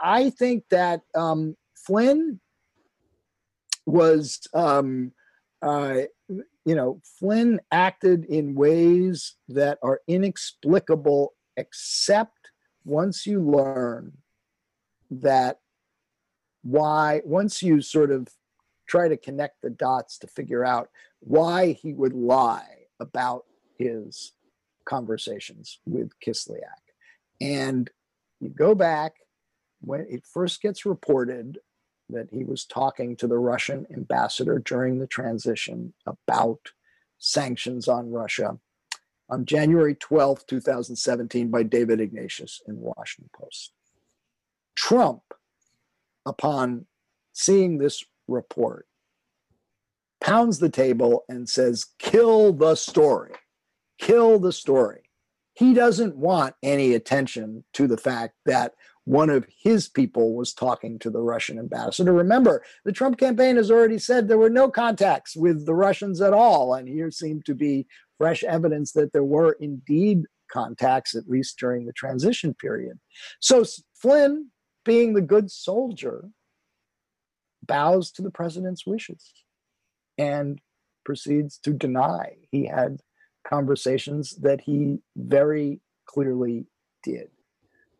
I 0.00 0.30
think 0.30 0.64
that 0.70 1.02
um, 1.14 1.56
Flynn 1.76 2.40
was, 3.86 4.40
um, 4.54 5.12
uh, 5.62 6.02
you 6.28 6.74
know, 6.74 7.00
Flynn 7.18 7.60
acted 7.72 8.24
in 8.26 8.54
ways 8.54 9.36
that 9.48 9.78
are 9.82 10.00
inexplicable, 10.06 11.34
except 11.56 12.50
once 12.84 13.26
you 13.26 13.42
learn 13.42 14.12
that 15.10 15.58
why 16.62 17.22
once 17.24 17.62
you 17.62 17.80
sort 17.80 18.10
of 18.10 18.28
try 18.86 19.08
to 19.08 19.16
connect 19.16 19.62
the 19.62 19.70
dots 19.70 20.18
to 20.18 20.26
figure 20.26 20.64
out 20.64 20.88
why 21.20 21.72
he 21.72 21.92
would 21.92 22.12
lie 22.12 22.86
about 22.98 23.44
his 23.78 24.32
conversations 24.84 25.78
with 25.86 26.10
Kislyak. 26.20 26.60
And 27.40 27.88
you 28.40 28.50
go 28.50 28.74
back 28.74 29.14
when 29.80 30.06
it 30.10 30.26
first 30.26 30.60
gets 30.60 30.84
reported 30.84 31.58
that 32.08 32.28
he 32.32 32.44
was 32.44 32.64
talking 32.64 33.16
to 33.16 33.28
the 33.28 33.38
Russian 33.38 33.86
ambassador 33.92 34.58
during 34.58 34.98
the 34.98 35.06
transition 35.06 35.94
about 36.06 36.58
sanctions 37.18 37.86
on 37.86 38.10
Russia 38.10 38.58
on 39.28 39.44
January 39.44 39.94
12, 39.94 40.44
2017, 40.46 41.50
by 41.50 41.62
David 41.62 42.00
Ignatius 42.00 42.60
in 42.66 42.80
Washington 42.80 43.30
Post. 43.32 43.72
Trump, 44.74 45.22
upon 46.26 46.86
seeing 47.32 47.78
this 47.78 48.04
report, 48.28 48.86
pounds 50.20 50.58
the 50.58 50.70
table 50.70 51.24
and 51.28 51.48
says, 51.48 51.86
Kill 51.98 52.52
the 52.52 52.74
story. 52.74 53.32
Kill 53.98 54.38
the 54.38 54.52
story. 54.52 55.02
He 55.54 55.74
doesn't 55.74 56.16
want 56.16 56.54
any 56.62 56.94
attention 56.94 57.64
to 57.74 57.86
the 57.86 57.98
fact 57.98 58.34
that 58.46 58.72
one 59.04 59.30
of 59.30 59.46
his 59.62 59.88
people 59.88 60.34
was 60.34 60.52
talking 60.54 60.98
to 61.00 61.10
the 61.10 61.20
Russian 61.20 61.58
ambassador. 61.58 62.12
Remember, 62.12 62.62
the 62.84 62.92
Trump 62.92 63.18
campaign 63.18 63.56
has 63.56 63.70
already 63.70 63.98
said 63.98 64.28
there 64.28 64.38
were 64.38 64.50
no 64.50 64.70
contacts 64.70 65.36
with 65.36 65.66
the 65.66 65.74
Russians 65.74 66.20
at 66.20 66.32
all. 66.32 66.74
And 66.74 66.88
here 66.88 67.10
seemed 67.10 67.44
to 67.46 67.54
be 67.54 67.86
fresh 68.18 68.44
evidence 68.44 68.92
that 68.92 69.12
there 69.12 69.24
were 69.24 69.56
indeed 69.60 70.24
contacts, 70.50 71.14
at 71.14 71.28
least 71.28 71.58
during 71.58 71.86
the 71.86 71.92
transition 71.92 72.54
period. 72.54 72.98
So 73.40 73.64
Flynn, 73.94 74.50
being 74.84 75.14
the 75.14 75.20
good 75.20 75.50
soldier, 75.50 76.30
bows 77.66 78.10
to 78.12 78.22
the 78.22 78.30
president's 78.30 78.86
wishes 78.86 79.32
and 80.18 80.60
proceeds 81.04 81.58
to 81.58 81.72
deny 81.72 82.36
he 82.50 82.66
had 82.66 83.00
conversations 83.46 84.36
that 84.36 84.60
he 84.60 84.98
very 85.16 85.80
clearly 86.06 86.66
did. 87.02 87.28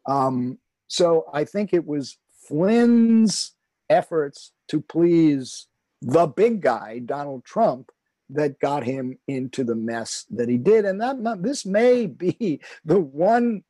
Um, 0.06 0.58
so 0.88 1.26
I 1.32 1.44
think 1.44 1.72
it 1.72 1.86
was 1.86 2.18
Flynn's 2.48 3.52
efforts 3.88 4.52
to 4.68 4.80
please 4.80 5.66
the 6.02 6.26
big 6.26 6.60
guy, 6.60 7.00
Donald 7.00 7.44
Trump, 7.44 7.90
that 8.30 8.60
got 8.60 8.84
him 8.84 9.18
into 9.26 9.64
the 9.64 9.74
mess 9.74 10.24
that 10.30 10.48
he 10.48 10.56
did. 10.56 10.84
And 10.84 11.00
that 11.00 11.42
this 11.42 11.66
may 11.66 12.06
be 12.06 12.60
the 12.84 13.00
one 13.00 13.64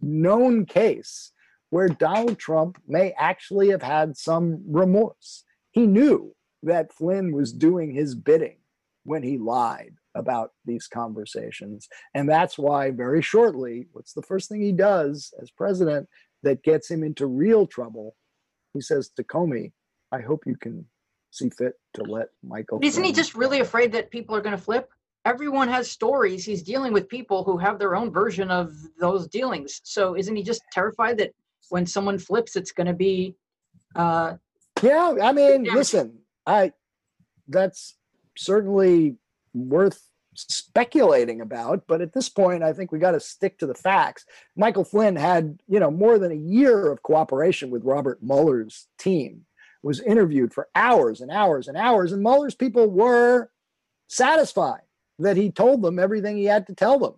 known 0.00 0.66
case 0.66 1.32
where 1.72 1.88
Donald 1.88 2.38
Trump 2.38 2.76
may 2.86 3.14
actually 3.16 3.70
have 3.70 3.80
had 3.80 4.14
some 4.14 4.62
remorse. 4.68 5.44
He 5.70 5.86
knew 5.86 6.34
that 6.62 6.92
Flynn 6.92 7.32
was 7.32 7.50
doing 7.50 7.94
his 7.94 8.14
bidding 8.14 8.58
when 9.04 9.22
he 9.22 9.38
lied 9.38 9.94
about 10.14 10.50
these 10.66 10.86
conversations. 10.86 11.88
And 12.12 12.28
that's 12.28 12.58
why, 12.58 12.90
very 12.90 13.22
shortly, 13.22 13.86
what's 13.92 14.12
the 14.12 14.20
first 14.20 14.50
thing 14.50 14.60
he 14.60 14.72
does 14.72 15.32
as 15.40 15.50
president 15.50 16.10
that 16.42 16.62
gets 16.62 16.90
him 16.90 17.02
into 17.02 17.26
real 17.26 17.66
trouble? 17.66 18.16
He 18.74 18.82
says 18.82 19.08
to 19.16 19.24
Comey, 19.24 19.72
I 20.12 20.20
hope 20.20 20.42
you 20.44 20.56
can 20.56 20.84
see 21.30 21.48
fit 21.48 21.72
to 21.94 22.02
let 22.02 22.26
Michael. 22.42 22.80
Isn't 22.82 23.02
he 23.02 23.14
just 23.14 23.34
really 23.34 23.60
afraid 23.60 23.92
that 23.92 24.10
people 24.10 24.36
are 24.36 24.42
going 24.42 24.54
to 24.54 24.62
flip? 24.62 24.90
Everyone 25.24 25.68
has 25.68 25.90
stories. 25.90 26.44
He's 26.44 26.62
dealing 26.62 26.92
with 26.92 27.08
people 27.08 27.44
who 27.44 27.56
have 27.56 27.78
their 27.78 27.96
own 27.96 28.12
version 28.12 28.50
of 28.50 28.74
those 29.00 29.26
dealings. 29.26 29.80
So 29.84 30.18
isn't 30.18 30.36
he 30.36 30.42
just 30.42 30.60
terrified 30.70 31.16
that 31.16 31.32
when 31.72 31.86
someone 31.86 32.18
flips, 32.18 32.54
it's 32.54 32.70
going 32.70 32.86
to 32.86 32.92
be. 32.92 33.34
Uh, 33.96 34.34
yeah, 34.82 35.14
I 35.22 35.32
mean, 35.32 35.64
listen, 35.64 36.18
I 36.46 36.72
that's 37.48 37.96
certainly 38.36 39.16
worth 39.54 40.08
speculating 40.34 41.42
about 41.42 41.82
but 41.86 42.00
at 42.00 42.14
this 42.14 42.30
point 42.30 42.62
i 42.62 42.72
think 42.72 42.90
we 42.90 42.98
got 42.98 43.10
to 43.10 43.20
stick 43.20 43.58
to 43.58 43.66
the 43.66 43.74
facts 43.74 44.24
michael 44.56 44.82
flynn 44.82 45.14
had 45.14 45.60
you 45.68 45.78
know 45.78 45.90
more 45.90 46.18
than 46.18 46.32
a 46.32 46.34
year 46.34 46.90
of 46.90 47.02
cooperation 47.02 47.68
with 47.70 47.84
robert 47.84 48.18
mueller's 48.22 48.86
team 48.96 49.44
was 49.82 50.00
interviewed 50.00 50.54
for 50.54 50.68
hours 50.74 51.20
and 51.20 51.30
hours 51.30 51.68
and 51.68 51.76
hours 51.76 52.12
and 52.12 52.22
mueller's 52.22 52.54
people 52.54 52.88
were 52.88 53.50
satisfied 54.08 54.80
that 55.18 55.36
he 55.36 55.50
told 55.50 55.82
them 55.82 55.98
everything 55.98 56.38
he 56.38 56.46
had 56.46 56.66
to 56.66 56.74
tell 56.74 56.98
them 56.98 57.16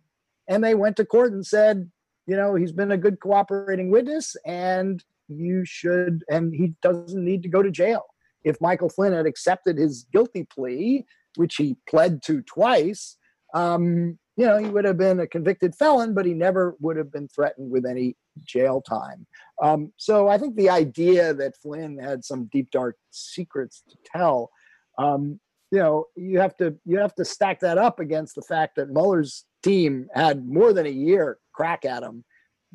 and 0.49 0.65
they 0.65 0.75
went 0.75 0.97
to 0.97 1.05
court 1.05 1.33
and 1.33 1.47
said 1.47 1.89
you 2.27 2.37
know 2.37 2.55
he's 2.55 2.73
been 2.73 2.93
a 2.93 2.99
good 2.99 3.21
cooperating 3.21 3.91
witness 3.91 4.37
and 4.47 5.05
you 5.29 5.65
should 5.65 6.23
and 6.31 6.55
he 6.55 6.75
doesn't 6.83 7.25
need 7.25 7.43
to 7.43 7.49
go 7.49 7.63
to 7.63 7.71
jail 7.71 8.05
if 8.45 8.61
michael 8.61 8.89
flynn 8.89 9.13
had 9.13 9.27
accepted 9.27 9.79
his 9.79 10.07
guilty 10.13 10.45
plea 10.45 11.05
which 11.37 11.57
he 11.57 11.77
pled 11.89 12.23
to 12.23 12.43
twice, 12.43 13.17
um, 13.55 14.19
you 14.37 14.47
know, 14.47 14.59
he 14.59 14.69
would 14.69 14.85
have 14.85 14.99
been 14.99 15.21
a 15.21 15.27
convicted 15.27 15.75
felon, 15.75 16.15
but 16.15 16.27
he 16.27 16.35
never 16.35 16.77
would 16.81 16.97
have 16.97 17.13
been 17.13 17.29
threatened 17.29 17.71
with 17.71 17.87
any 17.87 18.17
jail 18.45 18.81
time. 18.81 19.27
Um, 19.63 19.93
so 19.97 20.29
I 20.29 20.39
think 20.39 20.57
the 20.57 20.71
idea 20.71 21.33
that 21.35 21.57
Flynn 21.57 21.99
had 21.99 22.25
some 22.25 22.49
deep 22.53 22.71
dark 22.71 22.97
secrets 23.11 23.83
to 23.89 23.97
tell, 24.05 24.51
um, 24.99 25.39
you 25.71 25.79
know, 25.79 26.07
you 26.17 26.41
have 26.41 26.57
to 26.57 26.77
you 26.85 26.99
have 26.99 27.15
to 27.17 27.25
stack 27.25 27.61
that 27.61 27.79
up 27.79 28.01
against 28.01 28.35
the 28.35 28.43
fact 28.43 28.77
that 28.77 28.91
Mueller's 28.91 29.45
team 29.63 30.09
had 30.15 30.47
more 30.47 30.73
than 30.73 30.87
a 30.87 30.91
year 30.91 31.39
crack 31.55 31.85
at 31.85 32.03
him, 32.03 32.25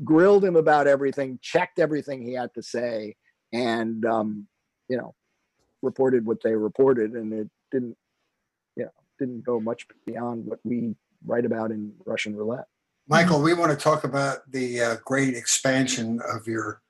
grilled 0.04 0.44
him 0.44 0.56
about 0.56 0.88
everything, 0.88 1.38
checked 1.42 1.78
everything 1.80 2.22
he 2.22 2.34
had 2.34 2.54
to 2.56 2.64
say, 2.64 3.16
and 3.54 4.06
um, 4.06 4.48
you 4.88 4.98
know, 4.98 5.14
reported 5.82 6.26
what 6.26 6.42
they 6.44 6.56
reported, 6.56 7.12
and 7.12 7.32
it 7.34 7.50
didn't 7.72 7.98
you 8.76 8.86
know, 8.86 8.92
didn't 9.20 9.46
go 9.46 9.60
much 9.60 9.86
beyond 10.06 10.46
what 10.46 10.60
we 10.64 10.96
write 11.26 11.46
about 11.46 11.72
in 11.72 11.94
Russian 12.06 12.36
roulette. 12.36 12.66
Michael, 13.08 13.42
we 13.42 13.54
want 13.54 13.72
to 13.72 13.78
talk 13.78 14.04
about 14.04 14.50
the 14.52 14.82
uh, 14.82 14.96
great 15.04 15.36
expansion 15.36 16.20
of 16.32 16.48
your 16.48 16.82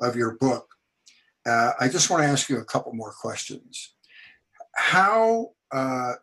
of 0.00 0.16
your 0.16 0.36
book. 0.36 0.74
Uh, 1.46 1.72
I 1.80 1.88
just 1.88 2.10
want 2.10 2.22
to 2.22 2.28
ask 2.28 2.48
you 2.48 2.58
a 2.58 2.64
couple 2.64 2.92
more 2.92 3.12
questions. 3.12 3.94
How 4.74 5.52
uh, 5.72 6.14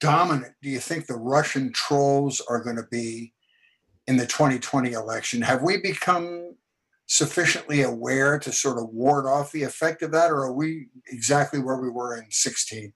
dominant 0.00 0.54
do 0.60 0.68
you 0.68 0.80
think 0.80 1.06
the 1.06 1.14
Russian 1.14 1.72
trolls 1.72 2.42
are 2.48 2.62
going 2.62 2.76
to 2.76 2.86
be 2.90 3.32
in 4.06 4.16
the 4.16 4.26
2020 4.26 4.92
election? 4.92 5.42
Have 5.42 5.62
we 5.62 5.78
become 5.78 6.54
sufficiently 7.06 7.82
aware 7.82 8.38
to 8.38 8.52
sort 8.52 8.78
of 8.78 8.88
ward 8.90 9.26
off 9.26 9.52
the 9.52 9.62
effect 9.62 10.02
of 10.02 10.10
that, 10.12 10.30
or 10.30 10.44
are 10.44 10.52
we 10.52 10.88
exactly 11.08 11.60
where 11.60 11.76
we 11.76 11.88
were 11.88 12.16
in 12.16 12.26
16? 12.30 12.92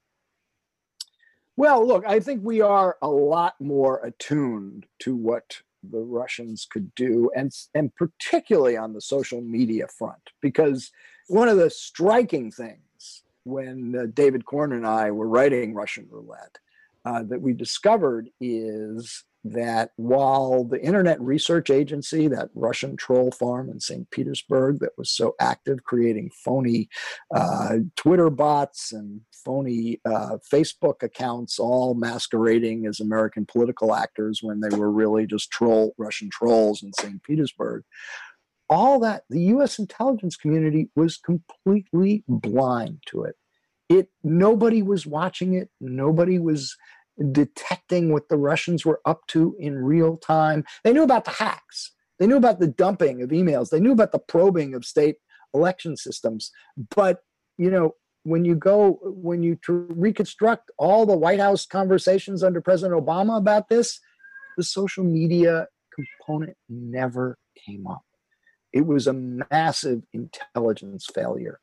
Well, 1.56 1.86
look, 1.86 2.04
I 2.06 2.20
think 2.20 2.40
we 2.42 2.60
are 2.60 2.96
a 3.02 3.08
lot 3.08 3.54
more 3.60 4.00
attuned 4.04 4.86
to 5.00 5.14
what 5.14 5.58
the 5.82 6.00
Russians 6.00 6.66
could 6.70 6.94
do, 6.94 7.30
and 7.36 7.52
and 7.74 7.94
particularly 7.94 8.76
on 8.76 8.92
the 8.92 9.00
social 9.00 9.40
media 9.40 9.86
front, 9.86 10.30
because 10.40 10.90
one 11.28 11.48
of 11.48 11.58
the 11.58 11.70
striking 11.70 12.50
things 12.50 13.22
when 13.44 13.96
uh, 13.96 14.06
David 14.12 14.44
Corn 14.44 14.72
and 14.72 14.86
I 14.86 15.10
were 15.10 15.28
writing 15.28 15.74
Russian 15.74 16.06
Roulette 16.10 16.58
uh, 17.04 17.22
that 17.24 17.40
we 17.40 17.52
discovered 17.52 18.30
is 18.40 19.24
that 19.44 19.90
while 19.96 20.64
the 20.64 20.80
Internet 20.82 21.20
Research 21.20 21.70
Agency, 21.70 22.28
that 22.28 22.50
Russian 22.54 22.96
troll 22.96 23.30
farm 23.30 23.70
in 23.70 23.80
St. 23.80 24.10
Petersburg 24.10 24.80
that 24.80 24.96
was 24.98 25.10
so 25.10 25.34
active, 25.40 25.82
creating 25.84 26.30
phony 26.44 26.88
uh, 27.34 27.76
Twitter 27.96 28.28
bots 28.28 28.92
and 28.92 29.22
phony 29.32 30.00
uh, 30.04 30.36
Facebook 30.52 31.02
accounts, 31.02 31.58
all 31.58 31.94
masquerading 31.94 32.86
as 32.86 33.00
American 33.00 33.46
political 33.46 33.94
actors 33.94 34.40
when 34.42 34.60
they 34.60 34.76
were 34.76 34.90
really 34.90 35.26
just 35.26 35.50
troll 35.50 35.94
Russian 35.96 36.28
trolls 36.30 36.82
in 36.82 36.92
St. 36.92 37.22
Petersburg. 37.22 37.82
All 38.68 39.00
that 39.00 39.24
the 39.30 39.40
U.S. 39.42 39.78
intelligence 39.78 40.36
community 40.36 40.90
was 40.94 41.16
completely 41.16 42.24
blind 42.28 43.02
to 43.06 43.24
it. 43.24 43.36
It 43.88 44.10
nobody 44.22 44.82
was 44.82 45.06
watching 45.06 45.54
it. 45.54 45.70
Nobody 45.80 46.38
was 46.38 46.76
detecting 47.32 48.12
what 48.12 48.28
the 48.28 48.36
Russians 48.36 48.84
were 48.84 49.00
up 49.04 49.26
to 49.28 49.56
in 49.58 49.76
real 49.76 50.16
time. 50.16 50.64
They 50.84 50.92
knew 50.92 51.02
about 51.02 51.24
the 51.24 51.32
hacks. 51.32 51.92
They 52.18 52.26
knew 52.26 52.36
about 52.36 52.60
the 52.60 52.66
dumping 52.66 53.22
of 53.22 53.30
emails. 53.30 53.70
They 53.70 53.80
knew 53.80 53.92
about 53.92 54.12
the 54.12 54.18
probing 54.18 54.74
of 54.74 54.84
state 54.84 55.16
election 55.54 55.96
systems. 55.96 56.50
But, 56.94 57.20
you 57.58 57.70
know, 57.70 57.94
when 58.24 58.44
you 58.44 58.54
go, 58.54 58.98
when 59.02 59.42
you 59.42 59.58
reconstruct 59.68 60.70
all 60.78 61.06
the 61.06 61.16
White 61.16 61.40
House 61.40 61.64
conversations 61.64 62.42
under 62.42 62.60
President 62.60 63.00
Obama 63.00 63.38
about 63.38 63.68
this, 63.68 63.98
the 64.56 64.64
social 64.64 65.04
media 65.04 65.66
component 65.94 66.56
never 66.68 67.38
came 67.66 67.86
up. 67.86 68.02
It 68.72 68.86
was 68.86 69.06
a 69.06 69.12
massive 69.12 70.02
intelligence 70.12 71.06
failure 71.12 71.60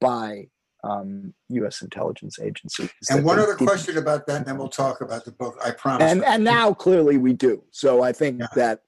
by 0.00 0.48
um, 0.84 1.34
U.S. 1.48 1.82
intelligence 1.82 2.38
agencies. 2.38 2.90
And 3.10 3.24
one 3.24 3.38
other 3.38 3.54
question 3.54 3.96
about 3.98 4.26
that, 4.26 4.36
and 4.36 4.46
then 4.46 4.58
we'll 4.58 4.68
talk 4.68 5.00
about 5.00 5.24
the 5.24 5.32
book. 5.32 5.56
I 5.64 5.70
promise. 5.70 6.10
And 6.10 6.24
and 6.24 6.44
now 6.44 6.74
clearly 6.74 7.16
we 7.16 7.32
do. 7.32 7.62
So 7.70 8.02
I 8.02 8.12
think 8.12 8.40
yeah. 8.40 8.46
that 8.54 8.80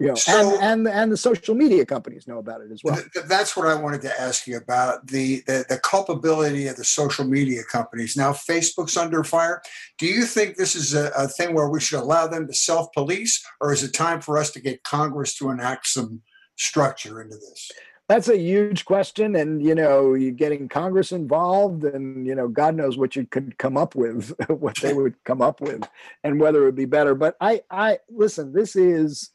you 0.00 0.08
know, 0.08 0.14
so, 0.14 0.54
and, 0.54 0.62
and 0.62 0.88
and 0.88 1.12
the 1.12 1.16
social 1.16 1.54
media 1.54 1.84
companies 1.84 2.26
know 2.26 2.38
about 2.38 2.60
it 2.62 2.72
as 2.72 2.80
well. 2.82 2.96
Th- 2.96 3.26
that's 3.26 3.56
what 3.56 3.68
I 3.68 3.74
wanted 3.74 4.02
to 4.02 4.20
ask 4.20 4.46
you 4.46 4.56
about 4.56 5.06
the, 5.06 5.42
the 5.46 5.64
the 5.68 5.78
culpability 5.78 6.66
of 6.66 6.76
the 6.76 6.84
social 6.84 7.24
media 7.24 7.62
companies. 7.70 8.16
Now 8.16 8.32
Facebook's 8.32 8.96
under 8.96 9.22
fire. 9.22 9.62
Do 9.98 10.06
you 10.06 10.24
think 10.24 10.56
this 10.56 10.74
is 10.74 10.94
a, 10.94 11.12
a 11.16 11.28
thing 11.28 11.54
where 11.54 11.68
we 11.68 11.80
should 11.80 12.00
allow 12.00 12.26
them 12.26 12.46
to 12.46 12.54
self 12.54 12.90
police, 12.92 13.44
or 13.60 13.72
is 13.72 13.82
it 13.84 13.92
time 13.92 14.20
for 14.20 14.38
us 14.38 14.50
to 14.52 14.60
get 14.60 14.82
Congress 14.82 15.36
to 15.36 15.50
enact 15.50 15.86
some 15.86 16.22
structure 16.56 17.20
into 17.20 17.36
this? 17.36 17.70
That's 18.08 18.28
a 18.28 18.36
huge 18.36 18.84
question 18.84 19.36
and 19.36 19.62
you 19.62 19.74
know 19.74 20.14
you're 20.14 20.32
getting 20.32 20.68
congress 20.68 21.12
involved 21.12 21.84
and 21.84 22.26
you 22.26 22.34
know 22.34 22.48
god 22.48 22.74
knows 22.74 22.98
what 22.98 23.16
you 23.16 23.24
could 23.26 23.56
come 23.58 23.76
up 23.76 23.94
with 23.94 24.34
what 24.48 24.76
they 24.82 24.92
would 24.92 25.14
come 25.24 25.40
up 25.40 25.60
with 25.60 25.88
and 26.24 26.40
whether 26.40 26.62
it 26.62 26.66
would 26.66 26.74
be 26.74 26.84
better. 26.84 27.14
But 27.14 27.36
i 27.40 27.62
i 27.70 27.98
listen 28.10 28.52
this 28.52 28.76
is 28.76 29.30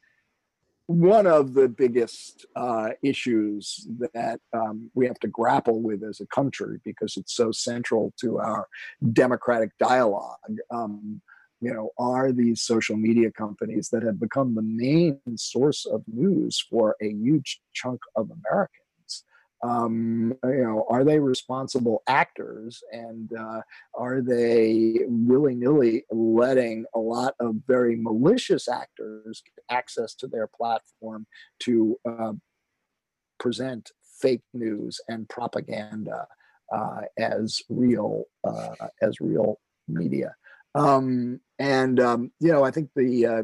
one 0.87 1.27
of 1.27 1.53
the 1.53 1.67
biggest 1.67 2.45
uh, 2.55 2.91
issues 3.03 3.85
that 4.15 4.39
um, 4.53 4.89
we 4.93 5.05
have 5.05 5.19
to 5.19 5.27
grapple 5.27 5.81
with 5.81 6.01
as 6.01 6.21
a 6.21 6.27
country 6.27 6.79
because 6.85 7.17
it's 7.17 7.35
so 7.35 7.51
central 7.51 8.13
to 8.21 8.39
our 8.39 8.67
democratic 9.11 9.77
dialogue. 9.79 10.37
Um, 10.71 11.21
you 11.61 11.73
know 11.73 11.89
are 11.97 12.31
these 12.31 12.61
social 12.61 12.95
media 12.95 13.31
companies 13.31 13.89
that 13.91 14.03
have 14.03 14.19
become 14.19 14.55
the 14.55 14.61
main 14.61 15.19
source 15.35 15.85
of 15.85 16.03
news 16.07 16.63
for 16.69 16.95
a 17.01 17.09
huge 17.09 17.59
chunk 17.73 17.99
of 18.15 18.29
americans? 18.31 19.23
Um, 19.63 20.35
you 20.43 20.63
know 20.63 20.85
are 20.89 21.03
they 21.03 21.19
responsible 21.19 22.03
actors? 22.07 22.79
And 22.91 23.31
uh, 23.33 23.61
are 23.95 24.21
they 24.21 24.99
willy-nilly 25.07 26.03
letting 26.11 26.85
a 26.93 26.99
lot 26.99 27.33
of 27.39 27.55
very 27.67 27.95
malicious 27.95 28.67
actors 28.67 29.41
get 29.43 29.75
access 29.75 30.13
to 30.15 30.27
their 30.27 30.47
platform 30.47 31.25
to 31.61 31.97
uh, 32.07 32.33
present 33.39 33.91
fake 34.21 34.43
news 34.53 34.99
and 35.07 35.27
propaganda 35.29 36.27
uh, 36.71 37.01
as 37.17 37.61
real 37.69 38.25
uh, 38.43 38.75
as 39.01 39.19
real 39.21 39.59
media 39.87 40.35
um, 40.77 41.39
and 41.59 41.99
um, 41.99 42.31
you 42.39 42.51
know, 42.51 42.63
I 42.63 42.71
think 42.71 42.89
the, 42.95 43.25
uh, 43.25 43.43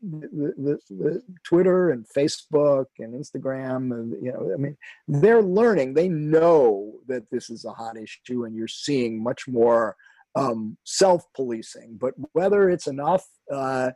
the, 0.00 0.54
the, 0.56 0.94
the, 0.94 1.22
Twitter 1.42 1.90
and 1.90 2.06
Facebook 2.08 2.86
and 3.00 3.14
Instagram, 3.14 3.92
and 3.92 4.12
you 4.22 4.32
know, 4.32 4.52
I 4.54 4.56
mean, 4.56 4.76
they're 5.08 5.42
learning. 5.42 5.94
They 5.94 6.08
know 6.08 6.92
that 7.08 7.28
this 7.30 7.50
is 7.50 7.64
a 7.64 7.72
hot 7.72 7.96
issue, 7.96 8.44
and 8.44 8.54
you're 8.54 8.68
seeing 8.68 9.22
much 9.22 9.48
more 9.48 9.96
um, 10.36 10.76
self-policing. 10.84 11.98
But 12.00 12.14
whether 12.32 12.70
it's 12.70 12.86
enough 12.86 13.26
uh, 13.52 13.90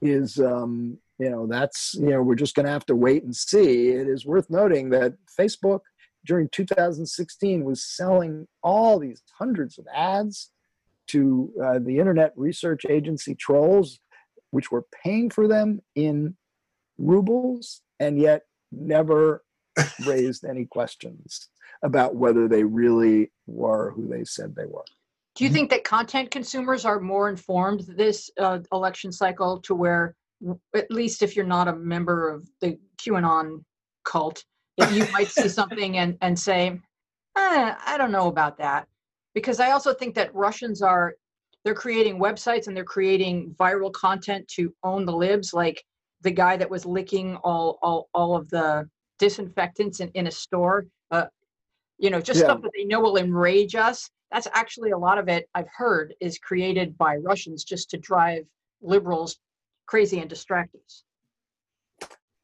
is, 0.00 0.38
um, 0.38 0.98
you 1.18 1.30
know, 1.30 1.48
that's 1.48 1.94
you 1.94 2.10
know, 2.10 2.22
we're 2.22 2.36
just 2.36 2.54
going 2.54 2.66
to 2.66 2.72
have 2.72 2.86
to 2.86 2.94
wait 2.94 3.24
and 3.24 3.34
see. 3.34 3.88
It 3.88 4.06
is 4.06 4.24
worth 4.24 4.48
noting 4.48 4.90
that 4.90 5.14
Facebook 5.38 5.80
during 6.24 6.48
2016 6.50 7.64
was 7.64 7.82
selling 7.82 8.46
all 8.62 9.00
these 9.00 9.22
hundreds 9.36 9.76
of 9.78 9.86
ads 9.92 10.52
to 11.08 11.52
uh, 11.62 11.78
the 11.78 11.98
internet 11.98 12.32
research 12.36 12.84
agency 12.88 13.34
trolls, 13.34 14.00
which 14.50 14.70
were 14.70 14.84
paying 15.04 15.30
for 15.30 15.48
them 15.48 15.80
in 15.94 16.36
rubles 16.98 17.82
and 18.00 18.20
yet 18.20 18.42
never 18.72 19.44
raised 20.06 20.44
any 20.44 20.64
questions 20.64 21.48
about 21.82 22.16
whether 22.16 22.48
they 22.48 22.64
really 22.64 23.30
were 23.46 23.92
who 23.92 24.08
they 24.08 24.24
said 24.24 24.54
they 24.54 24.66
were. 24.66 24.84
Do 25.36 25.44
you 25.44 25.50
think 25.50 25.70
that 25.70 25.84
content 25.84 26.32
consumers 26.32 26.84
are 26.84 26.98
more 26.98 27.28
informed 27.28 27.80
this 27.96 28.28
uh, 28.40 28.58
election 28.72 29.12
cycle 29.12 29.60
to 29.60 29.74
where, 29.74 30.16
at 30.74 30.90
least 30.90 31.22
if 31.22 31.36
you're 31.36 31.46
not 31.46 31.68
a 31.68 31.76
member 31.76 32.28
of 32.28 32.48
the 32.60 32.76
QAnon 33.00 33.62
cult, 34.04 34.42
that 34.78 34.92
you 34.92 35.06
might 35.12 35.28
see 35.28 35.48
something 35.48 35.96
and, 35.96 36.18
and 36.22 36.36
say, 36.36 36.80
eh, 37.36 37.74
I 37.86 37.96
don't 37.96 38.10
know 38.10 38.26
about 38.26 38.58
that? 38.58 38.88
Because 39.38 39.60
I 39.60 39.70
also 39.70 39.94
think 39.94 40.16
that 40.16 40.34
Russians 40.34 40.82
are 40.82 41.14
they're 41.64 41.72
creating 41.72 42.18
websites 42.18 42.66
and 42.66 42.76
they're 42.76 42.82
creating 42.82 43.54
viral 43.58 43.92
content 43.92 44.48
to 44.48 44.74
own 44.82 45.06
the 45.06 45.12
libs, 45.12 45.54
like 45.54 45.84
the 46.22 46.30
guy 46.32 46.56
that 46.56 46.68
was 46.68 46.84
licking 46.84 47.36
all 47.44 47.78
all, 47.80 48.08
all 48.14 48.36
of 48.36 48.50
the 48.50 48.88
disinfectants 49.20 50.00
in, 50.00 50.08
in 50.14 50.26
a 50.26 50.30
store. 50.30 50.86
Uh, 51.12 51.26
you 51.98 52.10
know, 52.10 52.20
just 52.20 52.40
yeah. 52.40 52.46
stuff 52.46 52.62
that 52.62 52.72
they 52.76 52.84
know 52.84 52.98
will 52.98 53.16
enrage 53.16 53.76
us. 53.76 54.10
That's 54.32 54.48
actually 54.54 54.90
a 54.90 54.98
lot 54.98 55.18
of 55.18 55.28
it 55.28 55.48
I've 55.54 55.70
heard 55.74 56.14
is 56.20 56.38
created 56.38 56.98
by 56.98 57.16
Russians 57.16 57.62
just 57.62 57.90
to 57.90 57.96
drive 57.96 58.44
liberals 58.82 59.38
crazy 59.86 60.18
and 60.18 60.28
distract 60.28 60.74
us. 60.84 61.04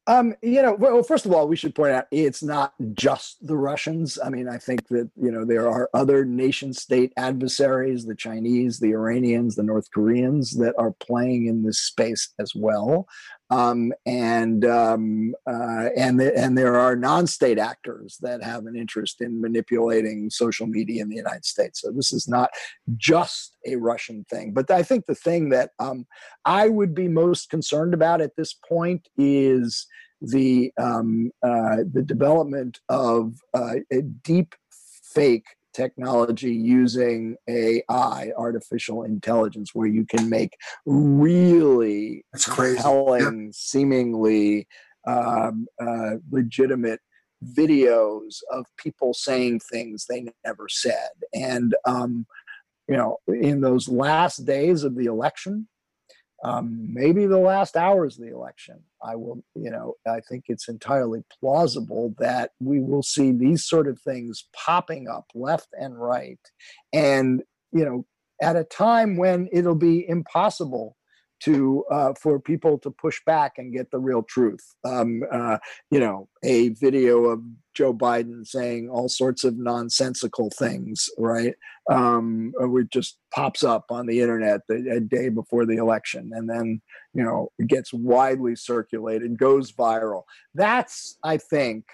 Um, 0.07 0.35
you 0.43 0.61
know, 0.61 0.75
well, 0.75 1.01
first 1.01 1.25
of 1.25 1.33
all, 1.33 1.47
we 1.47 1.55
should 1.55 1.73
point 1.73 1.93
out 1.93 2.05
it's 2.11 2.43
not 2.43 2.73
just 2.93 3.45
the 3.45 3.57
Russians. 3.57 4.19
I 4.23 4.29
mean, 4.29 4.47
I 4.47 4.57
think 4.57 4.87
that, 4.89 5.09
you 5.15 5.31
know, 5.31 5.45
there 5.45 5.67
are 5.67 5.89
other 5.95 6.23
nation 6.23 6.73
state 6.73 7.11
adversaries, 7.17 8.05
the 8.05 8.15
Chinese, 8.15 8.79
the 8.79 8.91
Iranians, 8.91 9.55
the 9.55 9.63
North 9.63 9.89
Koreans 9.91 10.51
that 10.57 10.75
are 10.77 10.91
playing 10.91 11.47
in 11.47 11.63
this 11.63 11.79
space 11.79 12.33
as 12.39 12.53
well. 12.55 13.07
Um, 13.51 13.93
and 14.05 14.65
um, 14.65 15.35
uh, 15.47 15.89
and 15.95 16.19
the, 16.19 16.35
and 16.35 16.57
there 16.57 16.77
are 16.77 16.95
non-state 16.95 17.59
actors 17.59 18.17
that 18.21 18.43
have 18.43 18.65
an 18.65 18.75
interest 18.75 19.21
in 19.21 19.39
manipulating 19.39 20.29
social 20.29 20.65
media 20.65 21.03
in 21.03 21.09
the 21.09 21.15
United 21.15 21.45
States. 21.45 21.81
So 21.81 21.91
this 21.91 22.11
is 22.11 22.27
not 22.27 22.49
just 22.97 23.55
a 23.67 23.75
Russian 23.75 24.25
thing. 24.29 24.51
But 24.51 24.71
I 24.71 24.81
think 24.81 25.05
the 25.05 25.15
thing 25.15 25.49
that 25.49 25.71
um, 25.79 26.07
I 26.43 26.69
would 26.69 26.95
be 26.95 27.07
most 27.07 27.49
concerned 27.49 27.93
about 27.93 28.19
at 28.19 28.35
this 28.35 28.53
point 28.53 29.07
is 29.17 29.85
the 30.21 30.71
um, 30.77 31.31
uh, 31.43 31.77
the 31.91 32.03
development 32.03 32.79
of 32.89 33.39
uh, 33.53 33.75
a 33.91 34.01
deep 34.01 34.55
fake 35.03 35.45
technology 35.75 36.53
using 36.53 37.35
AI, 37.49 38.31
artificial 38.37 39.03
intelligence, 39.03 39.71
where 39.73 39.87
you 39.87 40.05
can 40.05 40.29
make 40.29 40.57
really 40.85 42.23
That's 42.31 42.45
crazy. 42.45 42.75
compelling, 42.75 43.51
seemingly 43.53 44.67
um, 45.05 45.67
uh, 45.79 46.15
legitimate 46.31 47.01
videos 47.43 48.37
of 48.51 48.65
people 48.77 49.13
saying 49.13 49.59
things 49.59 50.05
they 50.05 50.27
never 50.45 50.67
said. 50.69 51.09
And, 51.33 51.75
um, 51.85 52.25
you 52.87 52.95
know, 52.95 53.17
in 53.27 53.61
those 53.61 53.89
last 53.89 54.45
days 54.45 54.83
of 54.83 54.95
the 54.95 55.05
election, 55.05 55.67
um, 56.45 56.93
maybe 56.93 57.25
the 57.25 57.39
last 57.39 57.75
hours 57.75 58.19
of 58.19 58.25
the 58.25 58.31
election. 58.31 58.83
I 59.03 59.15
will, 59.15 59.43
you 59.55 59.71
know, 59.71 59.95
I 60.05 60.19
think 60.29 60.45
it's 60.47 60.67
entirely 60.67 61.23
plausible 61.39 62.13
that 62.19 62.51
we 62.59 62.79
will 62.79 63.01
see 63.01 63.31
these 63.31 63.65
sort 63.65 63.87
of 63.87 63.99
things 63.99 64.47
popping 64.55 65.07
up 65.07 65.25
left 65.33 65.69
and 65.73 65.99
right. 65.99 66.39
And, 66.93 67.41
you 67.71 67.83
know, 67.83 68.05
at 68.43 68.55
a 68.55 68.63
time 68.63 69.17
when 69.17 69.49
it'll 69.51 69.73
be 69.73 70.07
impossible 70.07 70.95
to 71.45 71.85
uh, 71.91 72.13
for 72.19 72.39
people 72.39 72.77
to 72.79 72.91
push 72.91 73.21
back 73.25 73.53
and 73.57 73.71
get 73.71 73.91
the 73.91 73.99
real 73.99 74.23
truth. 74.23 74.75
Um, 74.83 75.23
uh, 75.31 75.57
you 75.91 75.99
know, 75.99 76.27
a 76.43 76.69
video 76.69 77.25
of 77.25 77.41
Joe 77.75 77.93
Biden 77.93 78.45
saying 78.45 78.89
all 78.89 79.07
sorts 79.07 79.43
of 79.43 79.57
nonsensical 79.57 80.49
things, 80.49 81.07
right? 81.17 81.53
Um, 81.91 82.53
it 82.59 82.89
just 82.89 83.19
pops 83.33 83.63
up 83.63 83.85
on 83.91 84.07
the 84.07 84.21
internet 84.21 84.61
the, 84.67 84.97
a 84.97 84.99
day 84.99 85.29
before 85.29 85.67
the 85.67 85.75
election, 85.75 86.31
and 86.33 86.49
then 86.49 86.81
you 87.13 87.23
know 87.23 87.51
it 87.59 87.67
gets 87.67 87.93
widely 87.93 88.55
circulated, 88.55 89.37
goes 89.37 89.71
viral. 89.71 90.23
That's, 90.55 91.17
I 91.23 91.37
think, 91.37 91.85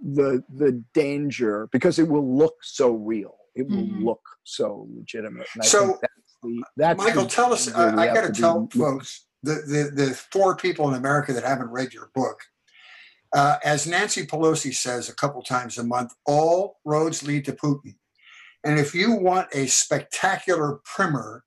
the 0.00 0.42
the 0.52 0.82
danger 0.94 1.68
because 1.70 2.00
it 2.00 2.08
will 2.08 2.36
look 2.36 2.56
so 2.62 2.90
real. 2.90 3.36
It 3.54 3.68
will 3.68 3.78
mm-hmm. 3.78 4.04
look 4.04 4.22
so 4.44 4.88
legitimate. 4.96 5.46
so 5.62 5.98
the 6.42 6.62
that's 6.76 6.98
Michael. 6.98 7.24
The, 7.24 7.28
tell 7.28 7.52
us. 7.52 7.72
I, 7.72 7.94
I 7.96 8.06
got 8.14 8.22
to 8.22 8.32
tell 8.32 8.68
folks 8.72 9.26
the, 9.42 9.54
the 9.66 10.04
the 10.04 10.14
four 10.14 10.56
people 10.56 10.88
in 10.88 10.94
America 10.94 11.32
that 11.32 11.44
haven't 11.44 11.70
read 11.70 11.92
your 11.92 12.10
book. 12.14 12.40
Uh, 13.32 13.56
as 13.64 13.86
Nancy 13.86 14.26
Pelosi 14.26 14.74
says 14.74 15.08
a 15.08 15.14
couple 15.14 15.42
times 15.42 15.78
a 15.78 15.84
month, 15.84 16.12
all 16.26 16.78
roads 16.84 17.22
lead 17.22 17.44
to 17.44 17.52
Putin. 17.52 17.94
And 18.64 18.78
if 18.78 18.94
you 18.94 19.12
want 19.12 19.48
a 19.54 19.66
spectacular 19.66 20.80
primer 20.84 21.44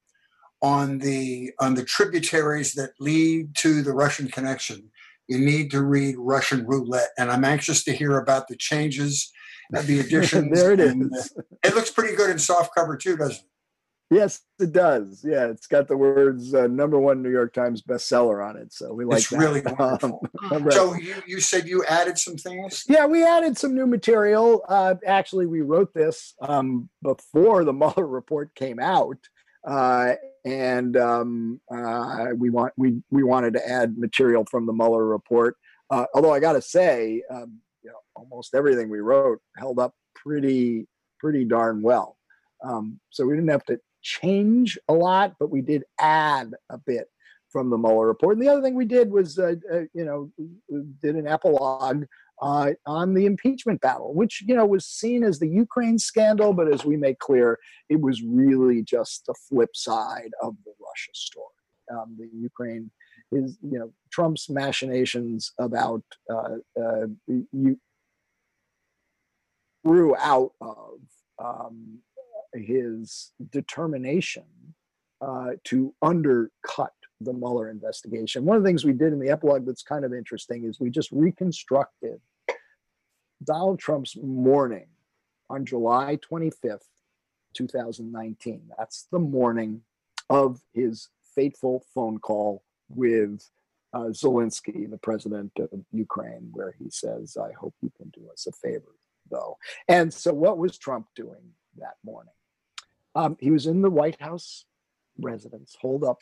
on 0.62 1.00
the 1.00 1.52
on 1.60 1.76
the 1.76 1.84
tributaries 1.84 2.74
that 2.74 2.92
lead 3.00 3.56
to 3.56 3.82
the 3.82 3.94
Russian 3.94 4.30
connection, 4.30 4.90
you 5.28 5.38
need 5.38 5.72
to 5.72 5.84
read 5.84 6.16
Russian 6.18 6.66
Roulette. 6.66 7.10
And 7.18 7.30
I'm 7.30 7.44
anxious 7.44 7.84
to 7.84 7.94
hear 7.94 8.18
about 8.18 8.48
the 8.48 8.56
changes, 8.56 9.32
and 9.72 9.86
the 9.86 10.00
additions. 10.02 10.58
there 10.58 10.72
it 10.72 10.80
is. 10.80 10.92
And, 10.92 11.14
uh, 11.14 11.42
it 11.64 11.76
looks 11.76 11.92
pretty 11.92 12.16
good 12.16 12.30
in 12.30 12.40
soft 12.40 12.74
cover 12.76 12.96
too, 12.96 13.18
doesn't 13.18 13.36
it? 13.36 13.53
Yes, 14.14 14.42
it 14.60 14.72
does. 14.72 15.24
Yeah, 15.26 15.48
it's 15.48 15.68
got 15.68 15.88
the 15.88 15.98
words 15.98 16.54
uh, 16.54 16.68
number 16.68 17.00
one 17.00 17.24
New 17.24 17.32
York 17.32 17.54
Times 17.54 17.82
bestseller 17.82 18.48
on 18.48 18.58
it. 18.58 18.72
So 18.72 18.94
we 18.94 19.06
like 19.06 19.20
it's 19.20 19.30
that. 19.30 19.38
really 19.40 19.62
wonderful. 19.80 20.26
Um, 20.52 20.64
right. 20.64 20.74
So 20.74 20.94
you, 20.96 21.16
you 21.26 21.40
said 21.40 21.68
you 21.68 21.86
added 21.86 22.18
some 22.18 22.36
things? 22.36 22.84
Yeah, 22.88 23.06
we 23.06 23.26
added 23.26 23.58
some 23.58 23.74
new 23.74 23.88
material. 23.88 24.64
Uh, 24.68 24.96
actually, 25.08 25.46
we 25.46 25.62
wrote 25.62 25.94
this 25.94 26.34
um, 26.42 26.90
before 27.02 27.64
the 27.64 27.74
Mueller 27.82 28.06
report 28.06 28.54
came 28.56 28.80
out. 28.80 29.18
Uh, 29.66 30.14
and 30.44 30.98
um, 30.98 31.62
uh, 31.74 32.28
we 32.38 32.50
want 32.50 32.74
we 32.78 33.02
we 33.10 33.24
wanted 33.24 33.54
to 33.54 33.68
add 33.68 33.98
material 33.98 34.46
from 34.52 34.66
the 34.66 34.74
Mueller 34.74 35.06
report. 35.06 35.56
Uh, 35.90 36.06
although 36.14 36.34
I 36.34 36.40
got 36.40 36.54
to 36.54 36.62
say, 36.62 37.24
um, 37.32 37.60
you 37.82 37.90
know, 37.90 38.00
almost 38.16 38.54
everything 38.54 38.90
we 38.90 39.00
wrote 39.00 39.40
held 39.58 39.80
up 39.80 39.96
pretty 40.14 40.88
pretty 41.20 41.46
darn 41.46 41.82
well. 41.82 42.18
Um, 42.64 43.00
so 43.10 43.26
we 43.26 43.36
didn't 43.36 43.50
have 43.50 43.66
to 43.66 43.80
change 44.04 44.78
a 44.88 44.94
lot, 44.94 45.36
but 45.40 45.50
we 45.50 45.62
did 45.62 45.84
add 46.00 46.52
a 46.70 46.78
bit 46.78 47.08
from 47.50 47.70
the 47.70 47.78
Mueller 47.78 48.08
report. 48.08 48.36
And 48.38 48.46
the 48.46 48.52
other 48.52 48.62
thing 48.62 48.76
we 48.76 48.86
did 48.86 49.12
was, 49.12 49.40
uh, 49.40 49.56
uh, 49.72 49.82
you 49.94 50.06
know, 50.06 50.32
did 51.02 51.16
an 51.16 51.28
epilogue 51.28 52.06
uh, 52.42 52.72
on 52.86 53.14
the 53.14 53.26
impeachment 53.26 53.80
battle, 53.82 54.14
which 54.14 54.44
you 54.46 54.56
know 54.56 54.66
was 54.66 54.86
seen 54.86 55.24
as 55.24 55.40
the 55.40 55.48
Ukraine 55.48 55.98
scandal, 55.98 56.54
but 56.54 56.72
as 56.72 56.84
we 56.84 56.98
make 56.98 57.20
clear, 57.20 57.60
it 57.90 58.02
was 58.02 58.22
really 58.22 58.82
just 58.82 59.26
the 59.26 59.36
flip 59.48 59.76
side 59.76 60.32
of 60.42 60.56
the 60.66 60.74
Russia 60.80 61.12
story. 61.14 61.46
Um, 61.92 62.18
the 62.18 62.30
Ukraine 62.36 62.92
is 63.32 63.58
you 63.62 63.80
know 63.80 63.94
Trump's 64.12 64.50
machinations 64.50 65.54
about 65.60 66.04
uh, 66.30 66.58
uh, 66.82 67.08
you 67.28 67.80
grew 69.86 70.16
out 70.18 70.52
of 70.60 71.00
um, 71.40 72.00
his 72.54 73.32
determination 73.52 74.44
uh, 75.22 75.52
to 75.66 75.94
undercut 76.02 76.94
the 77.22 77.34
Mueller 77.34 77.70
investigation. 77.70 78.46
One 78.46 78.58
of 78.58 78.64
the 78.64 78.70
things 78.70 78.84
we 78.84 78.94
did 78.94 79.14
in 79.14 79.20
the 79.20 79.30
epilogue 79.30 79.66
that's 79.66 79.84
kind 79.84 80.04
of 80.04 80.14
interesting 80.14 80.66
is 80.66 80.80
we 80.80 80.90
just 80.90 81.12
reconstructed 81.12 82.20
Donald 83.44 83.80
Trump's 83.80 84.16
morning 84.22 84.88
on 85.50 85.66
July 85.66 86.18
25th, 86.18 86.88
2019. 87.56 88.62
That's 88.78 89.08
the 89.12 89.20
morning 89.20 89.82
of 90.30 90.62
his 90.74 91.10
fateful 91.36 91.86
phone 91.94 92.20
call 92.20 92.64
with 92.90 93.50
uh, 93.94 94.10
Zelensky, 94.10 94.90
the 94.90 94.98
president 94.98 95.52
of 95.60 95.70
Ukraine, 95.92 96.50
where 96.52 96.76
he 96.80 96.90
says, 96.90 97.38
I 97.38 97.52
hope 97.54 97.76
you 97.82 97.92
can 97.96 98.10
do 98.10 98.22
us 98.32 98.48
a 98.48 98.52
favor, 98.52 98.96
though. 99.30 99.58
And 99.88 100.12
so, 100.14 100.34
what 100.34 100.58
was 100.58 100.78
Trump 100.78 101.08
doing 101.16 101.54
that 101.78 101.96
morning? 102.04 102.34
Um, 103.16 103.38
he 103.40 103.52
was 103.52 103.68
in 103.68 103.82
the 103.82 103.90
White 103.90 104.20
House 104.20 104.66
residence, 105.20 105.76
holed 105.80 106.04
up 106.04 106.20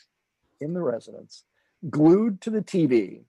in 0.60 0.74
the 0.74 0.82
residence, 0.82 1.44
glued 1.90 2.42
to 2.42 2.50
the 2.50 2.62
TV, 2.62 3.24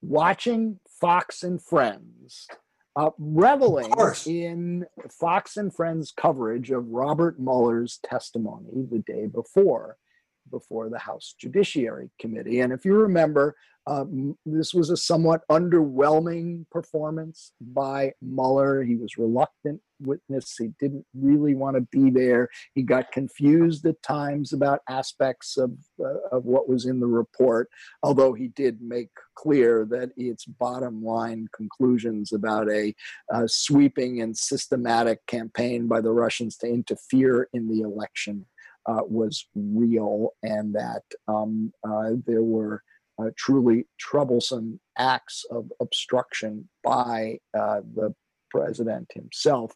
watching 0.00 0.78
Fox 0.88 1.42
and 1.42 1.60
Friends, 1.62 2.46
uh, 2.94 3.10
reveling 3.18 3.92
in 4.26 4.86
Fox 5.10 5.56
and 5.56 5.74
Friends 5.74 6.12
coverage 6.12 6.70
of 6.70 6.88
Robert 6.88 7.38
Mueller's 7.38 7.98
testimony 8.04 8.86
the 8.90 9.00
day 9.00 9.26
before 9.26 9.98
before 10.50 10.88
the 10.88 10.98
House 10.98 11.34
Judiciary 11.38 12.10
Committee. 12.20 12.60
And 12.60 12.72
if 12.72 12.84
you 12.84 12.94
remember, 12.94 13.56
um, 13.88 14.36
this 14.44 14.74
was 14.74 14.90
a 14.90 14.96
somewhat 14.96 15.42
underwhelming 15.50 16.68
performance 16.70 17.52
by 17.60 18.12
Mueller. 18.20 18.82
He 18.82 18.96
was 18.96 19.16
reluctant 19.16 19.80
witness. 20.00 20.56
He 20.58 20.72
didn't 20.80 21.06
really 21.14 21.54
want 21.54 21.76
to 21.76 21.82
be 21.82 22.10
there. 22.10 22.48
He 22.74 22.82
got 22.82 23.12
confused 23.12 23.86
at 23.86 24.02
times 24.02 24.52
about 24.52 24.80
aspects 24.88 25.56
of 25.56 25.72
uh, 26.04 26.36
of 26.36 26.44
what 26.44 26.68
was 26.68 26.86
in 26.86 26.98
the 26.98 27.06
report. 27.06 27.68
Although 28.02 28.32
he 28.32 28.48
did 28.48 28.80
make 28.80 29.10
clear 29.36 29.86
that 29.90 30.10
its 30.16 30.44
bottom 30.44 31.04
line 31.04 31.46
conclusions 31.54 32.32
about 32.32 32.68
a 32.68 32.92
uh, 33.32 33.46
sweeping 33.46 34.20
and 34.20 34.36
systematic 34.36 35.24
campaign 35.26 35.86
by 35.86 36.00
the 36.00 36.12
Russians 36.12 36.56
to 36.58 36.66
interfere 36.66 37.48
in 37.52 37.68
the 37.68 37.82
election 37.82 38.46
uh, 38.86 39.02
was 39.04 39.46
real 39.54 40.30
and 40.42 40.74
that 40.74 41.02
um, 41.28 41.72
uh, 41.88 42.10
there 42.26 42.42
were 42.42 42.82
uh, 43.18 43.30
truly 43.36 43.86
troublesome 43.98 44.78
acts 44.98 45.44
of 45.50 45.70
obstruction 45.80 46.68
by 46.84 47.38
uh, 47.58 47.80
the 47.94 48.14
president 48.50 49.10
himself 49.14 49.72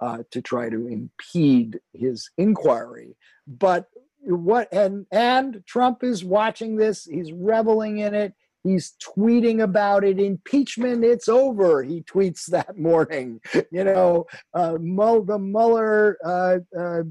uh, 0.00 0.18
to 0.30 0.42
try 0.42 0.68
to 0.68 0.88
impede 0.88 1.80
his 1.92 2.30
inquiry. 2.36 3.16
But 3.46 3.86
what 4.24 4.72
and 4.72 5.06
and 5.10 5.62
Trump 5.66 6.04
is 6.04 6.24
watching 6.24 6.76
this. 6.76 7.04
He's 7.04 7.32
reveling 7.32 7.98
in 7.98 8.14
it. 8.14 8.34
He's 8.64 8.94
tweeting 9.02 9.60
about 9.60 10.04
it. 10.04 10.20
Impeachment, 10.20 11.04
it's 11.04 11.28
over. 11.28 11.82
He 11.82 12.02
tweets 12.02 12.46
that 12.50 12.78
morning. 12.78 13.40
You 13.70 13.84
know, 13.84 14.26
uh, 14.54 14.72
the 14.72 15.38
Mueller 15.40 16.18
uh, 16.24 16.58
uh, 16.78 17.02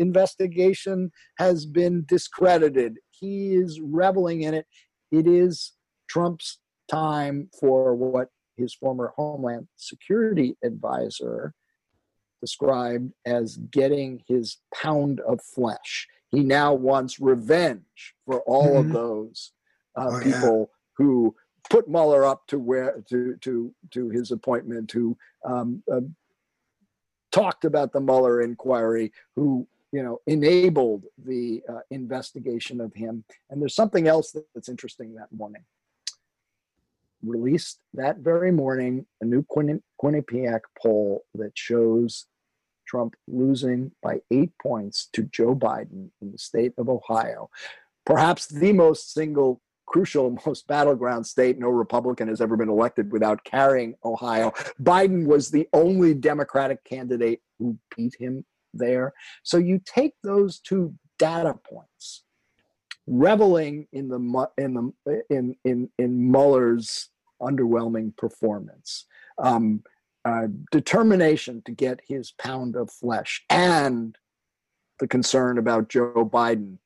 investigation 0.00 1.12
has 1.38 1.66
been 1.66 2.04
discredited. 2.08 2.98
He 3.10 3.54
is 3.54 3.80
reveling 3.80 4.42
in 4.42 4.54
it. 4.54 4.66
It 5.12 5.26
is 5.26 5.72
Trump's 6.08 6.58
time 6.90 7.48
for 7.58 7.94
what 7.94 8.28
his 8.56 8.74
former 8.74 9.12
Homeland 9.16 9.68
Security 9.76 10.56
advisor 10.64 11.54
described 12.40 13.12
as 13.26 13.58
getting 13.70 14.22
his 14.26 14.58
pound 14.74 15.20
of 15.20 15.40
flesh. 15.42 16.08
He 16.28 16.40
now 16.40 16.72
wants 16.74 17.20
revenge 17.20 18.14
for 18.24 18.40
all 18.40 18.68
mm-hmm. 18.68 18.88
of 18.88 18.92
those 18.92 19.52
uh, 19.96 20.08
oh, 20.10 20.20
people 20.20 20.58
yeah. 20.70 20.76
who 20.96 21.34
put 21.68 21.88
Mueller 21.88 22.24
up 22.24 22.46
to 22.48 22.58
where 22.58 23.02
to 23.10 23.36
to 23.40 23.74
to 23.90 24.08
his 24.08 24.30
appointment, 24.30 24.90
who 24.90 25.16
um, 25.44 25.82
uh, 25.92 26.00
talked 27.32 27.64
about 27.64 27.92
the 27.92 28.00
Mueller 28.00 28.40
inquiry, 28.40 29.12
who 29.36 29.66
you 29.92 30.02
know, 30.02 30.20
enabled 30.26 31.04
the 31.18 31.62
uh, 31.68 31.80
investigation 31.90 32.80
of 32.80 32.94
him. 32.94 33.24
And 33.48 33.60
there's 33.60 33.74
something 33.74 34.06
else 34.06 34.34
that's 34.54 34.68
interesting 34.68 35.14
that 35.14 35.32
morning. 35.32 35.64
Released 37.22 37.80
that 37.94 38.18
very 38.18 38.52
morning, 38.52 39.06
a 39.20 39.24
new 39.24 39.44
Quinnipiac 39.44 40.60
poll 40.80 41.24
that 41.34 41.52
shows 41.54 42.26
Trump 42.86 43.14
losing 43.28 43.92
by 44.02 44.20
eight 44.30 44.52
points 44.60 45.08
to 45.12 45.22
Joe 45.24 45.54
Biden 45.54 46.10
in 46.22 46.32
the 46.32 46.38
state 46.38 46.72
of 46.78 46.88
Ohio, 46.88 47.50
perhaps 48.06 48.46
the 48.46 48.72
most 48.72 49.12
single 49.12 49.60
crucial, 49.86 50.30
most 50.46 50.66
battleground 50.66 51.26
state. 51.26 51.58
No 51.58 51.68
Republican 51.68 52.28
has 52.28 52.40
ever 52.40 52.56
been 52.56 52.68
elected 52.68 53.12
without 53.12 53.44
carrying 53.44 53.94
Ohio. 54.04 54.52
Biden 54.82 55.26
was 55.26 55.50
the 55.50 55.68
only 55.72 56.14
Democratic 56.14 56.82
candidate 56.84 57.42
who 57.58 57.76
beat 57.96 58.14
him 58.18 58.44
there. 58.72 59.12
So 59.42 59.58
you 59.58 59.80
take 59.84 60.14
those 60.22 60.60
two 60.60 60.94
data 61.18 61.54
points, 61.70 62.24
reveling 63.06 63.86
in 63.92 64.08
the 64.08 64.48
in 64.58 64.74
the 64.74 65.22
in 65.30 65.54
in 65.64 65.88
in 65.98 66.30
Mueller's 66.30 67.10
underwhelming 67.40 68.16
performance, 68.16 69.06
um, 69.38 69.82
uh, 70.24 70.48
determination 70.70 71.62
to 71.64 71.72
get 71.72 72.00
his 72.06 72.32
pound 72.32 72.76
of 72.76 72.90
flesh, 72.90 73.44
and 73.48 74.16
the 74.98 75.08
concern 75.08 75.58
about 75.58 75.88
Joe 75.88 76.28
Biden. 76.30 76.78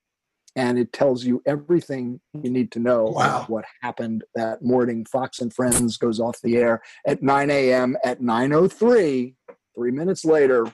And 0.56 0.78
it 0.78 0.92
tells 0.92 1.24
you 1.24 1.42
everything 1.46 2.20
you 2.32 2.48
need 2.48 2.70
to 2.72 2.78
know 2.78 3.06
wow. 3.06 3.10
about 3.12 3.50
what 3.50 3.64
happened 3.82 4.22
that 4.36 4.62
morning. 4.62 5.04
Fox 5.04 5.40
and 5.40 5.52
Friends 5.52 5.96
goes 5.96 6.20
off 6.20 6.40
the 6.42 6.56
air 6.56 6.80
at 7.04 7.24
9 7.24 7.50
a.m. 7.50 7.96
At 8.04 8.20
9:03, 8.20 9.34
three 9.74 9.90
minutes 9.90 10.24
later, 10.24 10.72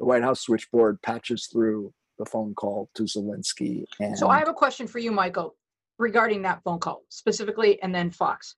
the 0.00 0.06
White 0.06 0.22
House 0.22 0.40
switchboard 0.40 1.00
patches 1.02 1.46
through 1.46 1.92
the 2.18 2.24
phone 2.24 2.54
call 2.54 2.90
to 2.94 3.04
Zelensky. 3.04 3.84
And 4.00 4.18
so 4.18 4.28
I 4.28 4.38
have 4.38 4.48
a 4.48 4.54
question 4.54 4.86
for 4.86 4.98
you, 4.98 5.12
Michael, 5.12 5.54
regarding 5.98 6.42
that 6.42 6.62
phone 6.64 6.80
call 6.80 7.02
specifically, 7.10 7.80
and 7.82 7.94
then 7.94 8.10
Fox. 8.10 8.56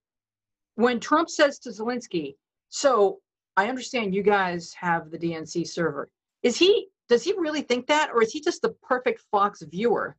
When 0.76 1.00
Trump 1.00 1.28
says 1.28 1.58
to 1.60 1.70
Zelensky, 1.70 2.36
"So 2.70 3.20
I 3.56 3.68
understand 3.68 4.14
you 4.14 4.22
guys 4.22 4.72
have 4.74 5.10
the 5.10 5.18
DNC 5.18 5.64
server," 5.64 6.08
is 6.42 6.56
he 6.56 6.88
does 7.08 7.24
he 7.24 7.34
really 7.36 7.62
think 7.62 7.88
that, 7.88 8.10
or 8.14 8.22
is 8.22 8.32
he 8.32 8.40
just 8.40 8.62
the 8.62 8.74
perfect 8.82 9.20
Fox 9.30 9.62
viewer 9.62 10.16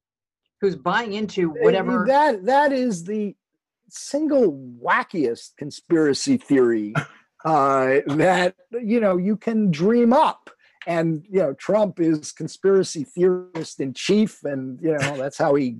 who's 0.62 0.76
buying 0.76 1.14
into 1.14 1.50
whatever? 1.50 2.06
That 2.06 2.46
that 2.46 2.72
is 2.74 3.06
the 3.06 3.36
single 3.90 4.52
wackiest 4.82 5.56
conspiracy 5.58 6.38
theory 6.38 6.94
uh, 7.46 8.02
that 8.08 8.56
you 8.72 9.00
know 9.00 9.16
you 9.18 9.38
can 9.38 9.72
dream 9.72 10.12
up 10.12 10.50
and 10.88 11.26
you 11.30 11.40
know 11.40 11.54
trump 11.54 12.00
is 12.00 12.32
conspiracy 12.32 13.04
theorist 13.04 13.80
in 13.80 13.94
chief 13.94 14.44
and 14.44 14.80
you 14.82 14.92
know 14.92 15.18
that's 15.18 15.38
how 15.38 15.56
he 15.56 15.78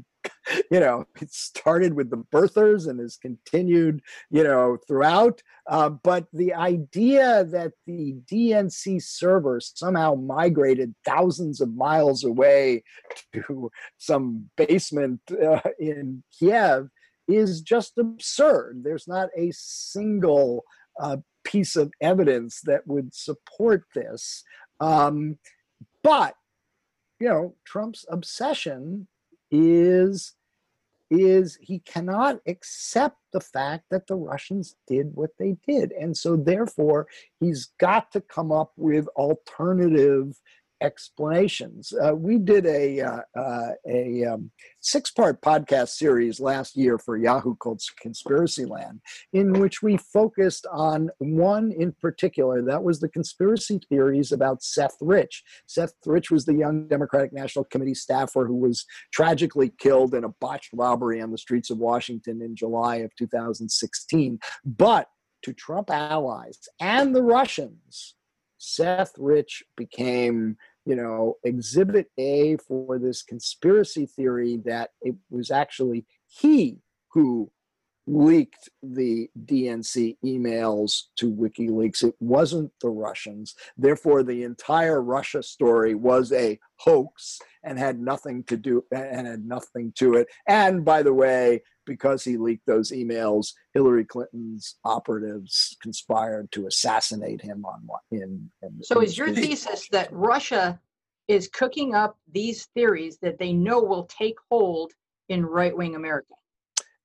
you 0.72 0.80
know 0.80 1.06
it 1.22 1.32
started 1.32 1.94
with 1.94 2.10
the 2.10 2.18
birthers 2.18 2.88
and 2.88 3.00
has 3.00 3.18
continued 3.18 4.02
you 4.30 4.44
know 4.44 4.78
throughout. 4.88 5.42
Uh, 5.70 5.90
but 5.90 6.28
the 6.34 6.54
idea 6.54 7.46
that 7.46 7.72
the 7.88 8.16
dnc 8.32 9.02
server 9.02 9.60
somehow 9.60 10.14
migrated 10.16 10.94
thousands 11.06 11.62
of 11.62 11.74
miles 11.74 12.24
away 12.24 12.84
to 13.34 13.72
some 13.98 14.50
basement 14.58 15.22
uh, 15.32 15.62
in 15.80 16.24
kiev 16.38 16.90
is 17.28 17.62
just 17.62 17.98
absurd. 17.98 18.82
There's 18.84 19.08
not 19.08 19.30
a 19.38 19.52
single 19.54 20.66
uh, 21.00 21.18
piece 21.44 21.76
of 21.76 21.92
evidence 22.02 22.62
that 22.66 22.86
would 22.88 23.14
support 23.14 23.84
this 23.96 24.44
um, 24.80 25.38
but 26.04 26.36
you 27.20 27.30
know, 27.30 27.56
Trump's 27.66 28.06
obsession 28.10 29.08
is 29.50 30.36
is 31.10 31.60
he 31.62 31.80
cannot 31.80 32.40
accept 32.48 33.18
the 33.34 33.40
fact 33.40 33.86
that 33.92 34.08
the 34.08 34.16
Russians 34.16 34.76
did 34.88 35.12
what 35.14 35.30
they 35.38 35.56
did. 35.68 35.92
And 35.92 36.18
so 36.18 36.36
therefore 36.36 37.08
he's 37.40 37.68
got 37.80 38.12
to 38.14 38.22
come 38.22 38.52
up 38.52 38.72
with 38.78 39.08
alternative 39.10 40.42
explanations. 40.84 41.94
Uh, 41.94 42.14
we 42.14 42.38
did 42.38 42.66
a 42.66 43.02
uh, 43.02 43.22
uh, 43.36 43.70
a 43.88 44.26
um, 44.26 44.52
six 44.82 45.10
part 45.10 45.42
podcast 45.42 45.90
series 45.90 46.40
last 46.40 46.76
year 46.76 46.98
for 46.98 47.18
Yahoo 47.18 47.56
called 47.56 47.82
Conspiracy 48.00 48.66
Land, 48.66 49.00
in 49.32 49.54
which 49.54 49.82
we 49.82 49.98
focused 49.98 50.68
on 50.72 51.10
one 51.20 51.72
in 51.72 51.94
particular. 51.94 52.62
That 52.62 52.84
was 52.84 53.00
the 53.00 53.10
conspiracy 53.10 53.80
theories 53.90 54.32
about 54.32 54.62
Seth 54.62 54.98
Rich. 55.02 55.44
Seth 55.66 55.94
Rich 56.06 56.30
was 56.30 56.46
the 56.46 56.54
young 56.54 56.88
Democratic 56.88 57.34
National 57.34 57.66
Committee 57.66 57.96
staffer 57.96 58.46
who 58.46 58.58
was 58.58 58.86
tragically 59.12 59.72
killed 59.80 60.14
in 60.14 60.26
a 60.26 60.30
botched 60.30 60.72
robbery 60.74 61.22
on 61.22 61.32
the 61.32 61.38
streets 61.38 61.70
of 61.70 61.78
Washington 61.78 62.42
in 62.42 62.56
July 62.56 62.98
of 62.98 63.16
2016. 63.16 64.38
But 64.66 65.08
to 65.44 65.54
Trump 65.54 65.90
allies 65.90 66.60
and 66.80 67.16
the 67.16 67.24
Russians, 67.24 68.16
Seth 68.58 69.14
Rich 69.18 69.64
became, 69.76 70.58
you 70.86 70.96
know, 70.96 71.38
exhibit 71.44 72.08
A 72.18 72.58
for 72.58 73.00
this 73.00 73.24
conspiracy 73.24 74.06
theory 74.06 74.58
that 74.66 74.92
it 75.02 75.16
was 75.30 75.52
actually 75.52 76.06
he 76.28 76.78
who 77.12 77.52
leaked 78.06 78.70
the 78.82 79.30
DNC 79.46 80.18
emails 80.26 81.04
to 81.16 81.32
WikiLeaks. 81.32 82.04
It 82.04 82.16
wasn't 82.20 82.72
the 82.82 82.90
Russians. 82.90 83.56
Therefore, 83.78 84.24
the 84.24 84.44
entire 84.44 85.02
Russia 85.02 85.42
story 85.42 85.96
was 85.96 86.32
a 86.32 86.60
hoax 86.78 87.40
and 87.64 87.80
had 87.80 88.00
nothing 88.00 88.44
to 88.46 88.58
do 88.58 88.84
and 88.92 89.26
had 89.26 89.46
nothing 89.46 89.94
to 89.98 90.16
it. 90.16 90.28
And 90.48 90.84
by 90.84 91.02
the 91.02 91.14
way, 91.14 91.64
because 91.86 92.24
he 92.24 92.38
leaked 92.38 92.66
those 92.66 92.92
emails, 92.92 93.54
Hillary 93.74 94.06
Clinton's 94.06 94.76
operatives 94.84 95.76
conspired 95.82 96.52
to 96.54 96.68
assassinate 96.68 97.42
him 97.42 97.66
on 97.66 97.88
in, 98.12 98.50
in 98.62 98.84
So 98.84 99.02
is 99.02 99.18
your 99.18 99.34
thesis 99.34 99.88
that 99.92 100.12
Russia 100.12 100.80
is 101.28 101.48
cooking 101.48 101.96
up 101.96 102.18
these 102.32 102.66
theories 102.74 103.18
that 103.22 103.38
they 103.38 103.54
know 103.54 103.82
will 103.82 104.06
take 104.06 104.38
hold 104.50 104.92
in 105.30 105.46
right-wing 105.46 105.96
America? 105.96 106.34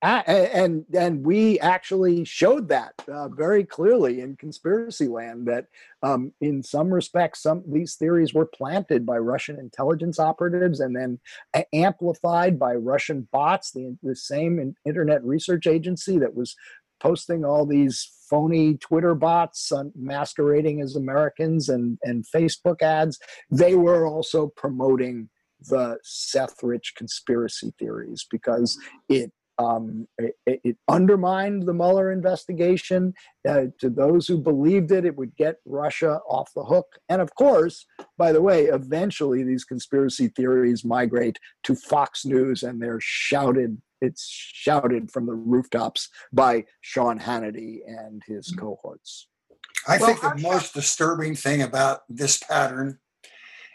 And 0.02 0.84
and 0.94 1.24
we 1.24 1.58
actually 1.58 2.24
showed 2.24 2.68
that 2.68 2.92
uh, 3.12 3.28
very 3.28 3.64
clearly 3.64 4.20
in 4.20 4.36
conspiracy 4.36 5.08
land 5.08 5.46
that 5.46 5.66
um, 6.02 6.32
in 6.40 6.62
some 6.62 6.92
respects 6.92 7.42
some 7.42 7.64
these 7.66 7.96
theories 7.96 8.32
were 8.32 8.46
planted 8.46 9.04
by 9.04 9.18
russian 9.18 9.58
intelligence 9.58 10.20
operatives 10.20 10.80
and 10.80 10.94
then 10.94 11.18
amplified 11.72 12.58
by 12.58 12.74
russian 12.74 13.26
bots 13.32 13.72
the, 13.72 13.96
the 14.02 14.14
same 14.14 14.74
internet 14.86 15.24
research 15.24 15.66
agency 15.66 16.18
that 16.18 16.34
was 16.34 16.54
posting 17.00 17.44
all 17.44 17.66
these 17.66 18.08
phony 18.30 18.76
twitter 18.76 19.14
bots 19.14 19.72
masquerading 19.96 20.80
as 20.80 20.94
americans 20.94 21.68
and 21.68 21.98
and 22.04 22.24
facebook 22.34 22.82
ads. 22.82 23.18
They 23.50 23.74
were 23.74 24.06
also 24.06 24.48
promoting 24.48 25.28
the 25.60 25.98
Seth 26.02 26.62
Rich 26.62 26.94
conspiracy 26.96 27.72
theories 27.78 28.26
because 28.30 28.78
it 29.08 29.32
um, 29.58 30.06
it, 30.18 30.34
it, 30.46 30.76
undermined 30.88 31.64
the 31.64 31.74
Mueller 31.74 32.12
investigation. 32.12 33.12
Uh, 33.48 33.66
to 33.80 33.90
those 33.90 34.26
who 34.26 34.38
believed 34.38 34.92
it, 34.92 35.04
it 35.04 35.16
would 35.16 35.34
get 35.36 35.56
Russia 35.64 36.20
off 36.28 36.50
the 36.54 36.64
hook. 36.64 36.86
And 37.08 37.20
of 37.20 37.34
course, 37.34 37.84
by 38.16 38.32
the 38.32 38.42
way, 38.42 38.64
eventually 38.66 39.42
these 39.42 39.64
conspiracy 39.64 40.28
theories 40.28 40.84
migrate 40.84 41.38
to 41.64 41.74
Fox 41.74 42.24
News 42.24 42.62
and 42.62 42.80
they're 42.80 43.00
shouted. 43.00 43.80
It's 44.00 44.28
shouted 44.28 45.10
from 45.10 45.26
the 45.26 45.34
rooftops 45.34 46.08
by 46.32 46.64
Sean 46.80 47.18
Hannity 47.18 47.78
and 47.86 48.22
his 48.26 48.52
mm-hmm. 48.52 48.60
cohorts. 48.60 49.26
I 49.88 49.98
think 49.98 50.20
the 50.20 50.36
most 50.36 50.74
disturbing 50.74 51.34
thing 51.34 51.62
about 51.62 52.00
this 52.08 52.38
pattern 52.38 52.98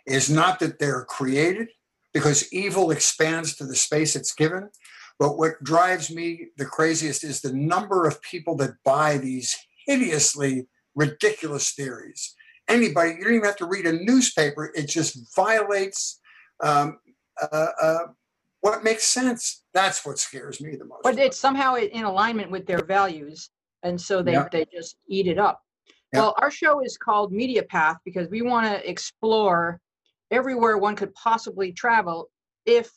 is 0.06 0.30
not 0.30 0.60
that 0.60 0.80
they're 0.80 1.06
created, 1.06 1.70
because 2.14 2.52
evil 2.54 2.92
expands 2.92 3.56
to 3.56 3.66
the 3.66 3.76
space 3.76 4.16
it's 4.16 4.34
given 4.34 4.70
but 5.24 5.38
what 5.38 5.64
drives 5.64 6.14
me 6.14 6.48
the 6.58 6.66
craziest 6.66 7.24
is 7.24 7.40
the 7.40 7.54
number 7.54 8.06
of 8.06 8.22
people 8.22 8.58
that 8.58 8.72
buy 8.84 9.18
these 9.18 9.56
hideously 9.88 10.68
ridiculous 10.96 11.72
theories. 11.72 12.36
Anybody, 12.68 13.12
you 13.12 13.24
don't 13.24 13.36
even 13.36 13.46
have 13.46 13.56
to 13.56 13.66
read 13.66 13.86
a 13.86 13.94
newspaper, 13.94 14.74
it 14.76 14.90
just 14.90 15.34
violates 15.34 16.20
um, 16.62 17.00
uh, 17.42 17.68
uh, 17.82 18.00
what 18.60 18.84
makes 18.84 19.06
sense. 19.06 19.64
That's 19.74 20.06
what 20.06 20.20
scares 20.20 20.60
me 20.60 20.76
the 20.76 20.84
most. 20.84 21.04
But 21.04 21.18
it's 21.18 21.40
somehow 21.40 21.76
in 21.76 22.04
alignment 22.04 22.52
with 22.52 22.68
their 22.68 22.84
values. 22.84 23.50
And 23.82 24.00
so 24.00 24.22
they, 24.22 24.34
yeah. 24.34 24.50
they 24.52 24.66
just 24.74 24.98
eat 25.08 25.28
it 25.28 25.40
up. 25.40 25.62
Yeah. 26.12 26.20
Well, 26.20 26.36
our 26.40 26.52
show 26.52 26.84
is 26.84 26.98
called 26.98 27.32
Media 27.32 27.64
Path 27.64 27.96
because 28.04 28.28
we 28.28 28.42
want 28.42 28.66
to 28.66 28.90
explore 28.90 29.80
everywhere 30.32 30.78
one 30.78 30.98
could 30.98 31.14
possibly 31.14 31.72
travel 31.72 32.28
if 32.66 32.92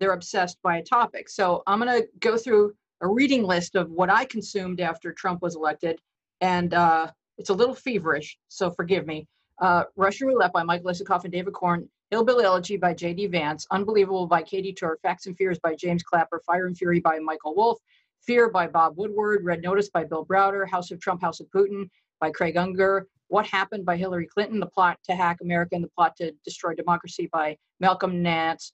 they're 0.00 0.12
obsessed 0.12 0.60
by 0.62 0.78
a 0.78 0.82
topic. 0.82 1.28
So 1.28 1.62
I'm 1.66 1.78
going 1.78 2.02
to 2.02 2.08
go 2.18 2.36
through 2.36 2.72
a 3.02 3.08
reading 3.08 3.44
list 3.44 3.76
of 3.76 3.90
what 3.90 4.10
I 4.10 4.24
consumed 4.24 4.80
after 4.80 5.12
Trump 5.12 5.42
was 5.42 5.54
elected, 5.54 6.00
and 6.40 6.74
uh, 6.74 7.10
it's 7.38 7.50
a 7.50 7.54
little 7.54 7.74
feverish, 7.74 8.36
so 8.48 8.70
forgive 8.70 9.06
me. 9.06 9.26
Uh, 9.60 9.84
Russian 9.96 10.26
Roulette 10.26 10.52
by 10.52 10.62
Michael 10.62 10.90
Isikoff 10.90 11.24
and 11.24 11.32
David 11.32 11.52
Corn, 11.52 11.88
Hillbilly 12.10 12.44
Elegy 12.44 12.76
by 12.76 12.94
J.D. 12.94 13.28
Vance, 13.28 13.66
Unbelievable 13.70 14.26
by 14.26 14.42
Katy 14.42 14.72
Tur, 14.72 14.98
Facts 15.02 15.26
and 15.26 15.36
Fears 15.36 15.58
by 15.62 15.74
James 15.74 16.02
Clapper, 16.02 16.42
Fire 16.44 16.66
and 16.66 16.76
Fury 16.76 17.00
by 17.00 17.18
Michael 17.18 17.54
Wolff, 17.54 17.78
Fear 18.22 18.50
by 18.50 18.66
Bob 18.66 18.96
Woodward, 18.96 19.44
Red 19.44 19.62
Notice 19.62 19.90
by 19.90 20.04
Bill 20.04 20.26
Browder, 20.26 20.68
House 20.68 20.90
of 20.90 21.00
Trump, 21.00 21.20
House 21.20 21.40
of 21.40 21.46
Putin 21.54 21.88
by 22.20 22.30
Craig 22.30 22.56
Unger, 22.56 23.06
What 23.28 23.46
Happened 23.46 23.84
by 23.84 23.96
Hillary 23.96 24.26
Clinton, 24.26 24.60
The 24.60 24.66
Plot 24.66 24.98
to 25.04 25.14
Hack 25.14 25.38
America 25.40 25.74
and 25.74 25.84
the 25.84 25.90
Plot 25.96 26.16
to 26.16 26.32
Destroy 26.44 26.74
Democracy 26.74 27.28
by 27.32 27.56
Malcolm 27.80 28.22
Nance, 28.22 28.72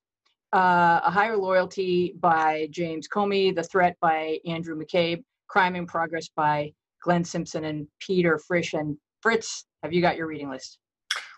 uh, 0.57 1.01
A 1.05 1.11
Higher 1.11 1.37
Loyalty 1.37 2.15
by 2.19 2.69
James 2.71 3.07
Comey, 3.07 3.55
The 3.55 3.63
Threat 3.63 3.95
by 4.01 4.39
Andrew 4.47 4.75
McCabe, 4.75 5.23
Crime 5.49 5.77
in 5.77 5.87
Progress 5.87 6.29
by 6.35 6.73
Glenn 7.03 7.25
Simpson 7.25 7.67
and 7.67 7.87
Peter 8.01 8.39
Fritsch. 8.39 8.73
And 8.73 8.97
Fritz, 9.21 9.67
have 9.83 9.93
you 9.93 10.01
got 10.01 10.17
your 10.17 10.27
reading 10.27 10.49
list? 10.49 10.79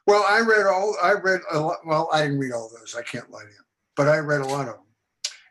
Well, 0.06 0.24
I 0.28 0.38
read 0.40 0.66
all, 0.66 0.96
I 1.02 1.14
read 1.14 1.40
a 1.50 1.58
lot, 1.58 1.78
well, 1.84 2.08
I 2.12 2.22
didn't 2.22 2.38
read 2.38 2.52
all 2.52 2.70
those, 2.78 2.94
I 2.96 3.02
can't 3.02 3.28
lie 3.30 3.42
to 3.42 3.48
you, 3.48 3.64
but 3.96 4.08
I 4.08 4.18
read 4.18 4.40
a 4.40 4.46
lot 4.46 4.68
of 4.68 4.74
them. 4.74 4.84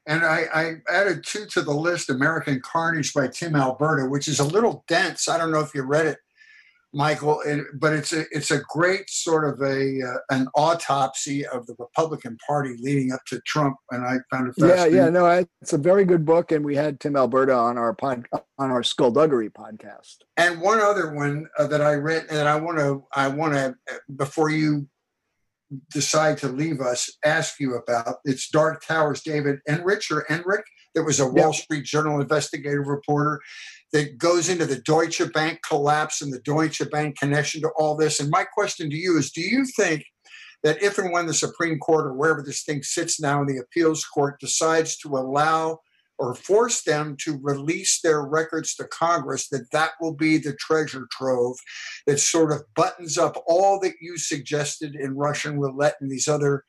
And 0.08 0.24
I, 0.24 0.46
I 0.54 0.76
added 0.90 1.26
two 1.26 1.46
to 1.48 1.62
the 1.62 1.74
list 1.74 2.10
American 2.10 2.62
Carnage 2.62 3.14
by 3.14 3.28
Tim 3.28 3.56
Alberta, 3.56 4.10
which 4.10 4.30
is 4.30 4.40
a 4.40 4.46
little 4.46 4.86
dense. 4.88 5.28
I 5.28 5.38
don't 5.38 5.52
know 5.52 5.60
if 5.60 5.76
you 5.76 5.84
read 5.84 6.06
it, 6.06 6.20
Michael, 6.98 7.44
but 7.76 7.94
it's 7.94 8.12
a 8.12 8.26
it's 8.32 8.50
a 8.50 8.60
great 8.68 9.08
sort 9.08 9.48
of 9.48 9.62
a 9.62 10.02
uh, 10.02 10.18
an 10.32 10.48
autopsy 10.56 11.46
of 11.46 11.68
the 11.68 11.76
Republican 11.78 12.38
Party 12.46 12.76
leading 12.80 13.12
up 13.12 13.20
to 13.28 13.40
Trump, 13.42 13.78
and 13.92 14.04
I 14.04 14.18
found 14.32 14.50
it 14.50 14.56
fascinating. 14.60 14.96
Yeah, 14.96 15.04
yeah, 15.04 15.10
no, 15.10 15.26
I, 15.28 15.46
it's 15.62 15.74
a 15.74 15.78
very 15.78 16.06
good 16.06 16.26
book, 16.26 16.52
and 16.52 16.66
we 16.66 16.76
had 16.76 17.00
Tim 17.00 17.16
Alberta 17.16 17.54
on 17.54 17.78
our 17.78 17.94
pod 17.94 18.26
on 18.58 18.72
our 18.72 18.82
Skullduggery 18.82 19.52
podcast. 19.52 20.16
And 20.38 20.60
one 20.60 20.80
other 20.80 21.14
one 21.14 21.48
uh, 21.60 21.68
that 21.68 21.82
I 21.82 21.94
read, 21.94 22.26
and 22.32 22.48
I 22.48 22.60
want 22.60 22.80
to 22.80 23.06
I 23.14 23.28
want 23.28 23.54
to 23.54 23.76
before 24.16 24.50
you 24.50 24.88
decide 25.92 26.40
to 26.40 26.48
leave 26.48 26.82
us, 26.82 27.12
ask 27.24 27.60
you 27.60 27.76
about. 27.76 28.16
It's 28.26 28.50
Dark 28.50 28.84
Towers, 28.84 29.22
David 29.22 29.60
Enrich 29.68 30.10
or 30.10 30.26
Enric. 30.32 30.64
That 30.96 31.04
was 31.04 31.20
a 31.20 31.28
Wall 31.28 31.54
Street 31.54 31.86
Journal 31.86 32.20
investigative 32.22 32.88
reporter 32.88 33.40
that 33.94 34.18
goes 34.18 34.50
into 34.50 34.66
the 34.66 34.82
Deutsche 34.82 35.22
Bank 35.34 35.60
collapse 35.68 36.22
and 36.22 36.34
the 36.34 36.42
Deutsche 36.42 36.82
Bank 36.92 37.18
connection 37.18 37.62
to 37.62 37.70
all 37.78 37.96
this. 37.96 38.20
And 38.20 38.30
my 38.30 38.44
question 38.44 38.90
to 38.90 38.96
you 38.96 39.18
is 39.18 39.32
do 39.32 39.42
you 39.42 39.66
think 39.76 40.04
that 40.64 40.82
if 40.82 40.98
and 40.98 41.12
when 41.12 41.28
the 41.28 41.34
Supreme 41.34 41.80
Court 41.80 42.08
or 42.08 42.14
wherever 42.14 42.42
this 42.42 42.64
thing 42.64 42.84
sits 42.84 43.20
now 43.20 43.42
in 43.42 43.48
the 43.48 43.58
appeals 43.58 44.04
court 44.04 44.40
decides 44.40 44.98
to 44.98 45.10
allow 45.10 45.80
or 46.20 46.34
force 46.34 46.82
them 46.82 47.16
to 47.20 47.40
release 47.44 48.02
their 48.02 48.24
records 48.24 48.74
to 48.76 48.88
Congress, 48.88 49.50
that 49.50 49.70
that 49.72 49.92
will 50.02 50.16
be 50.16 50.38
the 50.38 50.54
treasure 50.54 51.08
trove 51.12 51.56
that 52.08 52.20
sort 52.20 52.52
of 52.52 52.64
buttons 52.76 53.18
up 53.18 53.42
all 53.46 53.80
that 53.80 53.94
you 54.02 54.18
suggested 54.18 54.96
in 54.96 55.16
Russian 55.16 55.60
roulette 55.60 55.96
and 56.02 56.10
these 56.10 56.28
other 56.28 56.64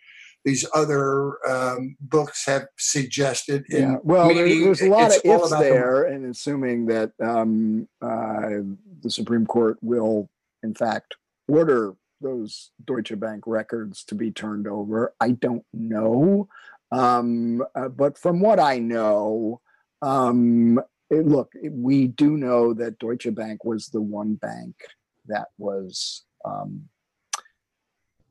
these 0.48 0.64
other 0.74 1.46
um, 1.46 1.94
books 2.00 2.46
have 2.46 2.68
suggested. 2.78 3.66
Yeah, 3.68 3.96
well, 4.02 4.32
there's 4.32 4.80
a 4.80 4.88
lot 4.88 5.14
of 5.14 5.20
ifs 5.22 5.50
there, 5.50 6.06
the 6.08 6.14
and 6.14 6.24
assuming 6.24 6.86
that 6.86 7.12
um, 7.22 7.86
uh, 8.00 8.64
the 9.02 9.10
Supreme 9.10 9.44
Court 9.44 9.76
will, 9.82 10.30
in 10.62 10.74
fact, 10.74 11.16
order 11.48 11.92
those 12.22 12.70
Deutsche 12.82 13.20
Bank 13.20 13.44
records 13.46 14.04
to 14.04 14.14
be 14.14 14.30
turned 14.30 14.66
over. 14.66 15.12
I 15.20 15.32
don't 15.32 15.66
know, 15.74 16.48
um, 16.92 17.62
uh, 17.74 17.88
but 17.88 18.16
from 18.16 18.40
what 18.40 18.58
I 18.58 18.78
know, 18.78 19.60
um, 20.00 20.80
it, 21.10 21.26
look, 21.26 21.52
we 21.70 22.06
do 22.06 22.38
know 22.38 22.72
that 22.72 22.98
Deutsche 22.98 23.34
Bank 23.34 23.66
was 23.66 23.88
the 23.88 24.00
one 24.00 24.36
bank 24.36 24.76
that 25.26 25.48
was 25.58 26.24
um, 26.42 26.88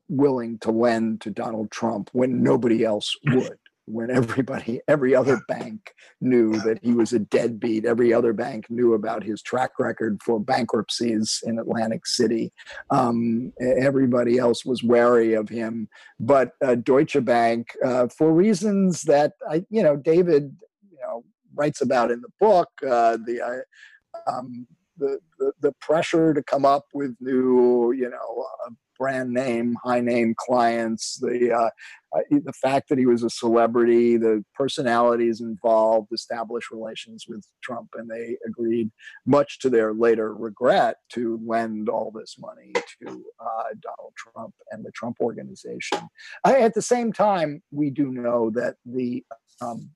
willing 0.09 0.57
to 0.59 0.71
lend 0.71 1.21
to 1.21 1.29
Donald 1.29 1.71
Trump 1.71 2.09
when 2.13 2.41
nobody 2.41 2.83
else 2.83 3.15
would. 3.27 3.57
when 3.85 4.11
everybody, 4.11 4.81
every 4.89 5.15
other 5.15 5.39
bank 5.47 5.93
knew 6.19 6.59
that 6.59 6.77
he 6.83 6.93
was 6.93 7.13
a 7.13 7.19
deadbeat. 7.19 7.85
Every 7.85 8.13
other 8.13 8.33
bank 8.33 8.69
knew 8.69 8.93
about 8.93 9.23
his 9.23 9.41
track 9.41 9.79
record 9.79 10.19
for 10.25 10.41
bankruptcies 10.41 11.41
in 11.45 11.57
Atlantic 11.57 12.05
City. 12.05 12.51
Um, 12.89 13.53
everybody 13.61 14.39
else 14.39 14.65
was 14.65 14.83
wary 14.83 15.33
of 15.35 15.47
him. 15.47 15.87
But 16.19 16.51
uh, 16.61 16.75
Deutsche 16.75 17.23
Bank, 17.23 17.77
uh, 17.83 18.09
for 18.09 18.33
reasons 18.33 19.03
that 19.03 19.33
I, 19.49 19.63
you 19.69 19.81
know, 19.81 19.95
David, 19.95 20.53
you 20.91 20.99
know, 21.01 21.23
writes 21.55 21.81
about 21.81 22.11
in 22.11 22.19
the 22.19 22.33
book, 22.41 22.69
uh, 22.83 23.17
the 23.25 23.41
uh, 23.41 24.29
um, 24.29 24.67
the, 24.97 25.19
the, 25.61 25.71
pressure 25.81 26.33
to 26.33 26.43
come 26.43 26.65
up 26.65 26.85
with 26.93 27.15
new, 27.19 27.91
you 27.91 28.09
know, 28.09 28.45
uh, 28.65 28.69
brand 28.97 29.31
name, 29.31 29.75
high 29.83 30.01
name 30.01 30.33
clients, 30.37 31.17
the 31.17 31.51
uh, 31.53 31.69
uh, 32.17 32.21
the 32.31 32.53
fact 32.53 32.89
that 32.89 32.97
he 32.97 33.05
was 33.05 33.23
a 33.23 33.29
celebrity, 33.29 34.17
the 34.17 34.43
personalities 34.55 35.41
involved, 35.41 36.07
established 36.11 36.71
relations 36.71 37.25
with 37.27 37.45
Trump, 37.63 37.89
and 37.95 38.09
they 38.09 38.37
agreed, 38.47 38.89
much 39.25 39.59
to 39.59 39.69
their 39.69 39.93
later 39.93 40.33
regret, 40.33 40.97
to 41.09 41.39
lend 41.45 41.89
all 41.89 42.11
this 42.11 42.37
money 42.39 42.73
to 42.73 43.23
uh, 43.39 43.63
Donald 43.81 44.13
Trump 44.15 44.53
and 44.71 44.83
the 44.83 44.91
Trump 44.91 45.17
organization. 45.21 45.99
at 46.45 46.73
the 46.73 46.81
same 46.81 47.13
time, 47.13 47.61
we 47.71 47.89
do 47.89 48.11
know 48.11 48.49
that 48.49 48.75
the 48.85 49.23
um, 49.61 49.91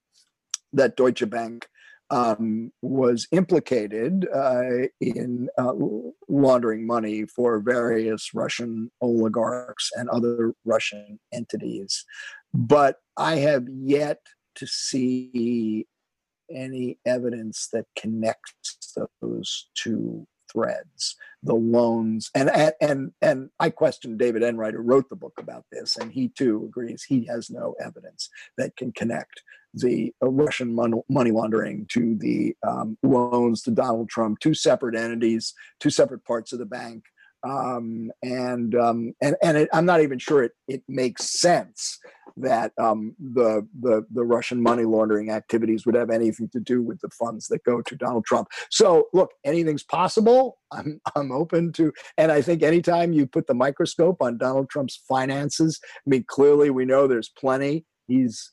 that 0.73 0.95
Deutsche 0.95 1.29
Bank 1.29 1.67
um, 2.11 2.71
was 2.81 3.27
implicated 3.31 4.27
uh, 4.35 4.87
in 4.99 5.47
uh, 5.57 5.73
laundering 6.27 6.85
money 6.85 7.25
for 7.25 7.59
various 7.59 8.33
Russian 8.33 8.91
oligarchs 8.99 9.89
and 9.95 10.09
other 10.09 10.53
Russian 10.65 11.19
entities. 11.33 12.05
But 12.53 12.97
I 13.15 13.37
have 13.37 13.63
yet 13.69 14.19
to 14.55 14.67
see 14.67 15.87
any 16.53 16.99
evidence 17.05 17.69
that 17.71 17.85
connects 17.97 18.97
those 19.21 19.69
two 19.73 20.27
threads 20.51 21.15
the 21.43 21.55
loans 21.55 22.29
and 22.35 22.49
and 22.49 22.73
and, 22.81 23.11
and 23.21 23.49
i 23.61 23.69
questioned 23.69 24.19
David 24.19 24.43
Enrich 24.43 24.75
who 24.75 24.81
wrote 24.81 25.07
the 25.09 25.15
book 25.15 25.33
about 25.37 25.63
this 25.71 25.95
and 25.95 26.11
he 26.11 26.27
too 26.27 26.65
agrees 26.67 27.03
he 27.03 27.25
has 27.25 27.49
no 27.49 27.73
evidence 27.79 28.29
that 28.57 28.75
can 28.75 28.91
connect 28.91 29.41
the 29.73 30.13
uh, 30.23 30.29
russian 30.29 30.75
money 30.75 31.31
laundering 31.31 31.85
to 31.89 32.15
the 32.19 32.55
um, 32.67 32.97
loans 33.03 33.61
to 33.61 33.71
donald 33.71 34.09
trump 34.09 34.39
two 34.39 34.53
separate 34.53 34.95
entities 34.95 35.53
two 35.79 35.89
separate 35.89 36.23
parts 36.25 36.53
of 36.53 36.59
the 36.59 36.65
bank 36.65 37.03
um, 37.43 38.11
and 38.21 38.75
um, 38.75 39.13
and 39.21 39.35
and 39.41 39.57
it, 39.57 39.69
I'm 39.73 39.85
not 39.85 40.01
even 40.01 40.19
sure 40.19 40.43
it 40.43 40.51
it 40.67 40.83
makes 40.87 41.39
sense 41.39 41.99
that 42.37 42.71
um, 42.79 43.15
the 43.19 43.67
the 43.81 44.05
the 44.11 44.23
Russian 44.23 44.61
money 44.61 44.83
laundering 44.83 45.31
activities 45.31 45.85
would 45.85 45.95
have 45.95 46.11
anything 46.11 46.49
to 46.49 46.59
do 46.59 46.83
with 46.83 46.99
the 47.01 47.09
funds 47.09 47.47
that 47.47 47.63
go 47.63 47.81
to 47.81 47.95
Donald 47.95 48.25
Trump. 48.25 48.49
So 48.69 49.07
look, 49.13 49.31
anything's 49.43 49.83
possible. 49.83 50.59
I'm 50.71 51.01
I'm 51.15 51.31
open 51.31 51.73
to, 51.73 51.91
and 52.17 52.31
I 52.31 52.41
think 52.41 52.61
anytime 52.61 53.13
you 53.13 53.25
put 53.25 53.47
the 53.47 53.55
microscope 53.55 54.17
on 54.21 54.37
Donald 54.37 54.69
Trump's 54.69 55.01
finances, 55.07 55.79
I 55.83 56.09
mean, 56.09 56.25
clearly 56.27 56.69
we 56.69 56.85
know 56.85 57.07
there's 57.07 57.29
plenty 57.29 57.85
he's 58.07 58.51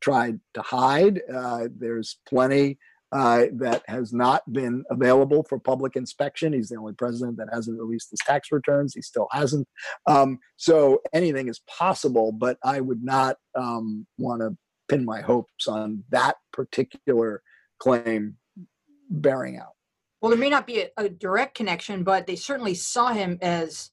tried 0.00 0.40
to 0.54 0.62
hide. 0.62 1.20
Uh, 1.32 1.68
there's 1.76 2.18
plenty 2.28 2.78
uh, 3.12 3.46
that 3.52 3.82
has 3.88 4.12
not 4.12 4.50
been 4.52 4.84
available 4.90 5.44
for 5.48 5.58
public 5.58 5.96
inspection. 5.96 6.52
He's 6.52 6.68
the 6.68 6.76
only 6.76 6.92
president 6.92 7.38
that 7.38 7.48
hasn't 7.52 7.78
released 7.78 8.10
his 8.10 8.20
tax 8.24 8.52
returns. 8.52 8.94
He 8.94 9.02
still 9.02 9.28
hasn't. 9.32 9.66
Um, 10.06 10.38
so 10.56 11.00
anything 11.12 11.48
is 11.48 11.60
possible, 11.66 12.32
but 12.32 12.58
I 12.64 12.80
would 12.80 13.02
not 13.02 13.36
um, 13.56 14.06
want 14.18 14.42
to 14.42 14.56
pin 14.88 15.04
my 15.04 15.20
hopes 15.20 15.66
on 15.66 16.04
that 16.10 16.36
particular 16.52 17.42
claim 17.80 18.36
bearing 19.08 19.58
out. 19.58 19.72
Well, 20.20 20.30
there 20.30 20.38
may 20.38 20.50
not 20.50 20.66
be 20.66 20.82
a, 20.82 20.90
a 20.96 21.08
direct 21.08 21.56
connection, 21.56 22.04
but 22.04 22.26
they 22.26 22.36
certainly 22.36 22.74
saw 22.74 23.12
him 23.12 23.38
as 23.40 23.90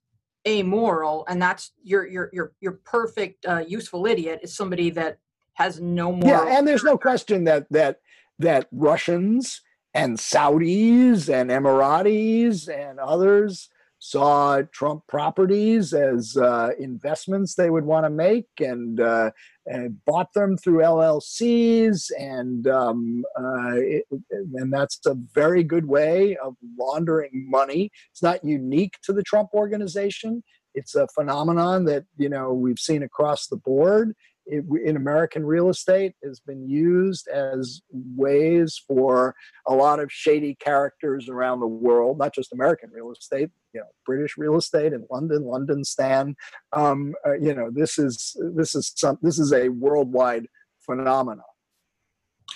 amoral, 0.48 1.26
and 1.28 1.42
that's 1.42 1.72
your 1.84 2.06
your 2.08 2.30
your 2.34 2.54
your 2.60 2.80
perfect 2.86 3.46
uh, 3.46 3.64
useful 3.68 4.06
idiot 4.06 4.42
is 4.44 4.56
somebody 4.56 4.90
that 4.92 5.18
has 5.58 5.82
no 5.82 6.12
more. 6.12 6.30
Yeah, 6.30 6.58
and 6.58 6.68
there's 6.68 6.84
no 6.84 6.98
question 6.98 7.44
that 7.46 7.68
that 7.72 8.00
that 8.40 8.68
Russians 8.72 9.62
and 9.94 10.18
Saudis 10.18 11.28
and 11.34 11.50
Emiratis 11.50 12.70
and 12.70 13.00
others 13.00 13.70
saw 14.00 14.62
Trump 14.72 15.02
properties 15.08 15.92
as 15.92 16.38
uh, 16.38 16.70
investments 16.78 17.56
they 17.56 17.72
would 17.72 17.86
want 17.86 18.06
to 18.06 18.12
make 18.12 18.46
and, 18.60 19.00
uh, 19.00 19.32
and, 19.66 19.98
bought 20.06 20.32
them 20.34 20.56
through 20.56 20.84
LLCs. 20.84 22.12
And, 22.20 22.68
um, 22.68 23.24
uh, 23.36 23.74
it, 23.74 24.06
and 24.54 24.72
that's 24.72 25.00
a 25.08 25.16
very 25.34 25.64
good 25.64 25.88
way 25.88 26.38
of 26.38 26.54
laundering 26.80 27.48
money. 27.50 27.90
It's 28.12 28.22
not 28.22 28.44
unique 28.46 28.98
to 29.04 29.14
the 29.14 29.24
Trump 29.24 29.50
organization. 29.56 30.44
It's 30.76 30.94
a 30.94 31.08
phenomenon 31.16 31.86
that 31.86 32.06
you 32.18 32.30
know 32.30 32.54
we've 32.54 32.78
seen 32.78 33.02
across 33.02 33.48
the 33.48 33.58
board 33.58 34.14
in 34.50 34.96
American 34.96 35.46
real 35.46 35.70
estate 35.70 36.14
has 36.24 36.40
been 36.40 36.68
used 36.68 37.28
as 37.28 37.82
ways 37.92 38.82
for 38.88 39.36
a 39.68 39.74
lot 39.74 40.00
of 40.00 40.12
shady 40.12 40.56
characters 40.56 41.30
around 41.30 41.60
the 41.60 41.68
world, 41.68 42.18
not 42.18 42.34
just 42.34 42.54
American 42.54 42.90
real 42.92 43.12
estate, 43.12 43.50
you 43.74 43.80
know, 43.80 43.88
British 44.06 44.38
real 44.38 44.56
estate 44.56 44.94
in 44.94 45.06
London, 45.12 45.44
London 45.44 45.84
Stan. 45.84 46.36
Um, 46.74 47.14
uh, 47.26 47.34
you 47.34 47.54
know, 47.54 47.70
this 47.72 48.00
is 48.00 48.36
this 48.56 48.76
is 48.76 48.94
some 48.96 49.18
this 49.22 49.40
is 49.40 49.54
a 49.54 49.70
worldwide 49.70 50.48
phenomenon. 50.86 51.44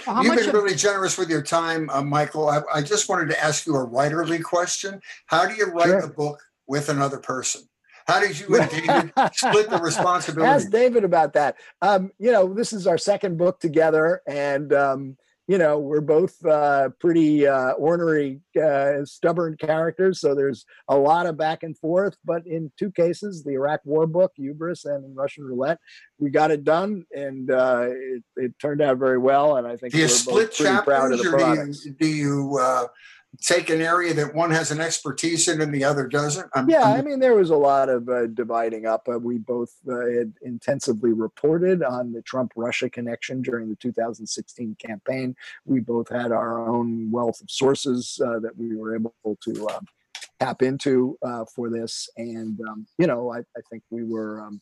Well, 0.08 0.24
You've 0.24 0.36
been 0.36 0.48
of- 0.48 0.54
really 0.54 0.76
generous 0.76 1.18
with 1.18 1.30
your 1.30 1.42
time, 1.42 1.90
uh, 1.90 2.02
Michael. 2.02 2.48
I, 2.48 2.62
I, 2.74 2.82
just 2.82 3.10
wanted 3.10 3.30
to 3.30 3.44
ask 3.44 3.68
you 3.68 3.76
a 3.76 3.86
writerly 3.86 4.42
question. 4.42 5.02
How 5.26 5.46
do 5.46 5.54
you 5.54 5.66
write 5.66 5.88
sure. 5.88 6.00
a 6.00 6.08
book 6.08 6.42
with 6.66 6.88
another 6.90 7.18
person? 7.18 7.64
How 8.08 8.20
did 8.20 8.40
you 8.40 8.60
and 8.60 8.70
David 8.70 9.14
split 9.34 9.70
the 9.70 9.80
responsibility? 9.82 10.50
Ask 10.50 10.70
David 10.70 11.04
about 11.04 11.34
that. 11.34 11.58
Um, 11.82 12.12
you 12.20 12.32
know, 12.32 12.54
this 12.54 12.74
is 12.74 12.88
our 12.88 12.98
second 12.98 13.38
book 13.38 13.60
together, 13.60 14.22
and 14.28 14.74
um, 14.74 15.18
you 15.48 15.58
know 15.58 15.80
we're 15.80 16.02
both 16.02 16.44
uh, 16.46 16.90
pretty 17.00 17.48
uh, 17.48 17.72
ornery, 17.72 18.42
uh, 18.62 19.06
stubborn 19.06 19.58
characters. 19.58 20.20
So 20.20 20.36
there's 20.36 20.66
a 20.88 20.98
lot 20.98 21.26
of 21.26 21.38
back 21.38 21.64
and 21.64 21.78
forth. 21.78 22.18
But 22.26 22.46
in 22.46 22.72
two 22.78 22.92
cases, 22.92 23.44
the 23.44 23.52
Iraq 23.52 23.82
War 23.86 24.08
book, 24.08 24.32
Hubris, 24.36 24.86
and 24.86 25.16
Russian 25.16 25.44
Roulette, 25.44 25.80
we 26.20 26.30
got 26.30 26.52
it 26.52 26.64
done, 26.64 27.06
and 27.16 27.52
uh, 27.52 27.88
it, 27.90 28.24
it, 28.36 28.60
turned 28.60 28.82
out 28.82 28.98
very 28.98 29.18
well. 29.18 29.58
And 29.58 29.68
I 29.68 29.78
think 29.78 29.94
do 29.94 30.00
you 30.00 30.08
split 30.08 30.52
chapters, 30.52 31.26
or 31.26 31.38
do 31.38 31.74
you, 31.86 31.94
do 32.00 32.08
you 32.08 32.60
uh, 32.62 32.88
take 33.40 33.70
an 33.70 33.82
area 33.82 34.14
that 34.14 34.34
one 34.34 34.52
has 34.52 34.72
an 34.72 34.82
expertise 34.82 35.48
in 35.48 35.62
and 35.62 35.74
the 35.74 35.84
other 35.84 36.08
doesn't? 36.08 36.50
I'm, 36.54 36.70
yeah, 36.70 36.84
I'm, 36.84 37.00
i 37.00 37.02
mean, 37.02 37.20
there 37.20 37.36
was 37.36 37.50
a 37.50 37.56
lot 37.56 37.90
of 37.90 38.08
uh, 38.10 38.28
dividing 38.28 38.86
up. 38.86 39.08
Uh, 39.08 39.20
we 39.20 39.38
both 39.38 39.72
uh, 39.90 40.06
had 40.06 40.34
intensively 40.42 41.14
reported 41.14 41.84
on 41.84 42.12
the 42.12 42.22
Trump 42.24 42.52
Russia 42.56 42.90
connection 42.90 43.42
during 43.42 43.70
the 43.70 43.76
2016 43.76 44.76
campaign. 44.86 45.36
We 45.66 45.80
both 45.80 46.10
had 46.10 46.32
our 46.32 46.68
own 46.68 47.10
wealth 47.12 47.42
of 47.42 47.50
sources 47.50 48.20
uh, 48.24 48.40
that 48.40 48.58
we 48.58 48.76
were 48.76 48.96
able 48.96 49.14
to 49.24 49.70
um, 49.70 49.86
tap 50.40 50.62
into 50.62 51.18
uh, 51.26 51.46
for 51.56 51.70
this. 51.70 52.10
And, 52.18 52.60
um, 52.68 52.86
you 52.98 53.08
know, 53.08 53.32
I, 53.32 53.40
I, 53.40 53.62
think 53.70 53.84
we 53.90 54.04
were. 54.04 54.42
Um, 54.42 54.62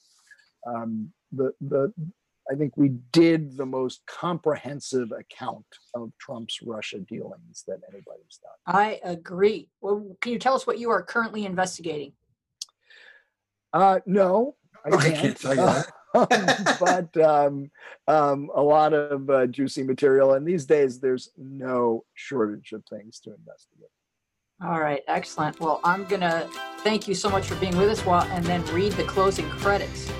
um 0.67 1.13
the 1.31 1.53
the 1.61 1.93
I 2.49 2.55
think 2.55 2.75
we 2.75 2.89
did 3.11 3.57
the 3.57 3.65
most 3.65 4.01
comprehensive 4.07 5.11
account 5.11 5.65
of 5.93 6.11
Trump's 6.19 6.59
Russia 6.63 6.99
dealings 6.99 7.63
that 7.67 7.79
anybody's 7.91 8.39
done. 8.41 8.75
I 8.75 8.99
agree. 9.03 9.69
Well, 9.81 10.17
can 10.21 10.33
you 10.33 10.39
tell 10.39 10.55
us 10.55 10.65
what 10.65 10.79
you 10.79 10.89
are 10.89 11.03
currently 11.03 11.45
investigating? 11.45 12.13
Uh, 13.71 13.99
no, 14.07 14.55
I 14.83 14.89
can't. 14.89 15.03
I 15.03 15.11
can't 15.11 15.39
tell 15.39 15.55
you 15.55 15.61
that. 15.61 15.91
but 16.79 17.23
um, 17.23 17.69
um, 18.07 18.49
a 18.55 18.61
lot 18.61 18.93
of 18.93 19.29
uh, 19.29 19.45
juicy 19.45 19.83
material, 19.83 20.33
and 20.33 20.47
these 20.47 20.65
days 20.65 20.99
there's 20.99 21.29
no 21.37 22.03
shortage 22.15 22.71
of 22.71 22.83
things 22.89 23.19
to 23.19 23.35
investigate. 23.35 23.89
All 24.63 24.79
right, 24.79 25.03
excellent. 25.07 25.59
Well, 25.59 25.79
I'm 25.83 26.05
gonna 26.05 26.49
thank 26.79 27.07
you 27.07 27.13
so 27.13 27.29
much 27.29 27.45
for 27.45 27.55
being 27.55 27.77
with 27.77 27.89
us, 27.89 28.03
while, 28.05 28.23
and 28.31 28.43
then 28.43 28.65
read 28.73 28.93
the 28.93 29.03
closing 29.03 29.47
credits. 29.51 30.11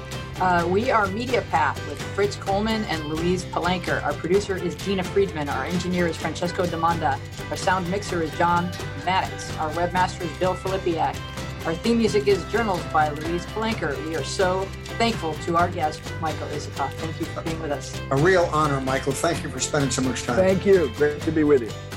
Uh, 0.41 0.65
we 0.69 0.89
are 0.89 1.05
Media 1.07 1.41
Path 1.51 1.85
with 1.89 2.01
Fritz 2.01 2.37
Coleman 2.37 2.85
and 2.85 3.09
Louise 3.09 3.43
Palanker. 3.43 4.01
Our 4.03 4.13
producer 4.13 4.55
is 4.55 4.73
Gina 4.75 5.03
Friedman. 5.03 5.49
Our 5.49 5.65
engineer 5.65 6.07
is 6.07 6.15
Francesco 6.15 6.65
Demanda. 6.65 7.19
Our 7.49 7.57
sound 7.57 7.91
mixer 7.91 8.23
is 8.23 8.31
John 8.37 8.71
Maddox. 9.05 9.53
Our 9.57 9.69
webmaster 9.71 10.21
is 10.21 10.31
Bill 10.37 10.55
Filipiak. 10.55 11.17
Our 11.65 11.75
theme 11.75 11.97
music 11.97 12.29
is 12.29 12.41
Journals 12.45 12.81
by 12.93 13.09
Louise 13.09 13.45
Palanker. 13.47 14.01
We 14.07 14.15
are 14.15 14.23
so 14.23 14.63
thankful 14.97 15.33
to 15.45 15.57
our 15.57 15.67
guest, 15.67 16.01
Michael 16.21 16.47
Isikoff. 16.47 16.93
Thank 16.93 17.19
you 17.19 17.25
for 17.25 17.41
being 17.41 17.61
with 17.61 17.71
us. 17.71 17.99
A 18.11 18.15
real 18.15 18.49
honor, 18.53 18.79
Michael. 18.79 19.11
Thank 19.11 19.43
you 19.43 19.49
for 19.49 19.59
spending 19.59 19.91
so 19.91 20.03
much 20.03 20.23
time. 20.23 20.37
Thank 20.37 20.65
you. 20.65 20.89
Great 20.95 21.21
to 21.23 21.33
be 21.33 21.43
with 21.43 21.63
you. 21.63 21.88